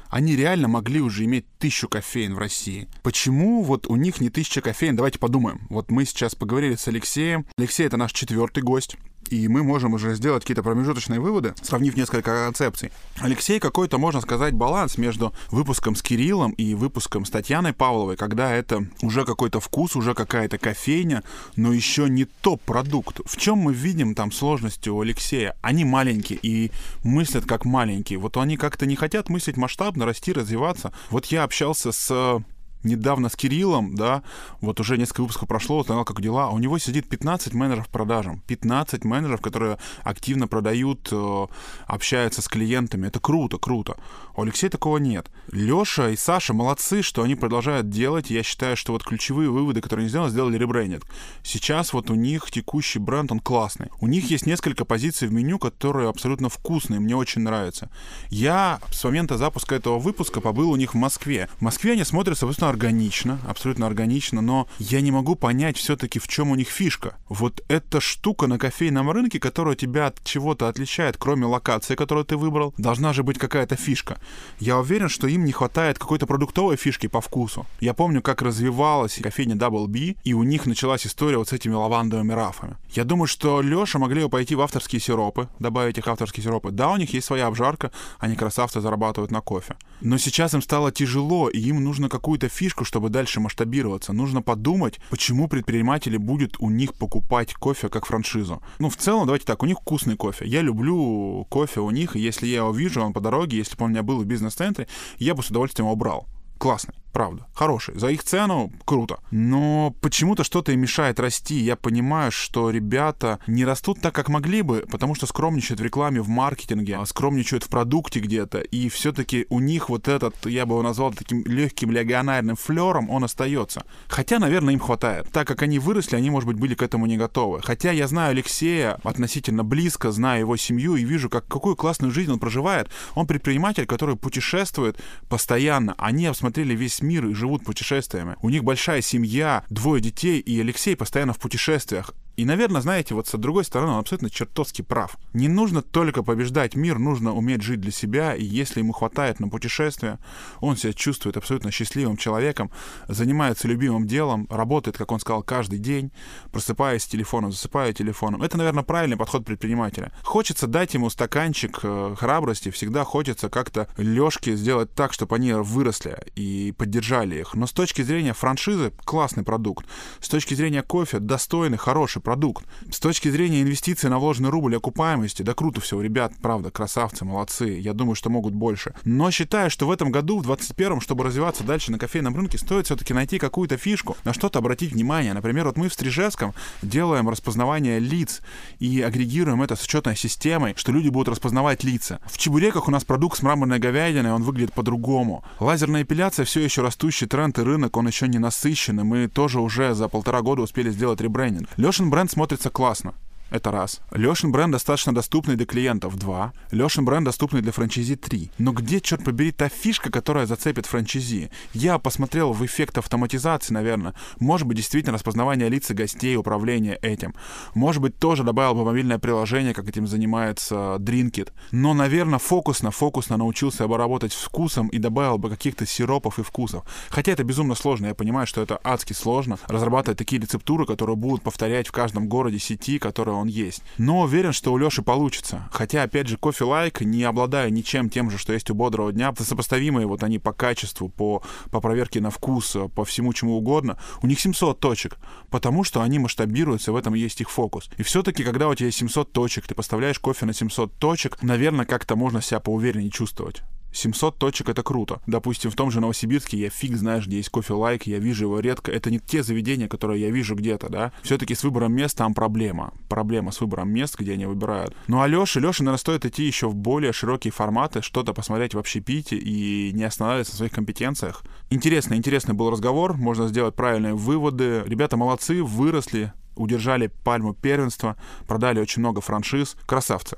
Они 0.09 0.37
реально 0.37 0.69
могли 0.69 1.01
уже 1.01 1.25
иметь 1.25 1.47
тысячу 1.59 1.89
кофеин 1.89 2.37
в 2.37 2.39
России. 2.39 2.87
Почему 3.03 3.65
вот 3.65 3.89
у 3.89 3.97
них 3.97 4.21
не 4.21 4.31
тысяча 4.31 4.61
кофеин? 4.61 4.95
Давайте 4.95 5.19
подумаем. 5.19 5.67
Вот 5.69 5.91
мы 5.91 6.05
сейчас 6.05 6.37
поговорили 6.37 6.77
с 6.77 6.87
Алексеем. 6.87 7.45
Алексей— 7.59 7.85
это 7.89 7.97
наш 7.97 8.13
четвертый 8.13 8.63
гость 8.63 8.97
и 9.31 9.49
мы 9.49 9.63
можем 9.63 9.95
уже 9.95 10.15
сделать 10.15 10.43
какие-то 10.43 10.63
промежуточные 10.63 11.21
выводы, 11.21 11.55
сравнив 11.63 11.97
несколько 11.97 12.45
концепций. 12.45 12.93
Алексей 13.21 13.61
какой-то, 13.61 13.99
можно 13.99 14.21
сказать, 14.21 14.55
баланс 14.55 14.99
между 14.99 15.33
выпуском 15.51 15.97
с 15.97 16.03
Кириллом 16.03 16.53
и 16.53 16.75
выпуском 16.75 17.25
с 17.25 17.31
Татьяной 17.31 17.73
Павловой, 17.73 18.17
когда 18.17 18.53
это 18.53 18.87
уже 19.03 19.25
какой-то 19.25 19.61
вкус, 19.61 19.97
уже 19.97 20.15
какая-то 20.15 20.59
кофейня, 20.59 21.23
но 21.57 21.73
еще 21.73 22.09
не 22.09 22.25
топ-продукт. 22.25 23.21
В 23.25 23.37
чем 23.37 23.59
мы 23.59 23.73
видим 23.73 24.15
там 24.15 24.33
сложности 24.33 24.89
у 24.89 25.01
Алексея? 25.01 25.57
Они 25.63 25.85
маленькие 25.85 26.39
и 26.43 26.71
мыслят 27.03 27.47
как 27.47 27.65
маленькие. 27.65 28.19
Вот 28.19 28.37
они 28.37 28.57
как-то 28.57 28.87
не 28.87 28.97
хотят 28.97 29.29
мыслить 29.29 29.57
масштабно, 29.57 30.05
расти, 30.07 30.33
развиваться. 30.33 30.93
Вот 31.11 31.27
я 31.27 31.45
общался 31.45 31.93
с 31.93 32.43
недавно 32.87 33.29
с 33.29 33.37
Кириллом, 33.37 33.95
да, 33.95 34.23
вот 34.61 34.81
уже 34.81 34.97
несколько 34.97 35.21
выпусков 35.21 35.49
прошло, 35.49 35.79
узнал, 35.79 36.05
как 36.05 36.21
дела, 36.21 36.51
у 36.51 36.59
него 36.59 36.79
сидит 36.79 37.09
15 37.09 37.55
менеджеров 37.55 37.89
продажам, 37.89 38.43
15 38.47 39.05
менеджеров, 39.05 39.41
которые 39.41 39.79
активно 40.03 40.49
продают, 40.49 41.09
э, 41.13 41.47
общаются 41.87 42.43
с 42.43 42.49
клиентами, 42.49 43.09
это 43.09 43.21
круто, 43.21 43.59
круто. 43.59 43.97
У 44.37 44.43
Алексея 44.43 44.71
такого 44.71 44.99
нет. 44.99 45.31
Леша 45.51 46.11
и 46.11 46.17
Саша 46.17 46.53
молодцы, 46.53 47.03
что 47.03 47.23
они 47.23 47.35
продолжают 47.35 47.89
делать, 47.89 48.31
я 48.31 48.43
считаю, 48.43 48.77
что 48.77 48.93
вот 48.93 49.03
ключевые 49.03 49.51
выводы, 49.51 49.81
которые 49.81 50.05
они 50.05 50.11
сделали, 50.11 50.31
сделали 50.31 50.59
ребрендинг. 50.59 51.05
Сейчас 51.43 51.93
вот 51.93 52.11
у 52.11 52.15
них 52.15 52.51
текущий 52.51 52.99
бренд, 52.99 53.33
он 53.33 53.41
классный. 53.41 53.89
У 54.01 54.07
них 54.07 54.31
есть 54.31 54.47
несколько 54.47 54.85
позиций 54.85 55.29
в 55.29 55.33
меню, 55.33 55.59
которые 55.59 56.09
абсолютно 56.09 56.49
вкусные, 56.49 57.01
мне 57.01 57.17
очень 57.17 57.43
нравятся. 57.43 57.91
Я 58.29 58.81
с 58.91 59.03
момента 59.05 59.39
запуска 59.39 59.75
этого 59.75 59.99
выпуска 59.99 60.41
побыл 60.41 60.71
у 60.71 60.77
них 60.77 60.95
в 60.95 60.97
Москве. 60.97 61.49
В 61.59 61.63
Москве 61.63 61.93
они 61.93 62.05
смотрятся 62.05 62.47
абсолютно 62.47 62.69
органично, 62.77 63.39
абсолютно 63.49 63.87
органично, 63.87 64.43
но 64.43 64.69
я 64.79 65.01
не 65.01 65.11
могу 65.11 65.35
понять 65.35 65.79
все-таки, 65.79 66.19
в 66.19 66.29
чем 66.29 66.51
у 66.51 66.57
них 66.57 66.69
фишка. 66.69 67.17
Вот 67.29 67.65
эта 67.69 68.01
штука 68.01 68.47
на 68.47 68.59
кофейном 68.59 69.11
рынке, 69.11 69.41
которая 69.41 69.75
тебя 69.75 70.09
от 70.09 70.23
чего-то 70.25 70.69
отличает, 70.69 71.17
кроме 71.17 71.47
локации, 71.47 71.95
которую 71.95 72.27
ты 72.27 72.37
выбрал, 72.37 72.75
должна 72.77 73.15
же 73.15 73.23
быть 73.23 73.39
какая-то 73.39 73.77
фишка. 73.77 74.19
Я 74.61 74.79
уверен, 74.79 75.09
что 75.09 75.27
им 75.27 75.45
не 75.45 75.53
хватает 75.53 75.99
какой-то 75.99 76.27
продуктовой 76.27 76.77
фишки 76.77 77.07
по 77.07 77.23
вкусу. 77.23 77.65
Я 77.81 77.95
помню, 77.95 78.21
как 78.21 78.43
развивалась 78.43 79.19
кофейня 79.23 79.57
Double 79.57 79.87
B, 79.87 80.17
и 80.23 80.35
у 80.35 80.43
них 80.43 80.67
началась 80.67 81.07
история 81.07 81.39
вот 81.39 81.49
с 81.49 81.55
этими 81.55 81.73
лавандовыми 81.73 82.33
рафами. 82.33 82.77
Я 82.91 83.05
думаю, 83.05 83.27
что 83.27 83.63
Леша 83.63 83.99
могли 83.99 84.23
бы 84.23 84.29
пойти 84.29 84.55
в 84.55 84.61
авторские 84.61 85.01
сиропы, 85.01 85.49
добавить 85.59 85.97
их 85.97 86.07
авторские 86.09 86.45
сиропы. 86.45 86.73
Да, 86.73 86.91
у 86.91 86.97
них 86.97 87.15
есть 87.15 87.27
своя 87.27 87.47
обжарка, 87.47 87.91
они 88.19 88.37
красавцы 88.37 88.83
зарабатывают 88.83 89.31
на 89.31 89.41
кофе. 89.41 89.77
Но 90.03 90.19
сейчас 90.19 90.53
им 90.53 90.61
стало 90.61 90.93
тяжело, 90.93 91.49
и 91.49 91.59
им 91.59 91.83
нужно 91.83 92.11
какую-то 92.11 92.49
фишку, 92.49 92.66
чтобы 92.85 93.11
дальше 93.11 93.41
масштабироваться. 93.41 94.13
Нужно 94.13 94.43
подумать, 94.43 95.01
почему 95.11 95.49
предприниматели 95.49 96.17
будут 96.17 96.57
у 96.59 96.71
них 96.71 96.95
покупать 96.95 97.55
кофе 97.55 97.89
как 97.89 98.07
франшизу. 98.07 98.63
Ну, 98.79 98.91
в 98.91 98.97
целом, 98.97 99.27
давайте 99.27 99.47
так, 99.47 99.63
у 99.63 99.67
них 99.67 99.79
вкусный 99.79 100.17
кофе. 100.17 100.47
Я 100.47 100.63
люблю 100.63 101.47
кофе 101.51 101.81
у 101.81 101.91
них, 101.91 102.17
и 102.17 102.21
если 102.21 102.47
я 102.47 102.59
его 102.59 102.73
вижу, 102.73 103.03
он 103.03 103.13
по 103.13 103.21
дороге, 103.21 103.59
если 103.59 103.77
бы 103.77 103.85
он 103.85 103.91
у 103.91 103.93
меня 103.93 104.03
был 104.03 104.19
в 104.19 104.25
бизнес-центре, 104.25 104.89
я 105.19 105.35
бы 105.35 105.43
с 105.43 105.51
удовольствием 105.51 105.87
его 105.87 105.97
брал. 105.97 106.27
Классный 106.59 106.95
правда, 107.17 107.47
хороший. 107.55 107.99
За 107.99 108.09
их 108.09 108.23
цену 108.25 108.71
круто. 108.85 109.21
Но 109.31 109.95
почему-то 110.03 110.45
что-то 110.45 110.73
им 110.73 110.81
мешает 110.81 111.19
расти. 111.19 111.55
Я 111.55 111.75
понимаю, 111.75 112.31
что 112.31 112.69
ребята 112.69 113.39
не 113.47 113.65
растут 113.65 114.03
так, 114.03 114.15
как 114.15 114.29
могли 114.29 114.61
бы, 114.61 114.85
потому 114.91 115.15
что 115.15 115.25
скромничают 115.25 115.81
в 115.81 115.83
рекламе, 115.83 116.21
в 116.21 116.29
маркетинге, 116.29 116.99
а 116.99 117.07
скромничают 117.07 117.65
в 117.65 117.69
продукте 117.69 118.21
где-то. 118.21 118.59
И 118.59 118.91
все-таки 118.91 119.47
у 119.49 119.61
них 119.61 119.89
вот 119.89 120.09
этот, 120.09 120.45
я 120.45 120.67
бы 120.67 120.75
его 120.75 120.83
назвал 120.83 121.15
таким 121.15 121.43
легким 121.47 121.91
легионарным 121.91 122.55
флером, 122.55 123.09
он 123.09 123.25
остается. 123.25 123.87
Хотя, 124.09 124.39
наверное, 124.39 124.75
им 124.75 124.81
хватает. 124.81 125.27
Так 125.33 125.49
как 125.49 125.63
они 125.63 125.79
выросли, 125.79 126.17
они, 126.17 126.29
может 126.29 126.47
быть, 126.47 126.59
были 126.59 126.75
к 126.75 126.83
этому 126.83 127.07
не 127.07 127.17
готовы. 127.17 127.63
Хотя 127.63 127.93
я 127.93 128.09
знаю 128.09 128.33
Алексея 128.33 128.99
относительно 129.05 129.65
близко, 129.65 130.13
знаю 130.13 130.41
его 130.41 130.57
семью 130.59 130.97
и 130.97 131.05
вижу, 131.05 131.31
как, 131.31 131.49
какую 131.49 131.77
классную 131.77 132.13
жизнь 132.13 132.31
он 132.31 132.39
проживает. 132.39 132.91
Он 133.15 133.27
предприниматель, 133.27 133.87
который 133.87 134.17
путешествует 134.17 135.01
постоянно. 135.31 135.95
Они 135.97 136.27
обсмотрели 136.27 136.75
весь 136.75 137.06
мир 137.07 137.27
и 137.27 137.35
живут 137.35 137.65
путешествиями. 137.65 138.37
У 138.43 138.51
них 138.51 138.65
большая 138.65 139.01
семья, 139.01 139.65
двое 139.71 140.03
детей, 140.03 140.41
и 140.41 140.61
Алексей 140.61 140.97
постоянно 140.97 141.33
в 141.33 141.39
путешествиях. 141.39 142.15
И, 142.37 142.45
наверное, 142.45 142.83
знаете, 142.83 143.15
вот 143.15 143.27
с 143.27 143.39
другой 143.39 143.65
стороны, 143.65 143.93
он 143.93 144.01
абсолютно 144.01 144.29
чертовски 144.29 144.83
прав. 144.83 145.17
Не 145.33 145.49
нужно 145.49 145.81
только 145.81 146.23
побеждать 146.23 146.77
мир, 146.77 146.99
нужно 146.99 147.35
уметь 147.35 147.63
жить 147.63 147.81
для 147.81 147.91
себя, 147.93 148.35
и 148.35 148.45
если 148.45 148.81
ему 148.81 148.93
хватает 148.93 149.41
на 149.41 149.49
путешествия, 149.49 150.19
он 150.61 150.77
себя 150.77 150.93
чувствует 150.93 151.37
абсолютно 151.37 151.71
счастливым 151.71 152.17
человеком, 152.17 152.71
занимается 153.09 153.69
любимым 153.69 154.07
делом, 154.07 154.47
работает, 154.51 154.99
как 154.99 155.13
он 155.13 155.21
сказал, 155.21 155.43
каждый 155.43 155.79
день, 155.79 156.13
просыпаясь 156.53 157.05
с 157.05 157.07
телефоном, 157.07 157.53
засыпая 157.53 157.93
телефоном. 157.95 158.43
Это, 158.43 158.59
наверное, 158.59 158.85
правильный 158.85 159.17
подход 159.17 159.45
предпринимателя. 159.45 160.13
Хочется 160.23 160.67
дать 160.67 160.93
ему 160.93 161.09
стаканчик 161.09 161.81
э, 161.83 162.15
храбрости, 162.19 162.71
всегда 162.71 163.05
хочется 163.05 163.49
как-то 163.49 163.89
Лёшке 163.97 164.57
сделать 164.57 164.93
так, 164.95 165.15
чтобы 165.15 165.37
они 165.37 165.55
выросли 165.55 166.19
и 166.35 166.75
поддержали 166.77 167.41
их. 167.41 167.55
Но 167.55 167.67
с 167.67 167.73
точки 167.73 168.03
зрения 168.03 168.35
франшизы, 168.35 168.93
классный 169.05 169.43
продукт. 169.43 169.87
С 170.21 170.29
точки 170.29 170.55
зрения 170.55 170.83
кофе, 170.83 171.19
достойный, 171.19 171.79
хороший 171.79 172.21
продукт. 172.27 172.67
С 172.91 172.99
точки 172.99 173.29
зрения 173.31 173.63
инвестиций 173.63 174.11
на 174.11 174.19
вложенный 174.19 174.51
рубль 174.51 174.75
окупаемости, 174.75 175.43
да 175.43 175.55
круто 175.55 175.81
все, 175.81 176.01
ребят, 176.01 176.33
правда, 176.43 176.73
красавцы, 176.73 177.25
молодцы. 177.25 177.79
Я 177.81 177.93
думаю, 177.93 178.17
что 178.17 178.31
могут 178.31 178.53
больше. 178.53 178.97
Но 179.05 179.31
считаю, 179.31 179.71
что 179.71 179.87
в 179.87 179.93
этом 179.93 180.11
году, 180.11 180.41
в 180.41 180.51
21-м, 180.51 181.01
чтобы 181.01 181.23
развиваться 181.23 181.63
дальше 181.63 181.93
на 181.93 182.01
кофейном 182.01 182.35
рынке, 182.35 182.59
стоит 182.59 182.87
все-таки 182.87 183.15
найти 183.15 183.39
какую-то 183.39 183.77
фишку, 183.77 184.17
на 184.25 184.33
что-то 184.33 184.59
обратить 184.59 184.91
внимание. 184.91 185.35
Например, 185.35 185.67
вот 185.67 185.77
мы 185.77 185.89
в 185.89 185.93
Стрижевском 185.93 186.53
делаем 186.83 187.29
распознавание 187.29 188.01
лиц 188.01 188.41
и 188.81 189.03
агрегируем 189.03 189.63
это 189.63 189.77
с 189.77 189.85
учетной 189.85 190.17
системой, 190.17 190.75
что 190.77 190.91
люди 190.91 191.11
будут 191.11 191.29
распознавать 191.29 191.85
лица. 191.85 192.19
В 192.27 192.39
Чебуреках 192.39 192.89
у 192.89 192.91
нас 192.91 193.05
продукт 193.05 193.39
с 193.39 193.43
мраморной 193.43 193.79
говядиной, 193.79 194.33
он 194.33 194.43
выглядит 194.43 194.73
по-другому. 194.73 195.45
Лазерная 195.61 196.03
эпиляция 196.03 196.45
все 196.45 196.61
еще 196.61 196.83
растущий 196.83 197.29
тренд 197.29 197.57
и 197.61 197.63
рынок, 197.63 197.97
он 197.97 198.09
еще 198.09 198.27
не 198.27 198.41
насыщен, 198.41 198.99
и 198.99 199.05
мы 199.05 199.29
тоже 199.29 199.61
уже 199.61 199.95
за 199.95 200.09
полтора 200.09 200.43
года 200.43 200.63
успели 200.63 200.91
сделать 200.91 201.21
ребрендинг. 201.21 201.69
Лешин 201.77 202.11
бренд 202.17 202.31
смотрится 202.31 202.71
классно. 202.71 203.15
Это 203.51 203.71
раз. 203.71 204.01
Лешин 204.11 204.51
бренд 204.51 204.73
достаточно 204.73 205.15
доступный 205.15 205.55
для 205.55 205.67
клиентов. 205.67 206.17
Два. 206.17 206.53
Лешин 206.73 207.05
бренд 207.05 207.25
доступный 207.25 207.63
для 207.63 207.71
франчайзи. 207.71 208.17
Три. 208.17 208.51
Но 208.59 208.73
где, 208.73 209.01
черт 209.01 209.25
побери, 209.25 209.53
та 209.53 209.69
фишка, 209.69 210.11
которая 210.11 210.47
зацепит 210.47 210.87
франчайзи? 210.87 211.51
Я 211.73 211.99
посмотрел 211.99 212.53
в 212.53 212.67
эффект 212.67 212.99
автоматизации, 212.99 213.73
наверное. 213.73 214.15
Может 214.41 214.67
быть, 214.67 214.79
действительно 214.79 215.15
распознавание 215.15 215.69
лица 215.69 215.95
гостей, 215.95 216.37
управление 216.37 216.97
этим. 217.03 217.35
Может 217.75 218.03
быть, 218.03 218.19
тоже 218.19 218.43
добавил 218.43 218.75
бы 218.75 218.85
мобильное 218.85 219.19
приложение, 219.19 219.75
как 219.75 219.89
этим 219.89 220.09
занимается 220.09 220.97
Drinkit. 220.99 221.53
Но, 221.71 221.95
наверное, 221.95 222.41
фокусно, 222.41 222.91
фокусно 222.91 223.37
научился 223.37 223.87
бы 223.87 223.97
работать 223.97 224.33
вкусом 224.33 224.89
и 224.89 224.99
добавил 224.99 225.39
бы 225.39 225.51
каких-то 225.51 225.87
сиропов 225.87 226.41
и 226.41 226.43
вкусов. 226.43 226.85
Хотя 227.11 227.33
это 227.33 227.45
безумно 227.45 227.77
сложно. 227.77 228.07
Я 228.07 228.15
понимаю, 228.15 228.49
что 228.49 228.61
это 228.61 228.81
адски 228.83 229.13
сложно. 229.13 229.59
Разрабатывать 229.69 230.19
такие 230.19 230.43
рецептуры, 230.43 230.85
которые 230.85 231.15
будут 231.17 231.43
повторять 231.43 231.87
в 231.87 231.93
каждом 231.93 232.29
городе 232.29 232.59
сети, 232.59 232.99
которые 232.99 233.36
он 233.37 233.49
есть. 233.49 233.83
Но 233.99 234.21
уверен, 234.21 234.53
что 234.53 234.73
у 234.73 234.79
Леши 234.79 235.03
получится. 235.03 235.69
Хотя, 235.73 236.03
опять 236.03 236.29
же, 236.29 236.37
кофе 236.37 236.65
лайк, 236.65 237.01
не 237.01 237.23
обладая 237.25 237.71
ничем 237.71 238.11
тем 238.11 238.31
же, 238.31 238.39
что 238.39 238.53
есть 238.53 238.71
у 238.71 238.75
бодрого 238.75 239.13
дня, 239.13 239.35
сопоставимые 239.39 240.07
вот 240.07 240.23
они 240.23 240.39
по 240.39 240.53
качеству, 240.53 241.09
по, 241.09 241.43
по 241.71 241.81
проверке 241.81 242.21
на 242.21 242.31
вкус, 242.31 242.77
по 242.95 243.05
всему 243.05 243.33
чему 243.33 243.57
угодно, 243.57 243.99
у 244.23 244.27
них 244.27 244.41
700 244.41 244.79
точек, 244.81 245.19
потому 245.51 245.85
что 245.85 246.03
они 246.03 246.19
масштабируются, 246.19 246.93
в 246.93 246.97
этом 246.97 247.15
есть 247.15 247.41
их 247.41 247.51
фокус. 247.51 247.91
И 247.97 248.03
все-таки, 248.03 248.45
когда 248.45 248.69
у 248.69 248.75
тебя 248.75 248.91
700 248.91 249.33
точек, 249.33 249.67
ты 249.67 249.75
поставляешь 249.75 250.19
кофе 250.19 250.47
на 250.47 250.53
700 250.53 250.95
точек, 250.99 251.43
наверное, 251.43 251.87
как-то 251.87 252.17
можно 252.17 252.41
себя 252.43 252.61
поувереннее 252.61 253.11
чувствовать. 253.11 253.63
700 253.97 254.39
точек— 254.39 254.69
это 254.71 254.83
круто. 254.83 255.21
Допустим, 255.27 255.71
в 255.71 255.75
том 255.75 255.91
же 255.91 256.01
Новосибирске 256.01 256.59
я 256.59 256.71
фиг 256.71 256.97
знаешь, 256.97 257.27
где 257.27 257.39
есть 257.39 257.49
кофе 257.49 257.73
лайк, 257.73 258.07
я 258.07 258.19
вижу 258.19 258.45
его 258.45 258.61
редко. 258.61 258.93
Это 258.93 259.11
не 259.11 259.19
те 259.19 259.43
заведения, 259.43 259.89
которые 259.89 260.21
я 260.21 260.31
вижу 260.31 260.55
где-то, 260.55 260.89
да. 260.89 261.13
Все-таки 261.23 261.55
с 261.55 261.65
выбором 261.65 261.95
мест 261.95 262.17
там 262.17 262.35
проблема. 262.35 262.93
Проблема 263.09 263.53
с 263.53 263.61
выбором 263.61 263.91
мест, 263.91 264.17
где 264.19 264.35
они 264.35 264.47
выбирают. 264.47 264.95
Ну 265.09 265.21
а 265.23 265.27
Леша, 265.27 265.61
Леша, 265.61 265.83
наверное, 265.83 265.99
стоит 265.99 266.27
идти 266.27 266.45
еще 266.45 266.69
в 266.69 266.75
более 266.75 267.13
широкие 267.13 267.53
форматы, 267.53 268.03
что-то 268.03 268.35
посмотреть 268.35 268.75
в 268.75 268.79
общепите 268.79 269.37
и 269.37 269.93
не 269.93 270.05
останавливаться 270.05 270.53
на 270.53 270.59
своих 270.59 270.73
компетенциях. 270.73 271.43
Интересный, 271.71 272.19
интересный 272.19 272.55
был 272.55 272.71
разговор, 272.71 273.15
можно 273.15 273.49
сделать 273.49 273.75
правильные 273.75 274.15
выводы. 274.15 274.83
Ребята 274.87 275.17
молодцы, 275.17 275.63
выросли, 275.63 276.33
удержали 276.55 277.11
пальму 277.25 277.55
первенства, 277.55 278.17
продали 278.47 278.81
очень 278.81 279.01
много 279.01 279.21
франшиз. 279.21 279.77
Красавцы. 279.87 280.37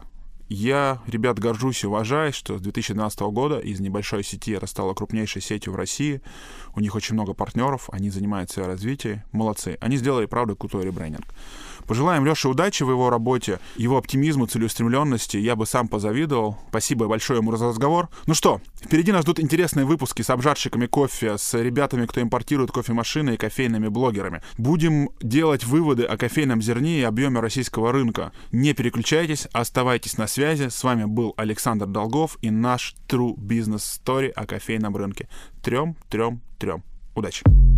Я, 0.49 1.03
ребят, 1.07 1.39
горжусь 1.39 1.85
и 1.85 1.87
уважаю, 1.87 2.33
что 2.33 2.57
с 2.57 2.63
2012 2.63 3.21
года 3.21 3.59
из 3.59 3.81
небольшой 3.81 4.25
сети 4.25 4.53
это 4.53 4.67
стала 4.67 4.95
крупнейшей 4.95 5.43
сетью 5.43 5.75
в 5.75 5.77
России. 5.77 6.23
У 6.75 6.81
них 6.81 6.95
очень 6.95 7.15
много 7.15 7.35
партнеров, 7.35 7.91
они 7.93 8.09
занимаются 8.09 8.65
развитием. 8.65 9.23
Молодцы. 9.33 9.77
Они 9.81 9.99
сделали, 9.99 10.25
правда, 10.25 10.55
крутой 10.55 10.87
ребрендинг. 10.87 11.27
Пожелаем 11.89 12.27
Леше 12.27 12.51
удачи 12.51 12.83
в 12.83 12.91
его 12.91 13.09
работе, 13.09 13.61
его 13.77 13.97
оптимизму, 13.97 14.47
целеустремленности. 14.47 15.39
Я 15.39 15.57
бы 15.57 15.65
сам 15.65 15.89
позавидовал. 15.89 16.59
Спасибо 16.69 17.09
большое 17.09 17.41
ему 17.41 17.57
за 17.57 17.69
разговор. 17.69 18.11
Ну 18.27 18.35
что, 18.35 18.61
впереди 18.79 19.11
нас 19.11 19.23
ждут 19.23 19.41
интересные 19.41 19.87
выпуски 19.87 20.21
с 20.21 20.29
обжарщиками 20.29 20.87
кофе, 20.87 21.39
с 21.39 21.55
ребятами, 21.55 22.05
кто 22.05 22.21
импортирует 22.21 22.73
кофемашины 22.73 23.35
и 23.35 23.37
кофейными 23.39 23.89
блогерами. 23.89 24.43
Будем 24.59 25.09
делать 25.23 25.65
выводы 25.65 26.05
о 26.05 26.19
кофейном 26.19 26.61
зерне 26.61 27.01
и 27.01 27.05
объеме 27.05 27.41
российского 27.41 27.91
рынка. 27.91 28.33
Не 28.53 28.75
переключайтесь, 28.75 29.47
оставайтесь 29.53 30.19
на 30.19 30.27
связи. 30.27 30.69
С 30.69 30.85
вами 30.85 31.07
был 31.07 31.33
Александр 31.39 31.87
Долгов 31.87 32.37
и 32.43 32.51
наш 32.51 32.95
True 33.09 33.35
Business 33.35 33.99
Story 34.05 34.29
о 34.29 34.45
кофейном 34.45 34.95
рынке. 34.95 35.27
Трем, 35.63 35.97
трем, 36.11 36.43
трем. 36.59 36.85
Удачи! 37.15 37.78